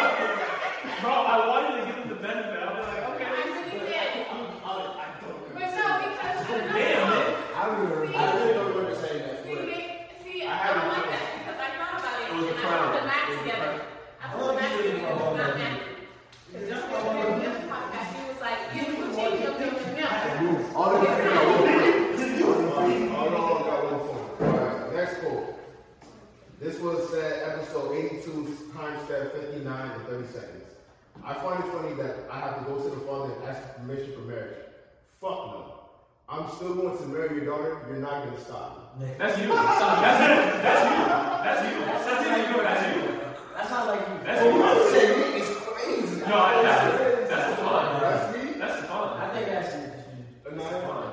bro, 1.02 1.12
I 1.12 1.48
wanted 1.48 1.80
to 1.80 1.86
give 1.86 1.96
him 1.96 2.08
the 2.08 2.14
benefit. 2.16 2.58
I 2.62 2.78
was 2.78 2.86
like, 2.88 3.02
okay. 3.10 3.24
I 3.24 3.30
really 3.44 3.64
did. 3.70 4.26
But 5.52 5.68
no, 5.74 5.86
because 6.08 6.38
Damn, 6.48 6.72
Nick. 6.72 7.36
I 7.54 7.66
don't 7.66 7.80
even 7.84 7.98
I 8.14 8.34
really 8.34 8.52
don't 8.54 8.68
remember 8.74 8.94
saying 8.96 9.22
that. 9.26 9.36
See, 9.44 9.54
they, 9.54 9.80
see, 10.24 10.42
I 10.46 10.48
I, 10.48 10.56
had 10.56 10.74
don't 10.74 10.84
it 10.84 10.88
like 10.88 11.04
too. 11.04 11.10
that 11.10 11.22
because 11.38 11.58
I 11.60 11.68
thought 11.76 11.96
about 12.00 12.16
it 12.18 12.26
It 12.28 12.34
was 12.38 12.44
a 12.44 12.48
and 12.48 12.58
I 12.58 12.62
crown. 12.64 12.88
put 12.88 12.96
the 12.98 13.06
back 13.08 13.22
It 13.28 13.30
was 13.30 13.38
a 13.38 13.42
together. 13.42 13.68
crown. 13.68 13.84
I 14.18 14.26
put 14.32 14.46
the 14.48 14.54
back 14.58 14.70
together 14.78 14.96
and 14.98 15.18
it's 15.18 15.36
not 15.36 15.52
matching. 15.58 15.96
Because 16.48 16.64
just 16.72 16.84
before 16.88 17.12
we 17.12 17.22
did 17.44 17.52
the 17.52 17.66
podcast, 17.68 18.08
he 18.16 18.20
was 18.32 18.40
like, 18.40 18.58
you 18.74 18.82
can 18.88 19.08
change 19.14 19.36
your 19.44 19.52
opinion 19.52 19.92
now. 20.00 20.72
All 20.78 20.88
the 20.94 20.98
way 21.04 21.12
through, 21.18 21.28
I 21.28 21.44
Oh 22.78 23.26
no, 23.28 23.40
I 23.44 23.66
got 23.68 23.80
one 23.84 24.00
point. 24.08 24.26
All 24.40 24.56
right, 24.56 24.94
next 24.94 25.14
quote. 25.20 25.44
This 26.60 26.78
was 26.80 27.10
said 27.10 27.50
episode 27.50 27.92
82, 27.94 28.56
time 28.74 28.96
step 29.04 29.34
59 29.34 29.90
and 29.90 30.02
30 30.06 30.26
seconds. 30.32 30.64
I 31.78 31.82
find 31.82 31.96
funny 31.96 32.08
that 32.08 32.30
I 32.30 32.40
have 32.40 32.58
to 32.58 32.64
go 32.64 32.82
to 32.82 32.90
the 32.90 33.00
father 33.06 33.34
and 33.34 33.44
ask 33.44 33.76
permission 33.76 34.12
for 34.14 34.20
marriage. 34.20 34.58
Fuck 35.20 35.30
no. 35.30 35.74
I'm 36.28 36.50
still 36.56 36.74
going 36.74 36.98
to 36.98 37.06
marry 37.06 37.36
your 37.36 37.46
daughter. 37.46 37.86
You're 37.88 37.98
not 37.98 38.24
gonna 38.24 38.40
stop 38.40 38.98
me. 38.98 39.06
Nick, 39.06 39.18
That's 39.18 39.38
you. 39.40 39.48
That's 39.48 39.80
you. 39.80 40.34
That's 40.66 40.82
you. 40.84 41.04
That's 41.46 41.62
you. 41.62 41.78
That's 41.86 42.02
you. 42.50 42.62
That's 42.62 42.82
you. 42.86 43.02
that 43.54 43.68
sounds 43.68 43.88
like 43.88 44.00
you. 44.08 44.14
That's 44.26 44.44
you. 44.44 44.98
say 44.98 45.06
Nick 45.18 45.42
is 45.42 45.56
crazy. 45.56 46.20
No, 46.20 46.36
I, 46.36 46.62
that's, 46.62 47.30
that's 47.30 47.50
the 47.50 47.56
fun. 47.62 48.00
That's 48.02 48.36
me. 48.36 48.58
That's 48.58 48.80
the 48.80 48.86
fun. 48.88 49.08
I 49.20 49.34
think 49.34 49.46
that's 49.46 49.74
you. 49.74 49.82
That's 50.44 50.56
the 50.56 50.80
fun. 50.80 51.04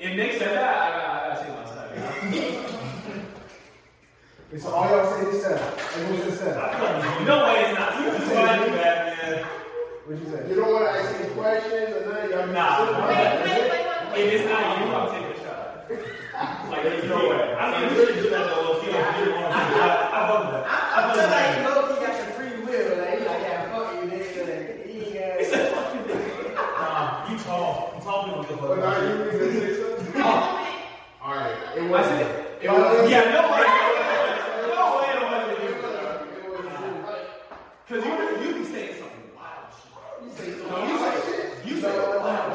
If 0.00 0.16
Nick 0.16 0.32
said 0.38 0.56
that, 0.56 0.74
I 0.74 0.90
got, 0.90 1.08
I 1.12 1.28
got 1.28 1.38
to 1.38 1.44
see 1.44 1.52
my 1.52 1.64
side. 1.68 2.78
It's 4.50 4.64
all 4.64 4.88
y'all 4.88 5.12
say 5.12 5.28
is 5.28 5.42
seven. 5.42 5.58
Everyone 5.94 6.30
says 6.30 6.38
seven. 6.38 7.26
No 7.26 7.44
way 7.44 7.60
it's 7.60 7.78
not. 7.78 8.00
You 8.00 8.10
just 8.10 8.34
want 8.34 8.60
to 8.60 8.64
do 8.64 8.76
that, 8.76 9.18
man. 9.22 9.67
What'd 10.08 10.24
you 10.24 10.30
say? 10.32 10.48
You 10.48 10.54
don't 10.56 10.72
want 10.72 10.84
to 10.88 10.90
ask 10.90 11.20
any 11.20 11.28
questions 11.36 11.92
or 11.96 12.08
nothing. 12.08 12.30
Y'all 12.32 12.46
Nah. 12.48 12.80
Wait, 12.80 12.96
wait, 12.96 13.44
wait, 13.44 13.68
wait, 13.68 13.84
wait. 14.08 14.24
If 14.24 14.32
it's 14.40 14.46
not 14.48 14.64
you, 14.80 14.88
I'm 14.88 15.04
taking 15.12 15.36
a 15.36 15.44
shot. 15.44 15.84
Like, 16.70 16.82
there's 16.84 17.04
no 17.08 17.16
way. 17.28 17.54
I 17.58 17.64
mean, 17.68 17.90
you 17.90 17.96
really 17.98 18.22
do 18.22 18.30
that 18.30 18.46
though. 18.46 18.80
Feel 18.80 18.92
you 18.92 19.32
want 19.36 19.52
to. 19.52 19.58
I 19.58 19.60
I 20.12 20.30
love 20.30 20.44
that. 20.52 20.64
I 20.68 21.12
feel 21.12 21.28
like 21.28 21.52
low 21.66 21.82
key 21.88 21.98
got 22.06 22.14
the 22.16 22.24
free 22.32 22.54
will. 22.64 22.88
Like, 22.98 23.18
he 23.18 23.24
like, 23.26 23.42
yeah, 23.42 23.68
fuck 23.72 23.88
you, 23.94 24.00
nigga. 24.08 24.40
Like, 24.48 24.86
he 24.86 25.18
ain't 25.18 25.50
got. 25.50 26.08
Nah, 26.56 27.28
you 27.30 27.36
tall. 27.38 27.92
You 27.96 28.00
tall 28.04 28.18
people 28.24 28.42
give 28.44 28.60
But 28.60 28.78
now 28.78 28.84
up. 28.86 29.02
you 29.02 29.08
need 29.18 29.32
to 29.32 29.36
say 29.38 29.70
something. 29.82 30.22
All 31.22 31.34
right. 31.34 31.56
It 31.76 31.82
I 31.82 31.84
was. 31.90 32.06
said, 32.06 32.20
It 32.62 32.64
it 32.64 32.70
was. 32.70 32.80
was, 33.02 33.10
yeah, 33.10 33.24
no 33.34 33.42
way. 33.50 33.66
No 34.68 34.84
way 34.94 35.08
it 35.10 35.18
It 35.18 35.26
wasn't 35.26 35.58
you. 35.64 35.74
was. 37.02 37.22
Because 37.88 38.02
you, 38.04 38.12
you 38.46 38.50
be 38.54 38.64
saying 38.70 38.94
something 39.00 39.26
wild 39.34 39.66
shit. 39.74 40.46
You 40.46 40.54
say 40.54 40.70
No, 40.70 40.76
you 40.86 40.94
say, 41.02 41.14
you 41.66 41.74
say 41.80 41.92
wild 41.98 42.46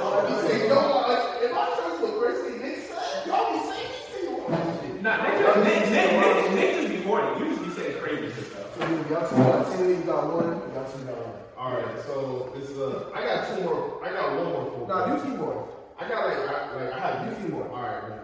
You 0.53 0.59
say 0.59 0.67
no. 0.69 0.75
Like, 1.07 1.43
if 1.43 1.53
I 1.53 1.75
tell 1.75 1.91
you 1.99 2.07
the 2.07 2.13
first 2.21 2.45
thing 2.45 2.61
Nick 2.61 2.77
said, 2.87 3.27
y'all 3.27 3.51
be 3.53 3.59
saying 3.69 3.91
these 3.91 4.81
things. 4.81 5.01
Nah, 5.03 5.17
Nick, 5.23 5.33
Nick, 5.39 5.89
Nick, 5.89 6.11
Nick, 6.13 6.51
Nick 6.55 6.75
just 6.75 6.89
be 6.89 7.01
horny. 7.03 7.39
You 7.39 7.55
just 7.55 7.63
be 7.63 7.69
saying 7.81 7.99
crazy 8.01 8.33
shit 8.33 8.53
though. 8.53 8.69
So 8.77 8.89
you- 8.89 9.05
y'all 9.09 9.27
two 9.29 9.35
got 9.37 9.77
two, 9.77 9.89
you 9.89 9.95
got 10.05 10.33
one, 10.33 10.45
y'all 10.73 10.85
two 10.91 11.05
got 11.05 11.17
one. 11.17 11.33
All 11.57 11.71
right. 11.73 11.99
So 12.05 12.51
this 12.55 12.69
is 12.69 12.77
a. 12.77 13.11
I 13.15 13.21
got 13.25 13.47
two 13.47 13.63
more. 13.63 14.01
I 14.03 14.09
got 14.11 14.35
one 14.35 14.45
more. 14.53 14.65
quote. 14.71 14.87
No, 14.87 15.17
do 15.17 15.23
two 15.23 15.37
more. 15.37 15.67
I 15.99 16.07
got 16.09 16.25
like. 16.27 16.37
I, 16.49 16.75
like 16.75 16.93
I 16.93 16.99
had 16.99 17.29
Do 17.39 17.41
two 17.43 17.49
more. 17.53 17.67
All 17.69 17.81
right. 17.81 18.09
man. 18.09 18.19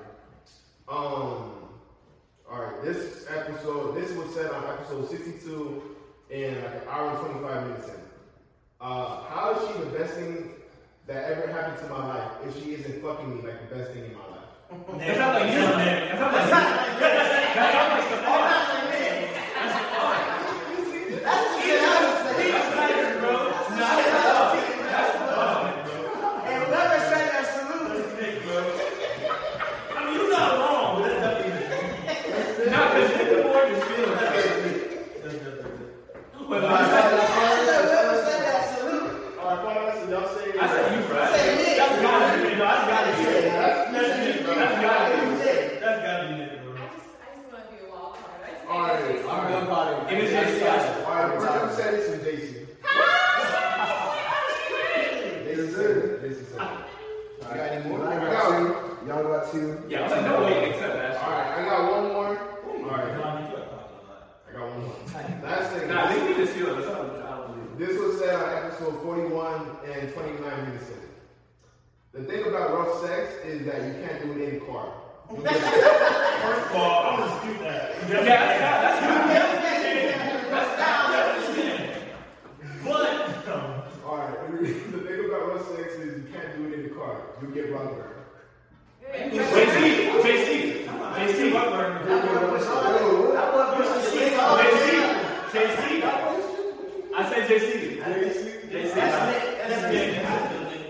Um. 0.87 1.51
All 2.51 2.59
right. 2.59 2.83
This 2.83 3.25
episode. 3.29 3.95
This 3.95 4.11
was 4.17 4.33
said 4.33 4.51
on 4.51 4.65
episode 4.65 5.09
sixty-two, 5.09 5.81
and 6.31 6.55
like 6.57 6.73
an 6.75 6.81
hour 6.89 7.09
and 7.11 7.19
twenty-five 7.19 7.67
minutes 7.67 7.87
in. 7.87 7.95
Uh, 8.81 9.23
how 9.29 9.53
is 9.55 9.67
she 9.67 9.79
the 9.83 9.97
best 9.97 10.13
thing 10.15 10.51
that 11.09 11.31
ever 11.31 11.47
happened 11.51 11.79
to 11.79 11.87
my 11.89 12.05
life 12.07 12.31
if 12.45 12.53
she 12.63 12.75
isn't 12.75 13.01
fucking 13.01 13.35
me 13.35 13.41
like 13.41 13.67
the 13.67 13.75
best 13.75 13.91
thing 13.93 14.05
in 14.05 14.13
my 14.13 14.19
life? 14.29 14.45
That 14.99 15.17
sounds 15.17 15.41
like 15.41 15.49
you, 15.51 15.59
Nick. 15.59 16.13
That 16.13 16.19
sounds 16.21 16.69
like 16.77 16.93
you. 16.93 17.09
That 17.09 17.73
sounds 17.73 17.91
like 17.97 18.05
Stephon. 18.05 18.45
He's 22.39 22.67
tired, 22.77 23.19
bro. 23.19 23.33
Nah, 23.33 23.89
that's 23.97 24.13
Stephon. 24.13 24.49
That's 24.85 25.09
Stephon, 25.17 25.65
bro. 26.13 26.29
And 26.45 26.59
whoever 26.63 26.99
said 27.09 27.25
that, 27.33 27.45
salute. 27.57 28.05
I 29.97 30.05
mean, 30.05 30.13
you're 30.13 30.29
not 30.29 30.49
wrong. 30.59 31.01
but 31.01 31.09
That's 31.09 31.41
definitely. 31.41 32.69
Nah, 32.69 32.85
because 32.93 33.09
Nick 33.17 33.27
the 33.29 33.41
boy 33.41 33.65
is 33.65 33.81
feeling 33.83 34.13
that. 34.13 34.33
That's 35.23 35.37
definitely. 35.41 35.89
But 36.49 36.61
I 36.65 36.98
right, 40.11 40.27
fine. 40.29 40.29
Y'all 40.29 40.29
say. 40.35 40.59
I 40.59 40.67
said 40.67 40.85
you, 40.95 41.07
bro. 41.07 41.25
Say 41.31 41.55
Nick. 41.55 41.77
That's 41.77 42.01
gotta 42.01 42.37
be. 42.43 42.49
No, 42.55 42.65
that's 42.65 42.85
gotta 42.89 43.11
be. 43.17 43.23
That's 43.93 44.11
Nick, 44.19 44.45
bro. 44.45 44.53
That's 44.55 44.81
gotta 44.81 45.15
be. 45.15 45.21
It. 45.49 45.79
That's 45.81 45.99
gotta 46.03 46.23
be 46.27 46.33
Nick, 46.39 46.63
bro. 46.63 46.71
I 46.73 46.75
just, 46.75 47.07
I 47.19 47.27
just 47.35 47.45
want 47.51 47.63
to 47.63 47.71
be 47.71 47.77
a 47.79 47.89
wild 47.89 48.13
card. 48.15 48.41
I 48.43 48.49
just 48.49 48.65
All 48.69 48.79
right, 48.79 48.99
think 49.01 49.15
it's 49.19 49.25
all 49.27 49.31
I'm 49.31 49.41
just- 49.41 49.59
good 49.59 49.63
about 49.69 49.87
it. 49.89 50.17
It 50.17 50.21
was 50.23 50.31
just 50.31 50.53
yes. 50.59 51.05
All 51.05 51.13
right, 51.13 51.27
the 51.29 51.45
person 51.45 51.67
who 51.69 51.75
said 51.75 51.93
this 51.93 52.07
is 52.09 52.19
JC. 52.25 52.49
This 55.45 55.59
is 55.59 55.77
it. 55.77 56.21
This 56.21 56.37
is 56.37 56.51
it. 56.53 56.59
You 56.59 57.55
got 57.55 57.71
any 57.71 57.89
more? 57.89 58.07
I 58.07 58.09
got 58.19 58.49
two. 58.49 59.07
Y'all 59.07 59.23
got 59.23 59.51
two. 59.51 59.83
Yeah, 59.89 59.99
I 59.99 60.03
was 60.03 60.11
like, 60.11 60.25
no 60.25 60.45
way, 60.45 60.69
except 60.69 60.93
that. 60.93 61.13
right, 61.15 61.57
I 61.57 61.65
got 61.65 61.91
one 61.91 62.03
more. 62.13 62.37
Oh 62.37 62.69
all 62.69 62.89
right, 62.89 63.07
you're 63.07 63.17
talking 63.21 63.45
a 63.45 63.47
lot. 63.49 64.45
I 64.47 64.51
got 64.53 64.69
one 64.69 64.79
more. 64.81 64.95
Last 65.49 65.71
thing. 65.73 65.87
Nah, 65.89 66.09
Nick 66.13 66.23
need 66.29 66.45
to 66.45 66.47
steal 66.47 66.77
it. 66.79 67.28
This 67.79 67.97
was 67.97 68.19
said 68.19 68.35
on 68.35 68.65
episode 68.65 69.01
41 69.03 69.65
and 69.85 70.11
29 70.13 70.65
minutes 70.67 70.89
in. 70.89 70.99
The 72.11 72.27
thing 72.27 72.43
about 72.45 72.73
rough 72.73 73.01
sex 73.05 73.35
is 73.45 73.65
that 73.67 73.81
you 73.87 73.93
can't 74.05 74.21
do 74.21 74.33
it 74.33 74.49
in 74.49 74.59
the 74.59 74.65
car. 74.65 74.91
First 75.29 75.47
of 75.47 76.75
all, 76.75 77.05
I'm 77.05 77.19
gonna 77.19 77.31
dispute 77.31 77.59
that. 77.61 77.95
Yeah, 78.09 78.19
that's 78.19 78.99
not, 79.01 79.27
that's 79.29 79.53
not. 79.63 79.79
That's 80.51 80.75
not 80.77 81.95
But 82.83 83.47
um, 83.47 83.63
All 84.05 84.17
right, 84.17 84.35
the 84.91 84.99
thing 84.99 85.19
about 85.23 85.47
rough 85.47 85.63
sex 85.77 85.93
is 85.93 86.17
you 86.17 86.27
can't 86.33 86.51
do 86.57 86.67
it 86.67 86.73
in 86.73 86.83
the 86.83 86.89
car. 86.89 87.21
You 87.41 87.47
get 87.47 87.71
rug 87.71 87.95
burn. 87.95 88.11
JC, 89.07 89.39
JC, 90.19 90.85
JC, 91.15 91.39
JC, 91.39 91.51
JC. 95.53 96.28
I 97.31 97.47
said 97.47 97.61
JC. 97.61 98.01
JC. 98.71 98.95
that's 98.95 99.93
Nick. 99.93 100.25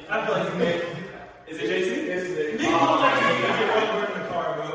I 0.09 0.25
feel 0.25 0.33
like 0.35 0.47
it's 0.47 0.55
Nick. 0.57 0.79
Is 1.47 1.57
it 1.59 1.65
JC? 1.69 1.89
It's 2.07 2.29
Nick. 2.29 2.59
Nick 2.59 2.69
don't 2.69 2.99
like 2.99 3.21
you 3.21 3.41
get 3.41 3.75
rubber 3.75 4.05
in 4.13 4.21
the 4.21 4.27
car, 4.29 4.55
bro. 4.55 4.67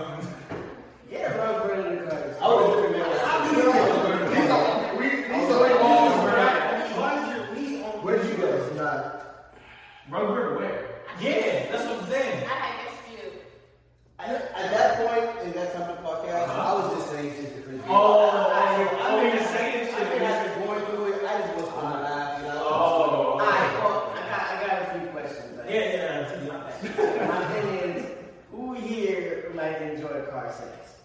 Yeah, 1.11 1.33
bro, 1.35 1.67
bro, 1.67 1.87
in 1.87 2.05
the 2.05 2.11
car. 2.11 2.21
I 2.43 2.45
would 2.55 2.61
have 2.65 2.75
different 2.75 2.97
man. 2.99 4.45
Rugger 10.11 10.59
where? 10.59 10.87
Yeah, 11.21 11.71
that's 11.73 11.85
what 11.89 12.03
I'm 12.03 12.11
saying. 12.11 12.45
I 12.45 12.55
had 12.55 12.85
next 12.85 12.99
to 13.07 13.11
you. 13.13 13.33
At, 14.19 14.31
at 14.31 14.71
that 14.71 14.89
point 14.99 15.47
in 15.47 15.53
that 15.55 15.73
time 15.75 15.91
of 15.91 15.97
the 15.97 16.03
podcast, 16.03 16.49
I 16.51 16.75
was 16.75 16.95
just 16.99 17.11
saying 17.11 17.33
shit 17.35 17.57
to 17.57 17.63
Chris. 17.63 17.81
Uh-huh. 17.81 17.93
Oh, 17.93 18.51
I, 18.53 18.85
I, 18.85 19.11
oh, 19.11 19.23
you're 19.23 19.43
saying 19.49 19.89
I 19.95 19.99
shit. 19.99 20.09
think 20.09 20.23
after 20.23 20.61
going 20.61 20.85
through 20.87 21.13
it, 21.15 21.25
I 21.25 21.41
just 21.41 21.55
was 21.57 21.69
on 21.71 21.93
the 21.93 21.99
laugh, 22.01 22.41
you 22.43 22.49
know. 22.49 22.63
Oh. 22.65 23.39
Alright, 23.41 23.73
well, 23.81 24.13
I 24.15 24.21
got, 24.29 24.43
I 24.51 24.67
got 24.67 24.97
a 24.97 25.01
few 25.01 25.09
questions. 25.11 25.59
Like, 25.59 25.71
Yeah, 25.71 25.93
yeah, 25.97 26.29
to 26.29 26.39
be 26.45 26.51
honest. 26.51 26.83
My 27.29 27.41
thing 27.49 27.69
is, 27.97 28.07
who 28.51 28.75
here 28.75 29.51
might 29.55 29.81
enjoy 29.83 30.23
car 30.31 30.53
sex? 30.53 31.01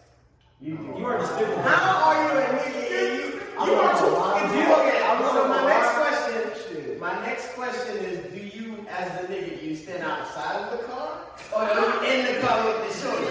You 0.62 0.76
do. 0.76 0.84
You 1.00 1.06
are 1.06 1.18
the 1.20 1.26
stupid. 1.26 1.58
How 1.60 2.12
are 2.12 2.18
you 2.22 2.40
admitting 2.40 2.92
you? 2.92 3.42
You 3.66 3.74
are 3.80 3.94
too 3.96 4.12
fucking 4.12 4.58
You 4.60 4.66
dumb. 4.66 4.80
okay? 4.82 5.02
I'm 5.08 5.20
So 5.34 5.48
my 5.48 5.60
so 5.62 5.68
next 5.68 5.88
wild. 5.88 6.08
question, 6.08 7.00
my 7.00 7.26
next 7.26 7.54
question 7.56 7.98
is, 8.06 8.18
do 8.34 8.40
you, 8.58 8.86
as 8.90 9.08
the 9.22 9.34
nigga, 9.34 9.64
you 9.64 9.76
stand 9.76 10.04
outside 10.04 10.62
of 10.64 10.78
the 10.80 10.84
car, 10.86 11.22
or 11.56 11.62
are 11.62 11.76
you 12.04 12.12
in 12.12 12.26
the 12.36 12.42
car 12.42 12.66
with 12.66 12.78
the 12.88 13.00
shorty? 13.00 13.28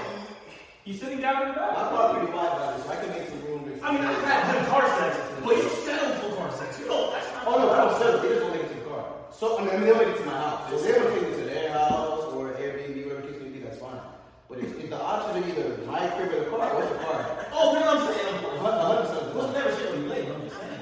He's 0.85 0.99
sitting 1.01 1.21
down 1.21 1.43
in 1.43 1.49
the 1.49 1.55
back. 1.55 1.75
car 1.77 2.15
pretty 2.15 2.33
wide 2.33 2.51
body, 2.59 2.83
so 2.83 2.89
I 2.91 2.97
can 2.97 3.09
make 3.11 3.29
some 3.29 3.43
room. 3.47 3.61
to- 3.65 3.85
I 3.85 3.93
mean, 3.93 4.03
I've 4.05 4.23
had 4.25 4.41
good 4.51 4.67
car 4.69 4.85
sex, 4.99 5.13
but 5.45 5.55
you 5.57 5.69
settle 5.87 6.15
for 6.19 6.35
car 6.37 6.51
sex. 6.53 6.81
You 6.81 6.87
know, 6.89 7.13
that's 7.13 7.29
not. 7.35 7.43
Oh 7.47 7.59
no, 7.59 7.71
I 7.71 7.77
don't 7.85 7.95
sell. 8.01 8.19
They 8.19 8.29
just 8.31 8.43
won't 8.43 8.55
take 8.55 8.65
it 8.65 8.69
to 8.69 8.75
the 8.81 8.87
car. 8.91 9.05
So 9.31 9.45
I 9.59 9.61
mean, 9.65 9.81
they'll 9.85 9.97
make 9.97 10.09
it 10.09 10.19
to 10.19 10.25
my 10.25 10.33
house. 10.33 10.73
If 10.73 10.83
they 10.83 10.93
want 10.99 11.15
to 11.15 11.21
take 11.21 11.29
it 11.31 11.37
to 11.39 11.45
their 11.45 11.71
house 11.73 12.25
or 12.35 12.51
Airbnb, 12.59 12.97
whatever 13.07 13.23
case 13.29 13.39
may 13.43 13.49
be, 13.51 13.59
that's 13.61 13.79
fine. 13.79 14.01
But 14.49 14.59
if, 14.59 14.71
if 14.83 14.89
the 14.91 14.99
option 15.01 15.43
is 15.45 15.49
either 15.55 15.69
my 15.87 16.01
crib 16.17 16.33
or 16.33 16.41
the 16.43 16.51
car, 16.51 16.75
what's 16.75 16.89
the 16.91 16.99
car? 17.05 17.47
Oh, 17.53 17.73
you 17.75 17.81
know 17.81 17.95
what 17.95 18.01
I'm 18.01 18.07
saying? 18.11 18.35
A 18.35 18.59
hun- 18.59 18.75
a 18.75 18.83
hundred 18.83 19.07
percent. 19.07 19.35
We'll 19.37 19.53
never 19.53 19.71
shit 19.77 19.87
on 19.95 20.03
you 20.03 20.09
later. 20.11 20.35
I'm 20.35 20.43
just 20.49 20.57
saying. 20.59 20.81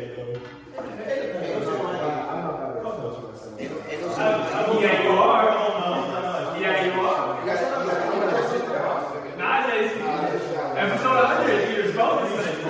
Hey, 0.00 1.52
what's 1.54 1.66
wrong 1.66 1.84
with 1.84 2.00
that? 2.00 2.30
I'm 2.30 2.40
not 2.40 2.54
that 2.60 2.68
way 2.74 2.80
close 2.80 2.96
to 2.96 3.22
myself. 3.28 3.58
Hey, 3.60 3.66
what's 3.68 4.16
I- 4.16 4.32
wrong 4.32 4.40
with 4.40 4.50
that? 4.50 4.68
I- 4.70 4.80
Yeah, 4.80 5.02
you 5.02 5.10
are. 5.18 5.48
are. 5.48 6.60
Yeah, 6.60 6.84
you 6.84 7.00
are. 7.00 7.40
You 7.40 7.46
guys 7.50 7.60
I'm 7.72 7.86
like, 7.86 8.00
I'm 8.00 8.20
gonna 8.20 8.48
sit 8.50 8.60
in 8.64 8.68
the 8.70 8.78
house. 8.78 9.06
Nowadays, 9.36 9.92
episode 10.76 11.16
100, 11.16 11.76
you're 11.76 11.92
both 11.92 12.20
the 12.20 12.42
same. 12.42 12.60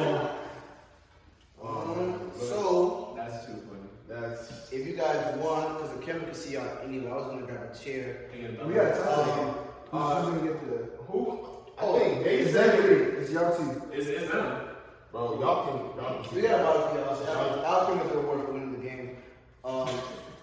Um, 1.63 2.31
so 2.39 3.13
That's 3.17 3.47
too 3.47 3.53
funny. 3.69 3.89
That's 4.09 4.73
if 4.73 4.87
you 4.87 4.95
guys 4.95 5.37
want, 5.39 5.79
because 5.79 5.97
the 5.99 6.03
camera 6.07 6.25
can 6.25 6.35
see 6.35 6.53
y'all 6.55 6.67
anyway, 6.85 7.11
I 7.11 7.15
was 7.17 7.27
gonna 7.27 7.47
grab 7.47 7.60
a 7.60 7.60
chair. 7.75 8.31
We 8.35 8.75
gotta 8.75 8.93
tell. 9.03 9.67
Um, 9.93 10.23
Who's 10.25 10.39
gonna 10.39 10.53
get 10.53 10.57
the 10.71 11.03
who? 11.05 11.47
I 11.79 11.83
Oh, 11.83 11.99
think 11.99 12.25
they 12.25 12.39
It's 12.41 12.53
said 12.53 12.79
It's 13.19 13.31
y'all 13.31 13.57
two. 13.57 13.83
It's, 13.93 14.07
it's 14.07 14.31
them. 14.31 14.69
Bro, 15.11 15.41
y'all 15.41 15.65
can 15.67 16.03
y'all 16.03 16.23
can 16.23 16.37
We 16.37 16.43
got 16.43 16.61
a 16.61 16.63
lot 16.65 16.77
of 16.77 16.97
y'all. 16.97 17.17
So 17.17 17.25
I'll, 17.33 17.65
I'll 17.67 17.87
come 17.87 17.99
with 17.99 18.09
the 18.13 18.19
reward 18.19 18.47
for 18.47 18.53
winning 18.53 18.73
the 18.73 18.87
game. 18.89 19.17
Um, 19.65 19.89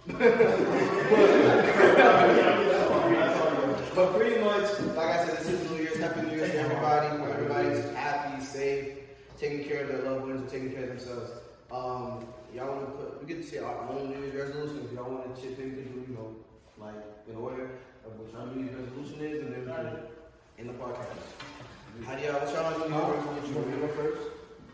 but 3.96 4.16
pretty 4.16 4.40
much, 4.42 4.80
like 4.96 5.08
I 5.10 5.26
said, 5.26 5.38
this 5.38 5.48
is 5.50 5.72
New 5.72 5.78
Year's. 5.78 5.98
Happy 5.98 6.22
New 6.22 6.36
Year's 6.36 6.52
to 6.52 6.60
everybody. 6.60 7.08
Hope 7.18 7.30
everybody's 7.30 7.84
happy, 7.96 8.44
safe, 8.44 8.98
taking 9.40 9.64
care 9.68 9.84
of 9.84 9.88
their 9.90 10.02
loved 10.12 10.28
ones, 10.28 10.42
and 10.42 10.50
taking 10.50 10.72
care 10.72 10.84
of 10.84 10.90
themselves. 10.90 11.32
Um, 11.72 12.28
y'all 12.54 12.68
want 12.76 12.86
to 12.86 12.92
put? 12.92 13.22
We 13.22 13.28
get 13.34 13.42
to 13.42 13.48
say 13.50 13.58
our 13.60 13.90
own 13.90 14.10
New 14.12 14.20
Year's 14.28 14.36
resolutions. 14.36 14.94
Y'all 14.94 15.10
want 15.10 15.36
to 15.36 15.42
chip 15.42 15.58
in, 15.60 15.66
we 15.76 15.82
do, 15.82 16.06
you 16.10 16.14
know, 16.16 16.36
like 16.80 17.04
in 17.28 17.36
order 17.36 17.72
of 18.06 18.20
what 18.20 18.32
y'all 18.34 18.48
New 18.48 18.64
Year's 18.64 18.76
resolution 18.76 19.22
is, 19.22 19.44
and 19.44 19.54
then 19.54 19.66
we 19.66 20.62
in 20.62 20.68
the 20.68 20.74
podcast. 20.74 21.18
How 22.06 22.16
do 22.16 22.24
y'all? 22.24 22.40
What 22.40 22.54
y'all 22.54 22.72
New 22.78 22.96
resolution? 22.96 23.50
You 23.50 23.62
want 23.62 23.72
to 23.72 23.78
go 23.78 23.94
first? 23.94 24.22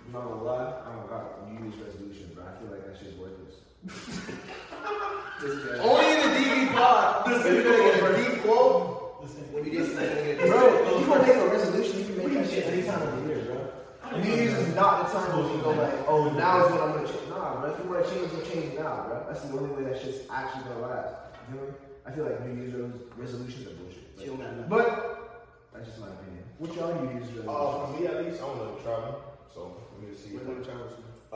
I'm 0.05 0.11
not 0.13 0.23
gonna 0.23 0.43
lie, 0.43 0.73
I 0.85 0.95
don't 0.95 1.09
got 1.09 1.49
New 1.49 1.63
Year's 1.63 1.79
resolution, 1.79 2.31
but 2.35 2.43
I 2.45 2.51
feel 2.59 2.69
like 2.71 2.85
that 2.85 2.99
shit's 2.99 3.17
worthless. 3.17 3.55
Only 5.81 6.05
in 6.11 6.19
the 6.21 6.29
DB 6.39 6.73
pod. 6.73 7.25
Gonna 7.27 7.43
get 7.43 8.03
a 8.03 8.31
deep 8.31 8.43
quote, 8.43 9.03
when 9.51 9.65
you 9.65 9.71
did 9.71 9.85
something, 9.87 10.37
Bro, 10.47 10.85
if 10.85 11.01
you 11.01 11.05
gonna 11.07 11.27
make 11.27 11.35
a 11.35 11.47
resolution, 11.47 11.99
you 11.99 12.05
can 12.05 12.17
make 12.17 12.33
that 12.33 12.49
shit 12.49 12.65
any 12.65 12.83
time 12.83 13.01
of 13.01 13.21
the 13.21 13.27
year, 13.27 13.43
bro. 13.45 14.19
New 14.19 14.29
Year's 14.29 14.53
is 14.53 14.75
not 14.75 15.07
the 15.07 15.19
time 15.19 15.37
when 15.37 15.55
you 15.55 15.61
go 15.61 15.71
like, 15.71 15.93
oh, 16.07 16.29
oh 16.29 16.29
now 16.37 16.65
is 16.65 16.71
when 16.71 16.81
I'm 16.81 16.93
gonna 16.93 17.07
change. 17.07 17.29
Nah, 17.29 17.59
bro. 17.59 17.73
If 17.73 17.83
you 17.83 17.89
wanna 17.89 18.09
change, 18.09 18.31
you 18.31 18.53
change 18.53 18.79
now, 18.79 19.05
bro. 19.07 19.25
That's 19.27 19.41
the 19.41 19.57
only 19.57 19.69
way 19.75 19.83
that 19.91 20.01
shit's 20.01 20.29
actually 20.29 20.63
gonna 20.63 20.87
last. 20.87 21.15
You 21.49 21.55
know? 21.55 21.67
I 21.67 21.92
feel 22.11 22.25
like 22.25 22.45
New 22.45 22.61
Year's 22.61 22.73
resolutions 23.17 23.67
are 23.67 23.75
bullshit. 23.75 24.19
Chill, 24.19 24.37
man. 24.37 24.65
But 24.69 25.49
that's 25.73 25.87
just 25.87 25.99
my 25.99 26.07
opinion. 26.07 26.43
What's 26.57 26.75
your 26.75 26.93
New 26.95 27.09
Year's 27.11 27.27
resolution? 27.27 27.49
Uh, 27.49 27.85
for 27.85 27.99
me 27.99 28.07
at 28.07 28.25
least, 28.25 28.41
I 28.41 28.45
want 28.45 28.77
to 28.77 28.83
travel. 28.83 29.21
So 29.53 29.77
let 29.99 30.09
me 30.09 30.15
see. 30.15 30.35
We're 30.35 30.43
gonna 30.43 30.63
travel 30.63 30.89
soon. 30.89 31.05
Uh, 31.31 31.35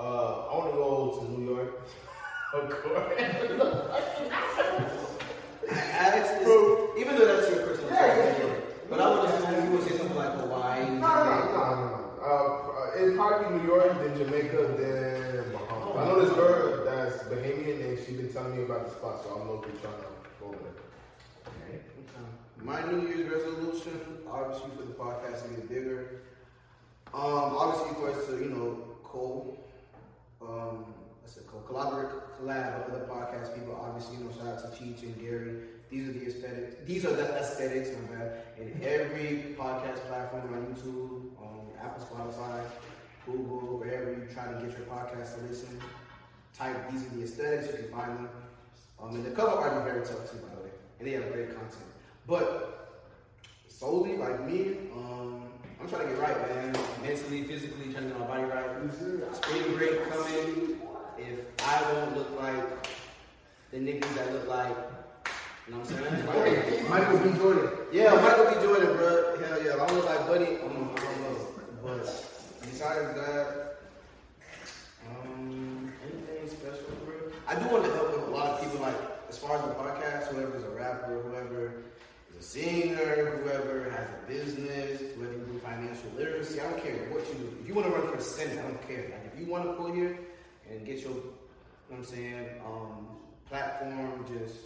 I 0.51 0.57
want 0.57 0.71
to 0.71 0.77
go 0.77 1.19
to 1.19 1.31
New 1.31 1.55
York. 1.55 1.87
of 2.53 2.69
course. 2.69 3.21
Alex 5.69 6.29
is, 6.29 6.47
even 6.97 7.15
though 7.15 7.25
that's 7.25 7.49
your 7.49 7.65
personal 7.67 7.89
choice, 7.89 8.63
but 8.89 9.01
I 9.01 9.09
would 9.09 9.29
assume 9.29 9.65
you 9.65 9.71
would 9.77 9.87
say 9.87 9.97
something 9.97 10.15
like 10.15 10.33
Hawaii. 10.39 10.85
No, 10.85 10.91
no, 10.91 11.01
no, 11.01 11.43
no, 11.43 11.87
no. 11.91 12.23
Uh, 12.23 12.97
it'd 12.97 13.15
probably 13.15 13.57
be 13.57 13.63
New 13.63 13.69
York, 13.73 13.97
then 13.99 14.17
Jamaica, 14.17 14.75
then 14.77 15.51
Bahamas. 15.51 15.97
I 15.97 16.05
know 16.05 16.23
this 16.23 16.33
girl 16.33 16.85
that's 16.85 17.23
Bahamian, 17.23 17.83
and 17.83 17.97
she's 17.99 18.15
been 18.15 18.31
telling 18.31 18.55
me 18.55 18.63
about 18.63 18.85
the 18.85 18.91
spot, 18.91 19.23
so 19.23 19.29
I'm 19.31 19.49
looking 19.49 19.77
trying 19.81 19.95
to 19.99 20.16
there. 20.41 20.73
Okay. 21.47 21.81
My 22.61 22.81
New 22.91 23.07
Year's 23.07 23.31
resolution, 23.31 23.99
obviously 24.29 24.71
for 24.75 24.83
the 24.83 24.93
podcast 24.93 25.43
to 25.43 25.49
get 25.49 25.69
bigger. 25.69 26.21
Um, 27.13 27.55
obviously 27.55 27.95
for 27.95 28.11
us 28.11 28.27
to, 28.27 28.37
you 28.37 28.49
know, 28.49 28.83
co, 29.03 29.57
um, 30.41 30.93
collaborate, 31.65 32.11
collab 32.39 32.89
with 32.89 32.95
other 32.95 33.05
podcast 33.05 33.53
people. 33.55 33.75
Obviously, 33.81 34.17
you 34.17 34.23
know, 34.23 34.31
shout 34.31 34.47
out 34.47 34.59
to 34.59 34.83
Cheech 34.83 35.03
and 35.03 35.19
Gary. 35.19 35.59
These 35.89 36.09
are 36.09 36.13
the 36.13 36.27
aesthetics. 36.27 36.75
These 36.85 37.05
are 37.05 37.13
the 37.13 37.35
aesthetics, 37.35 37.89
my 37.89 38.15
bad. 38.15 38.43
In 38.57 38.81
every 38.83 39.55
podcast 39.57 39.99
platform 40.07 40.53
on 40.53 40.65
YouTube, 40.65 41.41
on 41.41 41.67
Apple, 41.81 42.05
Spotify, 42.05 42.61
Google, 43.25 43.79
wherever 43.79 44.11
you 44.11 44.27
try 44.33 44.51
to 44.51 44.59
get 44.59 44.77
your 44.77 44.87
podcast 44.87 45.35
to 45.35 45.41
listen. 45.47 45.79
Type 46.57 46.91
these 46.91 47.05
are 47.05 47.09
the 47.15 47.23
aesthetics. 47.23 47.67
You 47.67 47.83
can 47.83 47.91
find 47.91 48.17
them. 48.17 48.29
Um, 49.01 49.15
and 49.15 49.25
the 49.25 49.31
cover 49.31 49.51
art 49.51 49.77
is 49.77 49.83
very 49.83 50.05
tough 50.05 50.31
too, 50.31 50.37
by 50.39 50.55
the 50.55 50.61
way, 50.61 50.69
and 50.99 51.07
they 51.07 51.11
have 51.13 51.31
great 51.31 51.49
content. 51.49 51.85
But 52.25 52.99
solely 53.67 54.17
like 54.17 54.43
me, 54.45 54.77
um, 54.93 55.43
I'm 55.79 55.87
trying 55.87 56.07
to 56.07 56.13
get 56.13 56.19
right, 56.19 56.49
man. 56.49 56.75
Mentally, 57.03 57.43
physically, 57.43 57.93
trying 57.93 58.09
to 58.09 58.09
get 58.09 58.19
my 58.19 58.27
body 58.27 58.43
right. 58.43 58.65
Spring 59.35 59.77
break 59.77 60.09
coming. 60.09 60.79
If 61.17 61.39
I 61.65 61.81
don't 61.91 62.17
look 62.17 62.39
like 62.39 62.87
the 63.71 63.77
niggas 63.77 64.15
that 64.15 64.33
look 64.33 64.47
like, 64.47 64.75
you 65.67 65.73
know 65.73 65.79
what 65.79 65.91
I'm 65.91 66.65
saying? 66.65 66.89
Michael 66.89 67.19
B. 67.19 67.37
Jordan. 67.37 67.69
Yeah, 67.91 68.13
Michael 68.15 68.45
B. 68.45 68.65
Jordan, 68.65 68.97
bro. 68.97 69.37
Hell 69.37 69.63
yeah. 69.63 69.73
If 69.75 69.81
I 69.81 69.87
don't 69.87 69.95
look 69.97 70.05
like 70.05 70.27
Buddy, 70.27 70.45
I'm, 70.45 70.89
I 70.89 70.95
don't 70.95 71.21
know. 71.21 71.47
But 71.83 72.05
besides 72.61 73.15
that, 73.15 73.77
um, 75.09 75.93
anything 76.03 76.49
special, 76.49 76.95
bro? 77.05 77.15
I 77.47 77.55
do 77.55 77.67
want 77.69 77.85
to 77.85 77.93
help 77.93 78.16
like, 78.81 78.95
as 79.29 79.37
far 79.37 79.55
as 79.55 79.61
the 79.61 79.73
podcast, 79.75 80.27
whoever's 80.27 80.63
a 80.63 80.69
rapper, 80.69 81.21
whoever 81.21 81.83
is 82.31 82.37
a 82.39 82.43
singer, 82.43 83.39
whoever 83.43 83.89
has 83.89 84.07
a 84.09 84.27
business, 84.27 85.01
whoever 85.15 85.33
you 85.33 85.45
do 85.51 85.59
financial 85.59 86.09
literacy, 86.15 86.59
I 86.59 86.63
don't 86.69 86.81
care 86.83 87.09
what 87.11 87.27
you 87.29 87.35
do. 87.35 87.57
If 87.61 87.67
you 87.67 87.73
want 87.73 87.87
to 87.87 87.93
run 87.93 88.11
for 88.15 88.21
Senate, 88.21 88.59
I 88.59 88.61
don't 88.63 88.87
care. 88.87 89.11
Like, 89.11 89.33
if 89.33 89.39
you 89.39 89.45
want 89.45 89.65
to 89.65 89.73
pull 89.73 89.91
here 89.91 90.17
and 90.69 90.85
get 90.85 90.99
your, 90.99 91.11
you 91.11 91.15
know 91.15 91.23
what 91.89 91.97
I'm 91.99 92.05
saying, 92.05 92.49
um, 92.65 93.07
platform 93.49 94.25
just 94.39 94.57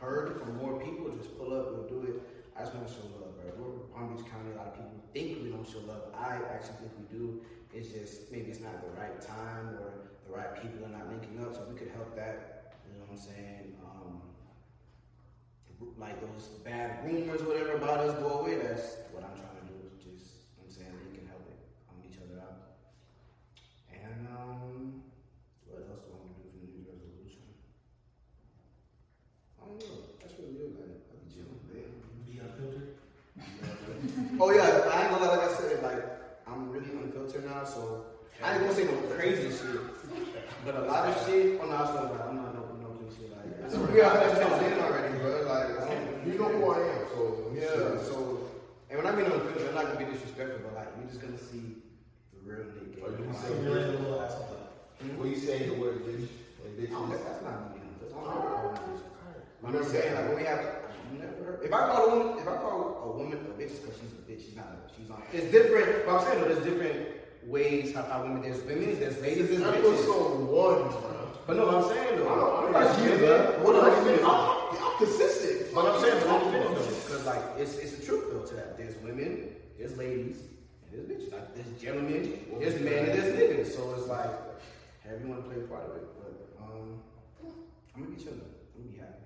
heard 0.00 0.40
from 0.40 0.56
more 0.56 0.80
people, 0.80 1.10
just 1.16 1.36
pull 1.38 1.52
up, 1.52 1.72
we'll 1.72 1.88
do 1.88 2.06
it. 2.08 2.22
I 2.56 2.62
just 2.62 2.74
want 2.74 2.88
to 2.88 2.92
show 2.92 3.00
love, 3.20 3.36
bro. 3.36 3.52
We're 3.56 3.78
Palm 3.94 4.16
Beach 4.16 4.26
County. 4.26 4.52
A 4.52 4.56
lot 4.56 4.68
of 4.68 4.74
people 4.74 4.92
think 5.12 5.42
we 5.42 5.50
don't 5.50 5.66
show 5.66 5.80
love. 5.86 6.12
I 6.16 6.40
actually 6.52 6.76
think 6.80 6.92
we 6.98 7.18
do. 7.18 7.40
It's 7.72 7.88
just 7.88 8.30
maybe 8.32 8.50
it's 8.50 8.60
not 8.60 8.82
the 8.82 9.00
right 9.00 9.20
time 9.20 9.76
or 9.80 9.92
the 10.26 10.32
right 10.36 10.60
people 10.60 10.84
are 10.84 10.88
not 10.90 11.08
linking 11.08 11.40
up. 11.44 11.54
So 11.54 11.64
we 11.70 11.78
could 11.78 11.90
help 11.94 12.16
that, 12.16 12.59
what 13.10 13.18
I'm 13.18 13.26
saying? 13.26 13.74
Um, 13.82 14.22
like 15.98 16.20
those 16.20 16.46
bad 16.62 17.04
rumors, 17.04 17.42
whatever 17.42 17.72
about 17.72 17.98
us 18.00 18.14
go 18.22 18.40
away. 18.40 18.54
That's 18.62 19.02
what 19.10 19.24
I'm 19.26 19.34
trying 19.34 19.58
to 19.58 19.66
do. 19.66 19.74
Just 19.98 20.46
you 20.54 20.62
know 20.62 20.62
I'm 20.62 20.70
saying 20.70 20.94
we 21.10 21.18
can 21.18 21.26
help 21.26 21.42
it, 21.42 21.58
um, 21.90 21.98
each 22.06 22.18
other 22.22 22.38
out. 22.38 22.78
And 23.90 24.28
um, 24.30 25.02
what 25.66 25.82
else 25.90 26.06
do 26.06 26.14
I 26.14 26.22
want 26.22 26.38
to 26.38 26.46
do 26.46 26.54
for 26.54 26.62
New 26.62 26.70
Year's 26.70 26.86
resolution? 26.86 27.42
I 29.58 29.66
don't 29.66 29.82
know. 29.82 30.06
That's 30.22 30.34
really 30.38 30.70
it, 30.70 30.78
man. 30.78 30.94
I'll 31.10 31.18
be 31.18 31.26
chilling, 31.34 31.58
man. 31.66 31.90
Be 32.30 32.38
unfiltered. 32.38 32.94
Oh 34.42 34.50
yeah, 34.54 34.62
I 34.62 35.02
ain't 35.02 35.10
gonna 35.10 35.26
lie, 35.26 35.36
like 35.36 35.50
I 35.50 35.52
said, 35.52 35.82
like 35.82 36.00
I'm 36.46 36.70
really 36.70 36.88
unfiltered 36.96 37.44
now, 37.44 37.62
so 37.64 38.06
I 38.42 38.54
ain't 38.54 38.62
gonna 38.62 38.74
say 38.74 38.84
no 38.84 38.96
crazy 39.12 39.50
shit. 39.50 39.80
But 40.64 40.76
a 40.76 40.80
lot 40.82 41.08
of 41.08 41.26
shit, 41.26 41.60
oh 41.60 41.66
no, 41.66 41.72
I 41.72 41.80
was 41.80 42.20
I'm 42.28 42.36
not 42.36 42.49
no 43.72 43.78
no 43.78 43.86
crazy 43.86 44.00
shit 44.00 44.10
like 44.10 44.20
that. 44.20 44.20
Yeah, 44.20 44.26
that's 44.26 44.38
what 44.38 44.52
I'm 44.52 44.60
saying 44.60 44.80
already, 44.80 45.18
bro. 45.18 45.30
Like 45.46 46.26
You 46.26 46.38
know 46.38 46.48
who 46.48 46.70
I 46.70 46.78
am, 46.90 47.02
so 47.10 47.52
yeah, 47.54 48.02
so 48.02 48.50
and 48.90 48.98
when 48.98 49.06
I 49.06 49.14
mean 49.14 49.26
unfiltered, 49.26 49.68
I'm 49.68 49.74
not 49.74 49.86
gonna 49.86 50.04
be 50.04 50.12
disrespectful, 50.12 50.60
but 50.64 50.74
like 50.74 50.96
we're 50.98 51.06
just 51.06 51.22
gonna 51.22 51.38
see 51.38 51.78
the 52.34 52.40
real 52.42 52.66
nigga. 52.74 53.06
Are 53.06 53.14
you 53.14 53.32
say 53.32 53.54
hmm? 53.54 53.64
you 53.64 53.72
realize 53.72 53.94
bitch. 53.94 53.98
a 53.98 54.02
little 54.02 54.20
asshole. 54.20 54.56
When 55.16 55.30
you 55.30 55.36
say 55.36 55.68
the 55.68 55.74
word 55.74 56.04
bitch 56.04 56.28
and 56.66 56.76
bitch, 56.76 56.90
No, 56.90 57.06
that's, 57.06 57.42
not 57.42 57.72
me. 57.72 57.80
That's 58.02 58.12
not 58.12 58.74
me. 58.74 59.78
I'm 59.78 59.84
saying, 59.84 60.14
like, 60.14 60.28
when 60.28 60.36
we 60.36 60.44
have, 60.44 60.60
never. 61.16 61.62
If 61.62 61.72
I 61.72 61.86
call 61.86 62.04
a 62.04 62.18
woman, 62.18 62.38
if 62.38 62.48
I 62.48 62.56
call 62.56 63.00
a 63.04 63.16
woman 63.16 63.38
a 63.38 63.54
bitch, 63.54 63.80
because 63.80 63.96
she's 63.96 64.12
a 64.12 64.22
bitch. 64.26 64.44
She's 64.44 64.56
not. 64.56 64.66
A, 64.66 64.76
she's 64.96 65.08
not. 65.08 65.22
It's 65.32 65.50
different. 65.52 66.04
But 66.04 66.18
I'm 66.18 66.26
saying, 66.26 66.40
though, 66.42 66.48
there's 66.48 66.64
different 66.64 67.19
ways 67.46 67.94
how, 67.94 68.02
how 68.02 68.22
women. 68.22 68.42
There's 68.42 68.62
women. 68.64 68.98
There's 69.00 69.20
ladies. 69.20 69.48
There's 69.48 69.62
bitches. 69.62 69.78
episode 69.78 70.40
one, 70.48 70.82
bro. 70.90 71.32
But 71.46 71.56
no, 71.56 71.66
what 71.66 71.74
I'm 71.76 71.84
saying 71.88 72.18
though. 72.18 72.28
I'm 72.28 72.38
not- 72.38 72.64
I'm 72.66 72.72
not 72.72 72.98
you, 72.98 73.10
women- 73.10 73.20
man. 73.22 73.60
Hold 73.62 73.76
on, 73.76 73.82
let 73.82 73.92
me 73.92 73.98
I'm, 73.98 74.04
finish. 74.04 74.24
I'm, 74.24 74.84
I'm 74.84 74.98
consistent. 74.98 75.74
But 75.74 75.86
I'm 75.86 76.00
saying, 76.00 76.22
but 76.26 76.46
let 76.46 76.52
me 76.52 76.58
though, 76.60 76.84
because 77.04 77.26
like 77.26 77.42
it's 77.58 77.74
it's 77.78 77.92
the 77.96 78.06
truth 78.06 78.24
though 78.32 78.44
to 78.46 78.54
that. 78.54 78.76
There's 78.76 78.96
women, 79.02 79.48
there's 79.78 79.96
ladies, 79.96 80.38
and 80.84 80.92
there's 80.92 81.06
bitches. 81.06 81.32
Like 81.32 81.54
there's 81.54 81.80
gentlemen, 81.80 82.38
there's 82.58 82.80
men, 82.80 83.04
and 83.08 83.18
there's 83.18 83.34
niggas. 83.34 83.74
So 83.74 83.94
it's 83.96 84.06
like 84.06 84.30
everyone 85.08 85.42
play 85.44 85.56
a 85.56 85.66
part 85.66 85.84
of 85.90 85.96
it. 85.96 86.06
But 86.20 86.62
um, 86.62 87.00
I'm 87.96 88.02
gonna 88.04 88.14
be 88.14 88.22
chilling. 88.22 88.40
I'm 88.42 88.82
gonna 88.82 88.92
be 88.92 88.98
happy. 88.98 89.24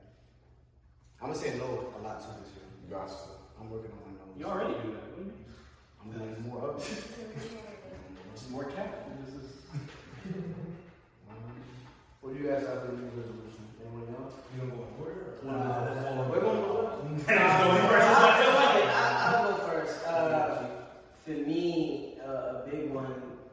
I'm 1.20 1.28
gonna 1.28 1.38
say 1.40 1.58
no 1.58 1.92
a 1.98 2.00
lot 2.02 2.20
to 2.20 2.28
this 2.40 2.52
year. 2.56 2.68
Gotcha. 2.90 3.14
I'm 3.60 3.68
working 3.70 3.90
on 3.92 4.00
my 4.06 4.12
nose. 4.16 4.36
You 4.38 4.46
already 4.46 4.74
do 4.80 4.92
that. 4.96 5.04
What 5.12 5.16
do 5.16 5.22
you 5.22 5.28
mean? 5.28 5.44
I'm 6.00 6.10
doing 6.12 6.48
more 6.48 6.68
of 6.70 6.80
it. 6.80 7.04
This 8.34 8.42
is 8.42 8.50
more 8.50 8.64
cat. 8.64 9.08
This 9.24 9.34
is. 9.34 9.50
What 12.20 12.32
do 12.34 12.40
you 12.42 12.48
guys 12.48 12.64
have 12.66 12.80
for 12.88 12.92
New 12.96 13.04
resolution? 13.14 13.68
Anyone 13.84 14.08
else? 14.16 14.32
You 14.56 14.60
gonna 14.64 14.72
go 14.72 14.88
in 14.88 14.94
order? 14.98 15.36
or- 15.38 15.44
Nah, 15.44 15.60
Uh, 15.60 15.84
that's- 15.84 16.04
that's- 16.04 16.30
We're 16.30 16.40
going 16.40 16.56
to 16.56 16.62
go 16.66 16.98
That's 17.04 17.24
the 17.26 17.68
only 17.68 17.80
I'll, 17.82 17.88
person. 17.92 18.88
I'll 19.28 19.52
go 19.52 19.56
first. 19.68 20.06
Uh, 20.06 20.66
for 21.22 21.30
me, 21.30 22.18
uh, 22.26 22.64
a 22.64 22.66
big 22.70 22.90
one 22.90 23.12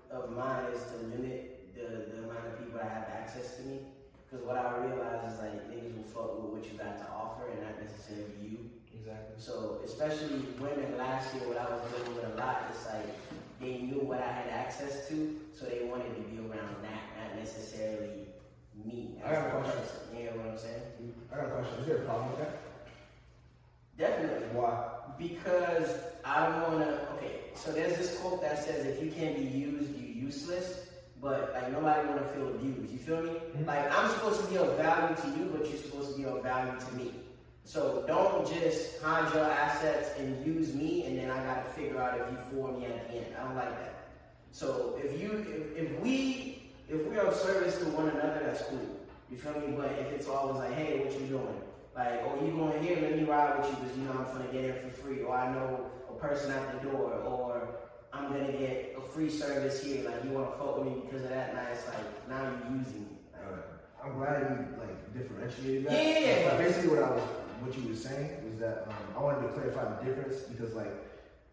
of 0.10 0.32
mine 0.32 0.72
is 0.72 0.82
to 0.92 0.96
limit 1.14 1.76
the, 1.76 2.16
the 2.16 2.24
amount 2.24 2.48
of 2.48 2.58
people 2.60 2.80
that 2.80 2.90
have 2.90 3.08
access 3.12 3.58
to 3.58 3.64
me. 3.64 3.80
Because 4.32 4.46
what 4.48 4.56
I 4.56 4.78
realize 4.88 5.34
is 5.34 5.40
like 5.40 5.68
niggas 5.70 5.94
will 5.98 6.08
fuck 6.08 6.40
with 6.42 6.54
what 6.56 6.64
you 6.72 6.78
got 6.80 6.96
to 6.98 7.08
offer 7.12 7.52
and 7.52 7.62
not 7.62 7.76
necessarily 7.84 8.32
you. 8.42 8.58
Exactly. 8.96 9.36
So 9.38 9.82
especially 9.84 10.48
women 10.64 10.98
last 10.98 11.36
year, 11.36 11.44
what 11.52 11.58
I 11.60 11.68
was 11.76 11.82
dealing 11.92 12.16
with 12.16 12.24
a 12.24 12.36
lot, 12.40 12.72
it's 12.72 12.86
like 12.88 13.12
they 13.62 13.78
knew 13.78 14.02
what 14.02 14.20
I 14.20 14.32
had 14.32 14.50
access 14.50 15.08
to, 15.10 15.40
so 15.54 15.66
they 15.66 15.86
wanted 15.86 16.16
to 16.16 16.22
be 16.22 16.38
around 16.40 16.76
that, 16.82 17.02
not 17.18 17.38
necessarily 17.38 18.28
me. 18.84 19.20
I 19.24 19.30
have 19.36 19.46
a 19.46 19.50
question. 19.52 19.80
person. 19.82 20.18
You 20.18 20.26
know 20.26 20.32
what 20.38 20.48
I'm 20.52 20.58
saying? 20.58 21.14
I 21.32 21.36
got 21.36 21.46
a 21.46 21.50
question. 21.50 21.80
Is 21.80 21.86
there 21.86 21.98
a 21.98 22.06
problem 22.06 22.30
with 22.32 22.40
that? 22.40 22.62
Definitely. 23.98 24.48
Why? 24.58 24.88
Because 25.20 25.90
I 26.26 26.50
don't 26.50 26.74
want 26.74 26.90
to. 26.90 27.08
Okay, 27.18 27.36
so 27.54 27.72
there's 27.72 27.98
this 27.98 28.18
quote 28.20 28.42
that 28.42 28.64
says, 28.64 28.86
"If 28.86 29.04
you 29.04 29.12
can't 29.12 29.36
be 29.36 29.44
used, 29.44 29.92
you're 29.96 30.26
useless." 30.26 30.88
But 31.22 31.54
like 31.54 31.72
nobody 31.72 32.08
want 32.08 32.20
to 32.20 32.34
feel 32.34 32.48
abused. 32.48 32.92
You 32.92 32.98
feel 32.98 33.22
me? 33.22 33.30
Mm-hmm. 33.30 33.66
Like 33.66 33.96
I'm 33.96 34.10
supposed 34.10 34.44
to 34.44 34.48
be 34.50 34.58
of 34.58 34.76
value 34.78 35.16
to 35.16 35.28
you, 35.38 35.46
but 35.56 35.70
you're 35.70 35.78
supposed 35.78 36.14
to 36.14 36.18
be 36.18 36.26
of 36.26 36.42
value 36.42 36.74
to 36.80 36.96
me. 36.96 37.14
So 37.64 38.04
don't 38.08 38.48
just 38.48 39.02
hide 39.02 39.34
your 39.34 39.46
assets 39.46 40.12
and 40.20 40.46
use 40.46 40.74
me, 40.74 41.06
and 41.06 41.18
then 41.18 41.30
I 41.30 41.44
gotta 41.46 41.64
figure 41.70 42.02
out 42.02 42.20
if 42.20 42.32
you 42.32 42.38
for 42.52 42.72
me 42.72 42.86
at 42.86 43.08
the 43.08 43.18
end. 43.18 43.28
I 43.40 43.44
don't 43.44 43.56
like 43.56 43.70
that. 43.80 44.10
So 44.52 45.00
if 45.02 45.20
you, 45.20 45.46
if, 45.78 45.86
if 45.86 46.00
we, 46.02 46.70
if 46.90 47.08
we 47.08 47.18
are 47.18 47.28
of 47.28 47.36
service 47.36 47.78
to 47.78 47.86
one 47.86 48.10
another, 48.10 48.42
that's 48.46 48.64
cool. 48.64 48.80
You 49.30 49.38
feel 49.38 49.54
me? 49.54 49.74
But 49.78 49.92
if 50.00 50.12
it's 50.12 50.28
always 50.28 50.58
like, 50.58 50.74
hey, 50.74 51.00
what 51.00 51.14
you 51.14 51.28
doing? 51.28 51.62
Like, 51.96 52.24
oh, 52.26 52.46
you 52.46 52.52
going 52.52 52.84
here? 52.84 52.98
Let 53.02 53.18
me 53.18 53.24
ride 53.24 53.60
with 53.60 53.70
you 53.70 53.76
because 53.76 53.98
you 53.98 54.04
know 54.04 54.12
I'm 54.12 54.26
gonna 54.26 54.52
get 54.52 54.66
in 54.66 54.90
for 54.90 54.90
free, 55.02 55.22
or 55.22 55.36
I 55.36 55.54
know 55.54 55.86
a 56.10 56.14
person 56.14 56.52
at 56.52 56.82
the 56.82 56.90
door, 56.90 57.14
or 57.14 57.70
I'm 58.12 58.32
gonna 58.32 58.52
get 58.52 58.96
a 58.98 59.02
free 59.02 59.30
service 59.30 59.84
here. 59.84 60.04
Like, 60.10 60.24
you 60.26 60.32
wanna 60.32 60.52
fuck 60.52 60.80
with 60.80 60.88
me 60.88 61.02
because 61.06 61.24
of 61.24 61.30
that? 61.30 61.54
Now 61.56 61.68
it's 61.72 61.88
like, 61.88 62.30
now 62.30 62.42
you're 62.44 62.78
using 62.78 63.02
me. 63.02 63.18
Like. 63.34 63.64
I'm 64.04 64.18
glad 64.18 64.42
you 64.42 64.80
like 64.80 65.14
differentiated 65.14 65.86
that. 65.86 65.94
Yeah, 65.94 66.02
yeah, 66.02 66.20
yeah. 66.20 66.50
But 66.50 66.58
basically, 66.58 66.90
what 66.90 67.04
I 67.04 67.12
was, 67.12 67.22
what 67.62 67.78
you 67.78 67.90
were 67.90 67.96
saying 67.96 68.32
was 68.50 68.60
that 68.60 68.86
um, 68.88 68.96
I 69.18 69.22
wanted 69.22 69.48
to 69.48 69.54
clarify 69.54 69.84
the 69.96 70.06
difference 70.06 70.42
because, 70.44 70.74
like, 70.74 70.92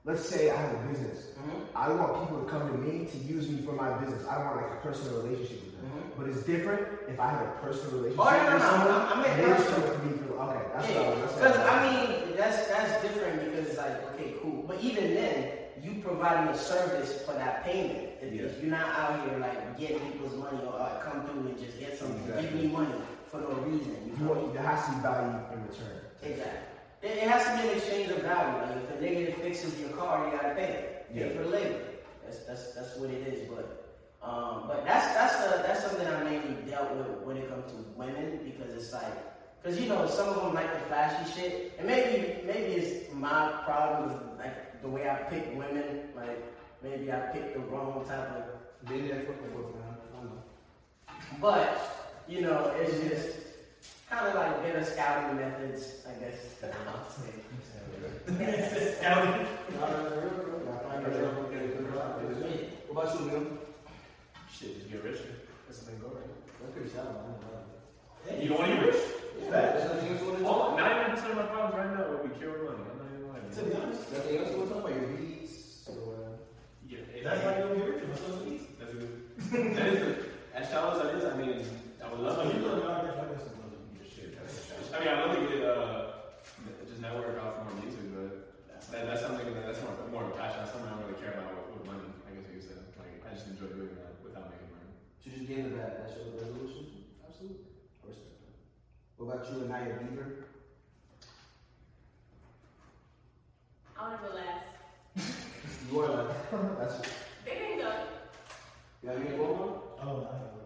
let's 0.05 0.25
say 0.25 0.51
I 0.51 0.57
have 0.57 0.73
a 0.75 0.89
business. 0.89 1.33
Mhm. 1.37 1.61
I 1.75 1.89
want 1.93 2.25
people 2.29 2.43
to 2.45 2.51
come 2.51 2.69
to 2.73 2.79
me 2.79 3.07
to 3.07 3.19
use 3.19 3.49
me 3.49 3.61
for 3.63 3.73
my 3.73 3.93
business. 3.99 4.27
I 4.27 4.39
want 4.45 4.57
like 4.57 4.73
a 4.73 4.81
personal 4.87 5.23
relationship 5.23 5.65
with 5.65 5.77
them. 5.81 5.91
Mhm. 5.91 6.17
But 6.19 6.29
it's 6.29 6.43
different 6.43 6.83
if 7.09 7.21
I 7.21 7.29
have 7.29 7.43
a 7.43 7.51
personal 7.63 8.01
relationship 8.03 8.27
Oh, 8.27 8.31
no, 8.31 8.39
no, 8.47 8.53
with 8.55 8.63
no, 8.63 8.69
someone. 8.71 8.91
I- 8.91 9.13
I 9.13 9.23
meant 9.23 9.37
they're 9.37 9.55
personal. 9.55 9.93
to 9.93 9.99
be 9.99 10.11
through. 10.19 10.39
Okay, 10.39 10.65
that's 10.75 10.89
Yeah, 10.91 11.01
what 11.11 11.35
because 11.35 11.57
was- 11.59 11.67
I 11.69 11.77
mean 11.87 12.37
that's 12.37 12.69
that's 12.69 13.03
different 13.03 13.35
because 13.45 13.69
it's 13.69 13.79
like 13.79 13.97
okay, 14.15 14.35
cool. 14.43 14.63
But 14.67 14.81
even 14.81 15.15
then, 15.15 15.35
you 15.83 16.01
providing 16.03 16.49
a 16.49 16.57
service 16.57 17.23
for 17.27 17.33
that 17.35 17.65
payment. 17.65 18.09
If, 18.23 18.33
Yeah. 18.33 18.43
if 18.47 18.63
you're 18.63 18.71
not 18.71 18.89
out 18.99 19.29
here 19.29 19.39
like 19.39 19.77
getting 19.79 20.01
people's 20.11 20.35
money 20.35 20.59
or 20.67 20.75
uh, 20.81 20.99
come 21.05 21.25
through 21.27 21.49
and 21.51 21.59
just 21.59 21.79
get 21.79 21.99
something, 21.99 22.27
give 22.41 22.55
me 22.55 22.67
money 22.69 22.95
for 23.31 23.39
no 23.41 23.51
reason. 23.67 23.95
You 24.07 24.11
You 24.13 24.17
feel 24.17 24.35
me? 24.35 24.41
want, 24.43 24.55
there 24.55 24.63
has 24.63 24.85
to 24.87 24.93
be 24.93 25.01
value 25.01 25.39
in 25.53 25.59
return. 25.69 25.97
Exactly. 26.23 26.59
It, 27.03 27.29
has 27.29 27.45
to 27.47 27.63
be 27.63 27.69
an 27.69 27.77
exchange 27.77 28.11
of 28.11 28.23
value. 28.23 28.59
Like 28.63 28.77
if 28.83 28.91
a 28.91 28.97
nigga 29.03 29.35
fixes 29.41 29.79
your 29.81 29.91
car, 29.91 30.25
you 30.27 30.33
gotta 30.37 30.55
pay 30.55 30.65
it. 30.65 31.07
Pay 31.15 31.21
Yeah. 31.21 31.29
for 31.37 31.45
labor. 31.47 31.81
That's 32.25 32.39
that's 32.47 32.75
that's 32.75 32.97
what 32.97 33.11
it 33.11 33.23
is. 33.29 33.49
But 33.49 33.67
um, 34.23 34.65
but 34.67 34.85
that's 34.85 35.07
that's 35.15 35.35
uh 35.37 35.63
that's 35.67 35.81
something 35.85 36.07
I 36.07 36.25
mainly 36.25 36.57
dealt 36.69 36.91
with 36.97 37.07
when 37.27 37.37
it 37.37 37.49
comes 37.49 37.71
to 37.73 37.77
women 37.97 38.41
because 38.45 38.75
it's 38.75 38.93
like 38.93 39.15
because 39.63 39.81
you 39.81 39.89
know 39.89 40.07
some 40.07 40.29
of 40.29 40.43
them 40.43 40.55
like 40.55 40.73
the 40.73 40.81
flashy 40.89 41.25
shit 41.41 41.73
and 41.79 41.87
maybe 41.87 42.43
maybe 42.47 42.73
it's 42.81 43.13
my 43.15 43.63
problem 43.65 44.09
with 44.13 44.39
like 44.39 44.83
the 44.83 44.89
way 44.89 45.09
I 45.09 45.17
pick 45.31 45.47
women. 45.57 46.09
Like 46.17 46.43
maybe 46.83 47.13
I 47.13 47.21
picked 47.33 47.55
the 47.55 47.61
wrong 47.61 48.05
type 48.09 48.29
of 48.37 48.45
Been 48.89 49.09
there 49.09 49.21
for 49.27 49.35
for 49.35 49.75
man. 49.75 49.97
I 49.99 50.17
don't 50.17 50.31
know. 50.31 50.43
but, 51.41 52.08
you 52.29 52.43
know, 52.43 52.73
it's 52.79 52.99
just 53.09 53.37
kind 54.11 54.27
of 54.29 54.35
like 54.35 54.63
better 54.63 54.85
scouting 54.85 55.37
methods, 55.39 56.07
I 56.07 56.13
guess. 56.21 56.55
I'll 56.63 57.09
say. 57.11 57.33
Scouting. 58.99 59.47
What 62.89 63.05
about 63.05 63.21
you, 63.21 63.27
Lil? 63.27 63.47
Shit, 64.53 64.79
just 64.79 64.91
get 64.91 65.05
rich. 65.05 65.21
That's 65.67 65.81
been 65.81 65.99
good, 65.99 66.13
right? 66.13 66.25
That's 66.61 66.73
pretty 66.73 66.91
solid. 66.91 67.15
man. 68.27 68.43
You 68.43 68.49
don't 68.49 68.59
want 68.59 68.71
to 68.71 68.77
get 68.77 68.87
rich? 68.87 69.03
That's 69.51 69.85
nothing 69.85 70.09
else 70.13 70.21
you 70.21 70.27
want 70.29 70.39
to 70.39 70.47
All, 70.47 70.77
99% 70.77 71.31
of 71.31 71.37
my 71.37 71.43
problems 71.45 71.75
right 71.77 71.97
now 71.97 72.11
would 72.11 72.23
be 72.29 72.39
curing 72.39 72.65
money. 72.65 72.79
I'm 72.91 72.99
not 72.99 73.09
even 73.15 73.29
lying. 73.29 73.49
To 73.55 73.63
be 73.63 73.75
honest, 73.81 74.13
Nothing 74.13 74.37
else 74.39 74.51
you 74.51 74.57
want 74.59 74.69
to 74.69 74.75
talk 74.75 74.85
about? 74.85 75.01
Your 75.01 75.09
beats 75.15 75.89
or 75.89 76.15
uh, 76.15 76.37
Yeah, 76.89 76.99
that's 77.23 77.43
how 77.45 77.51
you 77.51 77.63
don't 77.63 77.79
get 77.79 77.89
rich. 77.89 78.05
What's 78.09 78.21
those 78.23 78.45
needs? 78.45 78.65
That's 78.81 78.93
good. 78.93 79.15
that 79.77 79.87
is 79.87 79.99
good. 80.03 80.31
As 80.55 80.69
shallow 80.69 80.99
as 80.99 81.03
that 81.03 81.15
is, 81.15 81.25
I 81.25 81.37
mean, 81.37 81.65
I 82.09 82.13
would 82.13 82.21
love 82.25 82.37
So 82.37 82.49
to. 82.49 82.57
you 82.57 82.61
know, 82.65 82.81
y'all 82.81 83.05
get. 83.05 83.15
Shit, 84.09 84.33
I 84.97 84.99
mean, 84.99 85.09
I'd 85.13 85.21
love 85.29 85.37
to 85.37 85.43
get 85.45 85.61
uh, 85.69 86.33
just 86.89 87.01
network 87.05 87.37
out 87.37 87.69
for 87.69 87.75
more 87.75 87.85
music, 87.85 88.09
but 88.17 88.89
that, 88.91 89.05
that's 89.07 89.21
something 89.21 89.45
that, 89.53 89.67
that's 89.67 89.83
more, 89.85 89.93
more 90.11 90.25
of 90.25 90.31
a 90.33 90.41
passion. 90.41 90.65
That's 90.65 90.73
something 90.73 90.89
I 90.89 90.97
don't 90.97 91.05
really 91.05 91.21
care 91.21 91.37
about 91.37 91.53
with, 91.69 91.77
with 91.77 91.85
money. 91.85 92.09
I 92.25 92.33
guess 92.33 92.49
you 92.49 92.57
could 92.57 92.65
say. 92.65 92.75
Like, 92.97 93.21
I 93.29 93.35
just 93.37 93.47
enjoy 93.53 93.69
doing 93.77 93.93
that 94.01 94.17
without 94.25 94.49
making 94.49 94.73
money. 94.73 94.89
Should 95.21 95.37
you 95.37 95.45
just 95.45 95.49
get 95.53 95.59
into 95.69 95.77
that? 95.77 96.09
That's 96.09 96.17
your 96.17 96.33
resolution? 96.41 97.13
Absolutely. 97.29 97.69
I 98.01 98.05
respect 98.09 98.41
that. 98.41 98.57
What 99.21 99.25
about 99.29 99.45
you 99.53 99.55
and 99.61 99.69
Naya 99.69 99.93
Beaver? 100.01 100.49
I 103.93 104.01
want 104.01 104.17
to 104.17 104.21
go 104.25 104.33
last. 104.33 104.65
You 105.93 106.01
are 106.01 106.09
like, 106.25 106.33
That's 106.81 106.97
There 107.45 107.61
you 107.69 107.77
go. 107.85 107.93
you 109.03 109.09
got 109.13 109.21
any 109.21 109.37
more 109.37 109.53
one? 109.53 109.75
Oh, 110.01 110.25
no. 110.25 110.58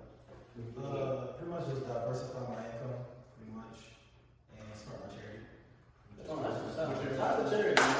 Uh, 0.52 1.32
pretty 1.40 1.48
much 1.48 1.64
just 1.64 1.88
diversify 1.88 2.44
my 2.44 2.60
income, 2.60 3.08
pretty 3.32 3.56
much, 3.56 3.96
and 4.52 4.60
start 4.76 5.00
my 5.00 5.08
charity. 5.08 5.48
Oh, 6.28 6.44
that's 6.44 6.60
what's 6.60 6.76
up. 6.76 6.92
Shout 6.92 7.24
out 7.24 7.40
to 7.40 7.48
charity, 7.48 7.72
man. 7.80 7.96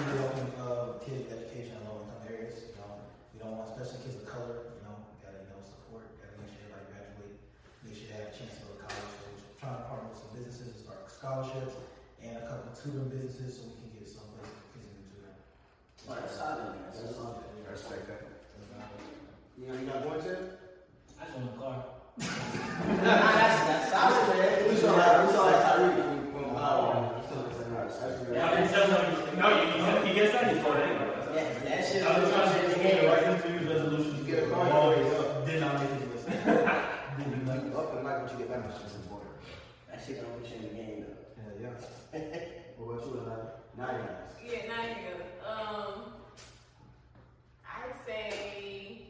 We're 0.00 0.24
helping 0.24 0.48
uh, 0.56 0.96
kids 1.04 1.28
education 1.28 1.76
in 1.76 1.84
low 1.84 2.00
income 2.00 2.24
areas. 2.32 2.72
You 2.72 2.80
know, 2.80 2.96
we 3.36 3.44
don't 3.44 3.60
want 3.60 3.76
especially 3.76 4.00
kids 4.08 4.16
of 4.16 4.24
color. 4.24 4.72
You 4.72 4.88
know, 4.88 5.04
gotta 5.20 5.44
you 5.44 5.52
know 5.52 5.60
support. 5.68 6.08
Gotta 6.16 6.32
make 6.40 6.48
sure 6.48 6.64
everybody 6.64 6.96
graduate. 6.96 7.36
Make 7.84 7.92
sure 8.00 8.08
they 8.08 8.24
have 8.24 8.32
a 8.32 8.36
chance 8.40 8.56
to 8.56 8.72
go 8.72 8.80
to 8.80 8.88
college. 8.88 9.04
So 9.04 9.28
we're 9.36 9.60
trying 9.60 9.76
to 9.76 9.84
partner 9.84 10.08
with 10.08 10.16
some 10.16 10.32
businesses 10.32 10.80
to 10.80 10.80
start 10.80 11.12
scholarships 11.12 11.76
and 12.24 12.40
a 12.40 12.48
couple 12.48 12.72
of 12.72 12.80
tutoring 12.80 13.12
businesses 13.12 13.60
so 13.60 13.68
we 13.68 13.76
can 13.84 14.00
get 14.00 14.08
some 14.08 14.32
kids 14.72 14.88
into 14.96 15.12
tutoring. 15.12 15.36
Well, 16.08 16.16
that's 16.24 16.40
solid, 16.40 16.72
man. 16.72 16.88
That's 16.88 17.12
solid. 17.12 17.44
I 17.44 17.76
respect 17.76 18.08
that. 18.08 18.29
You 19.70 19.76
know, 19.76 19.82
you 19.82 19.86
not 19.86 20.02
going 20.02 20.20
to? 20.22 20.36
I 21.20 21.24
just 21.26 21.36
want 21.38 21.54
a 21.54 21.58
car. 21.58 21.84
Nah, 22.18 22.96
nah, 22.96 23.32
that's, 23.38 23.58
that's 23.70 23.90
solid, 23.92 24.38
man. 24.38 24.68
We 24.68 24.74
saw 24.76 24.96
that. 24.96 25.26
We 25.26 25.32
saw 25.32 25.46
that 25.46 25.62
Tyreek 25.62 25.94
from 25.94 26.32
from 26.32 26.50
we 26.50 26.54
saw 26.58 27.38
that 27.38 27.54
Tyreek. 27.54 28.34
Yeah, 28.34 28.50
I 28.50 28.56
can 28.56 28.68
tell 28.68 28.86
him. 28.90 29.38
No, 29.38 29.46
you, 29.48 29.66
you, 29.70 30.06
he 30.06 30.14
gets 30.14 30.32
that, 30.32 30.52
he's 30.52 30.62
going 30.64 30.80
anyway. 30.82 31.06
That's- 31.06 31.62
Yeah, 31.62 31.68
that 31.70 31.86
shit. 31.86 32.02
I 32.02 32.18
was 32.18 32.30
trying 32.32 32.50
to 32.50 32.58
get 32.60 32.76
the 32.76 32.82
game 32.82 33.06
right 33.06 33.22
into 33.22 33.48
New 33.48 33.54
Year's 33.60 33.68
resolutions. 33.82 34.18
You 34.18 34.34
get 34.34 34.42
a 34.42 34.50
car, 34.50 34.66
you 34.66 34.72
Always 34.72 34.98
get 34.98 35.12
a 35.12 35.28
up. 35.30 35.46
Did 35.46 35.60
not 35.60 35.74
make 35.80 35.90
his 35.90 36.08
list. 36.10 36.26
Didn't 36.26 37.46
make 37.46 37.62
it. 37.62 37.76
Up 37.76 37.94
and 37.94 38.04
like 38.04 38.22
what 38.22 38.32
you 38.32 38.38
get 38.38 38.48
back, 38.50 38.62
that's 38.66 38.82
just 38.82 38.96
important. 38.96 39.30
That 39.88 40.02
shit 40.04 40.16
gonna 40.20 40.34
put 40.34 40.50
you 40.50 40.56
in 40.56 40.62
the 40.62 40.74
game, 40.74 41.04
though. 41.06 41.62
Yeah, 41.62 41.70
yeah. 42.18 42.40
what 42.76 42.98
about 42.98 43.06
you 43.06 43.12
and 43.22 43.26
Naya? 43.78 43.92
Naya. 43.94 44.08
Yeah, 44.42 44.66
now 44.66 44.82
you 44.82 44.94
go. 45.06 45.14
Um, 45.46 46.12
I 47.64 47.86
said 48.06 48.34
maybe. 48.34 48.66
Because 48.66 48.68
I 48.68 48.90
can 48.90 49.06
say 49.06 49.09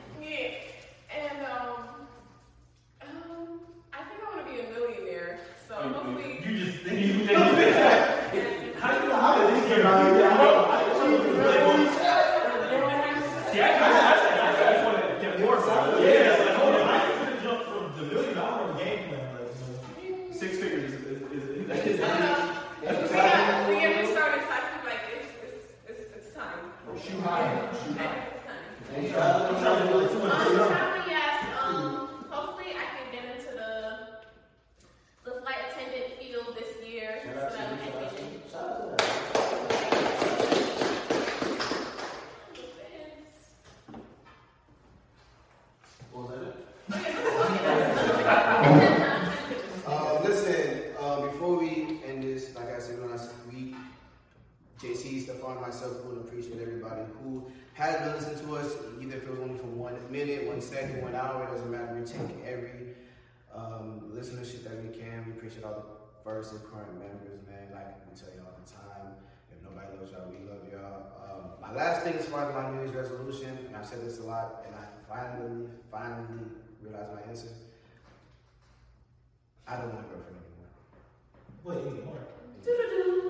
first 66.91 66.99
members, 66.99 67.39
man. 67.47 67.71
Like 67.73 67.95
we 68.03 68.11
tell 68.19 68.29
you 68.35 68.41
all 68.43 68.55
the 68.59 68.67
time, 68.67 69.15
if 69.51 69.57
nobody 69.63 69.87
loves 69.97 70.11
y'all, 70.11 70.27
we 70.27 70.43
love 70.43 70.63
y'all. 70.67 71.07
Um, 71.23 71.41
my 71.61 71.71
last 71.73 72.03
thing 72.03 72.15
as 72.15 72.25
far 72.25 72.49
as 72.49 72.55
my 72.55 72.69
New 72.71 72.83
Year's 72.83 72.95
resolution, 72.95 73.57
and 73.67 73.75
I've 73.75 73.85
said 73.87 74.01
this 74.05 74.19
a 74.19 74.23
lot, 74.23 74.65
and 74.65 74.75
I 74.75 74.85
finally, 75.07 75.67
finally 75.91 76.43
realized 76.81 77.13
my 77.13 77.21
answer. 77.29 77.47
I 79.67 79.77
don't 79.77 79.93
want 79.93 80.05
a 80.05 80.09
girlfriend 80.09 80.35
anymore. 80.43 80.67
Wait, 81.63 81.79
anymore. 81.87 82.19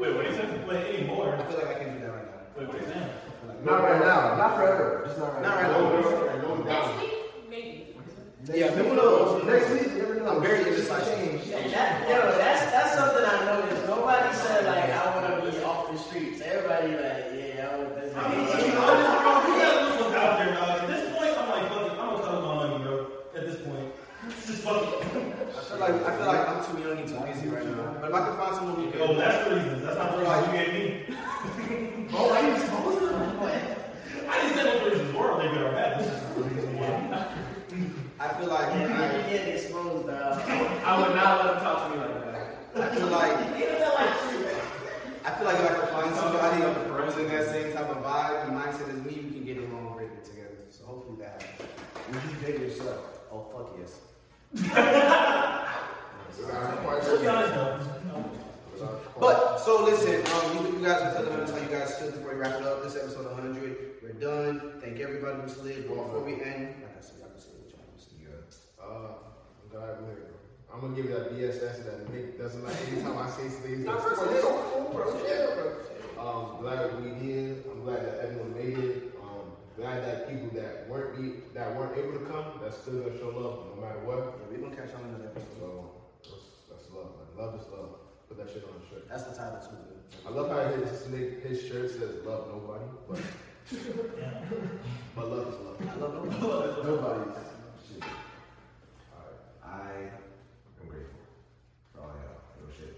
Wait, 0.01 0.15
what 0.15 0.25
did 0.25 0.33
you 0.33 0.41
say? 0.41 0.65
Wait, 0.65 0.95
anymore. 0.95 1.35
I 1.35 1.43
feel 1.45 1.57
like 1.61 1.67
I 1.67 1.83
can 1.83 1.93
do 1.93 1.99
that 2.01 2.11
right 2.13 2.25
now. 2.25 2.41
Wait, 2.57 2.67
what 2.67 2.77
did 2.79 2.87
you 2.87 2.93
say? 2.93 2.99
Like- 3.47 3.63
Not 3.65 3.83
right 3.83 4.01
now. 4.01 4.35
Not 4.37 4.55
forever. 4.57 5.03
Just 5.05 5.19
not 5.19 5.33
right 5.33 5.41
Not 5.43 5.61
now. 5.61 5.69
right 5.69 6.35
now. 6.35 6.41
No, 6.41 6.55
no, 6.55 6.63
Next 6.63 7.01
week, 7.01 7.13
maybe. 7.49 7.95
Yeah, 8.53 8.71
who 8.71 8.95
knows? 8.95 9.43
Next 9.45 9.69
week, 9.69 9.93
you 9.93 10.01
never 10.01 10.15
know. 10.15 10.37
I'm 10.37 10.41
very 10.41 10.63
Shit 10.63 10.67
indecisive. 10.73 11.13
change. 11.19 11.41
And 11.53 11.73
that, 11.73 12.09
yo, 12.09 12.17
that's 12.37 12.61
that's 12.71 12.95
something 12.95 13.23
I 13.23 13.45
noticed. 13.45 13.85
Nobody 13.85 14.33
said 14.35 14.65
like 14.65 14.89
I 14.89 15.15
want 15.15 15.45
to 15.45 15.51
be 15.51 15.63
off 15.63 15.91
the 15.91 15.97
streets. 16.81 17.01
Everybody 17.01 17.21
like, 17.21 17.55
yeah, 17.55 17.69
I 17.71 17.77
want 17.77 17.95
this. 17.95 18.15
I 18.15 18.29
mean, 18.29 18.39
you 18.41 18.73
know, 18.73 18.81
I'm 18.81 18.97
just, 19.01 19.21
bro, 19.21 19.31
you 19.41 19.61
gotta 19.61 19.81
look 19.85 19.99
what's 20.01 20.15
out 20.15 20.33
there, 20.39 20.53
dog. 20.55 20.81
At 20.81 20.87
this 20.87 21.03
point, 21.15 21.33
I'm 21.37 21.49
like, 21.49 21.65
fuck 21.69 21.81
it, 21.81 21.91
I'm 21.91 22.09
gonna 22.09 22.23
cut 22.23 22.41
my 22.41 22.55
money, 22.55 22.77
bro. 22.83 22.93
At 23.35 23.41
this 23.47 23.57
point, 23.61 23.87
just 24.45 24.61
fuck 24.63 24.77
it. 24.81 24.87
I 24.91 25.61
feel 25.61 25.79
like 25.79 25.95
I 26.05 26.11
feel 26.17 26.25
like 26.27 26.47
I'm 26.49 26.59
too 26.65 26.77
young 26.81 26.97
and 26.99 27.07
too 27.07 27.19
busy 27.25 27.47
right 27.49 27.65
now. 27.65 27.97
But 28.01 28.09
if 28.09 28.15
I 28.15 28.21
can 28.27 28.35
find 28.37 28.55
someone 28.55 28.75
who 28.75 28.85
Oh, 29.01 29.07
can, 29.07 29.17
that's 29.17 29.39
the 29.47 29.55
reason. 29.55 29.85
That's 29.85 29.97
not 29.97 30.11
the 30.11 30.17
reason 30.21 30.37
you 30.45 30.51
gave 30.57 30.71
me. 30.73 30.85
oh, 32.13 32.29
I 32.33 32.41
didn't 32.41 32.61
supposed 32.61 32.99
to. 32.99 33.05
I 34.29 34.41
didn't 34.41 34.53
say 34.57 34.63
what 34.65 34.83
the 34.83 34.89
reasons 34.91 35.13
were. 35.15 35.37
They 35.41 35.47
good 35.49 35.63
or 35.67 35.71
bad. 35.71 35.99
This 35.99 36.07
is 36.07 36.35
the 36.35 36.41
reason 36.43 36.77
why. 36.79 37.27
I 38.19 38.27
feel 38.37 38.49
like 38.49 38.67
Yeah, 38.75 38.87
you 38.87 38.93
I, 39.25 39.29
get 39.29 39.47
exposed, 39.47 40.07
dog. 40.07 40.41
I 40.49 40.99
would 41.01 41.15
not 41.15 41.45
let 41.45 41.55
him 41.55 41.61
talk 41.63 41.91
to 41.91 41.97
me 41.97 42.03
like 42.03 42.13
that. 42.25 42.91
I 42.91 42.95
feel 42.95 43.07
like 43.07 43.59
You 43.59 43.65
feel 43.65 43.93
like 43.97 44.60
I 45.23 45.31
feel 45.35 45.45
like 45.45 45.59
if 45.59 45.65
I 45.69 45.73
can 45.75 45.87
find 45.93 46.15
somebody 46.15 46.61
who's 46.61 47.17
in 47.17 47.27
that 47.29 47.45
same 47.47 47.73
type 47.73 47.89
of 47.89 48.03
vibe 48.03 48.47
and 48.47 48.57
mindset 48.57 48.89
as 48.89 49.03
me, 49.05 49.21
we 49.21 49.31
can 49.31 49.43
get 49.45 49.57
along 49.57 49.93
great 49.95 50.23
together. 50.23 50.57
So 50.71 50.85
hopefully 50.85 51.17
that 51.19 51.41
happens. 51.41 51.69
Would 52.09 52.23
you 52.23 52.37
date 52.45 52.59
yourself? 52.61 53.05
Oh 53.31 53.45
fuck 53.53 53.77
yes. 53.79 53.99
To 57.05 57.19
be 57.19 57.27
honest, 57.27 57.53
though. 57.53 59.01
But 59.19 59.57
so 59.59 59.83
listen, 59.83 60.25
um, 60.33 60.65
you, 60.65 60.79
you 60.79 60.85
guys 60.85 61.01
can 61.01 61.13
tell 61.13 61.25
them 61.25 61.47
how 61.47 61.57
you 61.57 61.67
guys 61.69 61.99
feel 61.99 62.09
before 62.09 62.33
we 62.33 62.39
wrap 62.39 62.59
it 62.59 62.65
up. 62.65 62.81
This 62.81 62.95
episode 62.95 63.25
100, 63.25 64.01
we're 64.01 64.13
done. 64.13 64.81
Thank 64.81 64.99
everybody 64.99 65.41
who 65.41 65.47
slid. 65.47 65.87
Before 65.87 66.23
we 66.23 66.33
end, 66.41 66.73
like 66.81 66.97
I 66.97 67.01
said, 67.01 67.19
y'all 67.19 67.29
can 67.29 67.39
say 67.39 67.51
what 67.61 67.69
y'all 67.69 67.85
want 67.85 67.99
to 67.99 68.03
say. 68.03 68.15
Uh, 68.81 69.13
I'm 69.61 69.69
glad 69.69 70.01
we're 70.01 70.15
here. 70.15 70.40
I'm 70.73 70.79
gonna 70.81 70.95
give 70.95 71.05
you 71.05 71.11
that 71.13 71.31
BSS 71.33 71.85
that 71.85 72.13
Nick 72.13 72.37
doesn't 72.37 72.63
like 72.63 72.75
anytime 72.91 73.17
I 73.17 73.29
say 73.29 73.47
things. 73.49 73.85
Like, 73.85 74.01
bro, 74.01 74.25
this 74.31 74.41
so 74.41 74.63
cool, 74.71 74.89
bro. 74.93 75.05
Yeah, 75.27 75.55
bro. 75.55 75.67
Um, 76.21 76.61
glad 76.61 77.01
we 77.03 77.09
did. 77.25 77.63
I'm 77.71 77.83
glad 77.83 78.05
that 78.05 78.19
everyone 78.23 78.53
made 78.53 78.77
it. 78.77 79.13
Um, 79.21 79.51
glad 79.75 80.03
that 80.05 80.29
people 80.29 80.49
that 80.61 80.87
weren't 80.89 81.17
be, 81.17 81.41
that 81.53 81.75
weren't 81.75 81.97
able 81.97 82.13
to 82.19 82.25
come, 82.25 82.45
that's 82.61 82.77
still 82.77 83.01
gonna 83.01 83.17
show 83.19 83.29
love 83.29 83.75
no 83.75 83.81
matter 83.81 83.99
what. 84.05 84.17
Yeah, 84.17 84.57
we're 84.57 84.63
gonna 84.69 84.75
catch 84.75 84.91
y'all 84.93 85.03
in 85.03 85.09
another 85.15 85.31
episode. 85.35 85.59
So 85.59 86.29
that's, 86.29 86.45
that's 86.69 86.91
love, 86.95 87.11
man. 87.19 87.27
Love 87.37 87.59
is 87.59 87.67
love. 87.71 87.89
Put 88.29 88.37
that 88.37 88.47
shit 88.53 88.63
on 88.63 88.79
the 88.79 88.87
shirt. 88.87 89.09
That's 89.09 89.23
the 89.23 89.35
title 89.35 89.59
too. 89.59 89.75
man. 89.75 89.99
I 90.25 90.29
love 90.29 90.49
how 90.49 90.63
his 90.71 91.07
Nick, 91.09 91.43
his 91.43 91.61
shirt 91.67 91.89
says 91.91 92.23
love 92.25 92.47
nobody, 92.47 92.85
but 93.09 93.19
but 95.15 95.29
love 95.29 95.47
is 95.47 95.59
love. 95.59 95.77
I 95.81 95.95
love 95.99 96.13
nobody. 96.41 96.87
Nobody's. 96.87 97.37
Shit. 97.87 98.03
Alright. 99.13 99.39
I 99.63 99.91
am 100.81 100.87
grateful 100.89 101.19
for 101.93 102.01
all 102.01 102.07
y'all. 102.07 102.41
Real 102.59 102.71
shit. 102.77 102.95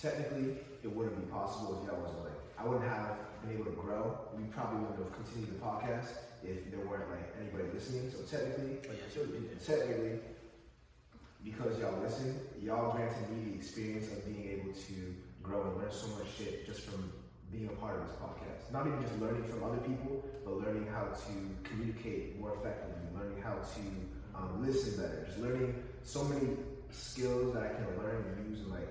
Technically, 0.00 0.56
it 0.82 0.90
wouldn't 0.90 1.14
be 1.14 1.30
possible 1.30 1.78
if 1.80 1.86
y'all 1.86 2.02
wasn't 2.02 2.24
like, 2.24 2.38
I 2.58 2.64
wouldn't 2.66 2.88
have 2.90 3.14
been 3.42 3.54
able 3.54 3.66
to 3.70 3.76
grow. 3.78 4.18
We 4.36 4.42
probably 4.50 4.80
wouldn't 4.82 4.98
have 4.98 5.14
continued 5.14 5.54
the 5.54 5.62
podcast 5.64 6.10
if 6.42 6.70
there 6.74 6.82
weren't 6.82 7.08
like 7.08 7.30
anybody 7.38 7.70
listening. 7.72 8.10
So 8.10 8.26
technically, 8.26 8.82
But 8.82 8.98
yeah, 8.98 9.06
she'll 9.14 9.26
be 9.30 9.46
there. 9.46 9.62
technically, 9.62 10.18
because 11.44 11.78
y'all 11.78 12.00
listen, 12.02 12.34
y'all 12.60 12.90
granted 12.96 13.30
me 13.30 13.50
the 13.50 13.54
experience 13.54 14.10
of 14.10 14.26
being 14.26 14.42
able 14.58 14.72
to 14.74 14.94
grow 15.42 15.70
and 15.70 15.76
learn 15.78 15.92
so 15.92 16.08
much 16.18 16.26
shit 16.36 16.66
just 16.66 16.80
from 16.82 17.12
being 17.52 17.68
a 17.68 17.76
part 17.78 17.94
of 18.00 18.06
this 18.06 18.16
podcast. 18.18 18.72
Not 18.72 18.86
even 18.86 19.02
just 19.02 19.14
learning 19.20 19.44
from 19.44 19.62
other 19.62 19.78
people, 19.86 20.24
but 20.44 20.58
learning 20.58 20.86
how 20.90 21.14
to 21.14 21.32
communicate 21.62 22.40
more 22.40 22.54
effectively, 22.58 23.06
learning 23.14 23.38
how 23.42 23.54
to 23.54 23.82
um, 24.34 24.66
listen 24.66 24.98
better, 25.00 25.22
just 25.26 25.38
learning 25.38 25.74
so 26.02 26.24
many 26.24 26.58
skills 26.92 27.54
that 27.54 27.62
I 27.62 27.68
can 27.68 27.86
learn 27.98 28.24
and 28.24 28.50
use 28.50 28.60
in 28.60 28.70
like 28.70 28.88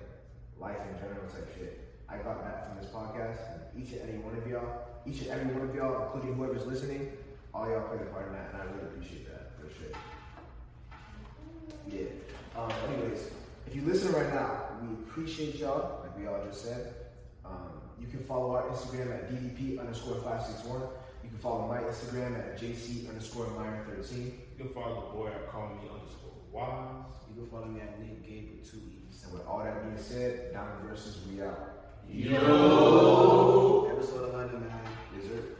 life 0.60 0.78
in 0.90 0.98
general 0.98 1.26
type 1.28 1.48
shit. 1.56 1.88
I 2.08 2.18
got 2.18 2.44
that 2.44 2.68
from 2.68 2.82
this 2.82 2.90
podcast, 2.90 3.38
and 3.54 3.82
each 3.82 3.92
and 3.92 4.02
every 4.02 4.18
one 4.18 4.36
of 4.36 4.46
y'all, 4.46 4.84
each 5.06 5.22
and 5.22 5.30
every 5.30 5.52
one 5.54 5.68
of 5.68 5.74
y'all, 5.74 6.04
including 6.04 6.34
whoever's 6.34 6.66
listening, 6.66 7.12
all 7.54 7.68
y'all 7.68 7.88
played 7.88 8.02
a 8.02 8.04
part 8.06 8.28
in 8.28 8.34
that, 8.34 8.52
and 8.52 8.62
I 8.62 8.64
really 8.66 8.88
appreciate 8.92 9.26
that 9.28 9.52
for 9.56 9.68
sure. 9.72 9.92
Yeah. 11.88 12.08
Um, 12.56 12.70
anyways, 12.92 13.30
if 13.66 13.74
you 13.74 13.82
listen 13.82 14.12
right 14.12 14.32
now, 14.32 14.68
we 14.82 14.94
appreciate 14.94 15.56
y'all, 15.56 16.00
like 16.02 16.16
we 16.18 16.26
all 16.26 16.44
just 16.44 16.64
said. 16.64 16.94
Um, 17.44 17.80
you 18.00 18.06
can 18.06 18.20
follow 18.24 18.54
our 18.54 18.64
Instagram 18.64 19.12
at 19.12 19.30
DDP 19.30 19.80
underscore 19.80 20.16
561. 20.16 20.82
You 21.24 21.28
can 21.30 21.38
follow 21.38 21.66
my 21.66 21.78
Instagram 21.78 22.36
at 22.36 22.60
JC 22.60 23.08
underscore 23.08 23.46
Meyer13. 23.46 24.24
You 24.26 24.32
can 24.58 24.68
follow 24.68 25.06
the 25.06 25.16
boy 25.16 25.28
at 25.28 25.48
call 25.50 25.68
me 25.68 25.88
underscore 25.88 26.21
wise. 26.52 26.68
You 27.28 27.34
can 27.42 27.50
follow 27.50 27.66
me 27.66 27.80
at 27.80 27.98
Nick 28.00 28.22
Gabriel 28.22 28.62
2E. 28.62 29.24
And 29.24 29.32
with 29.32 29.46
all 29.46 29.64
that 29.64 29.82
being 29.82 29.98
said, 29.98 30.52
Diamond 30.52 30.88
Versus, 30.88 31.18
we 31.30 31.42
out. 31.42 31.68
Yo! 32.10 33.88
Episode 33.90 34.32
109. 34.34 34.70
dessert. 35.16 35.56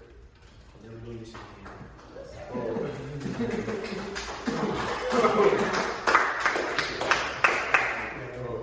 Never 0.82 0.96
doing 0.96 1.18
this 1.20 1.30
again. 1.30 1.40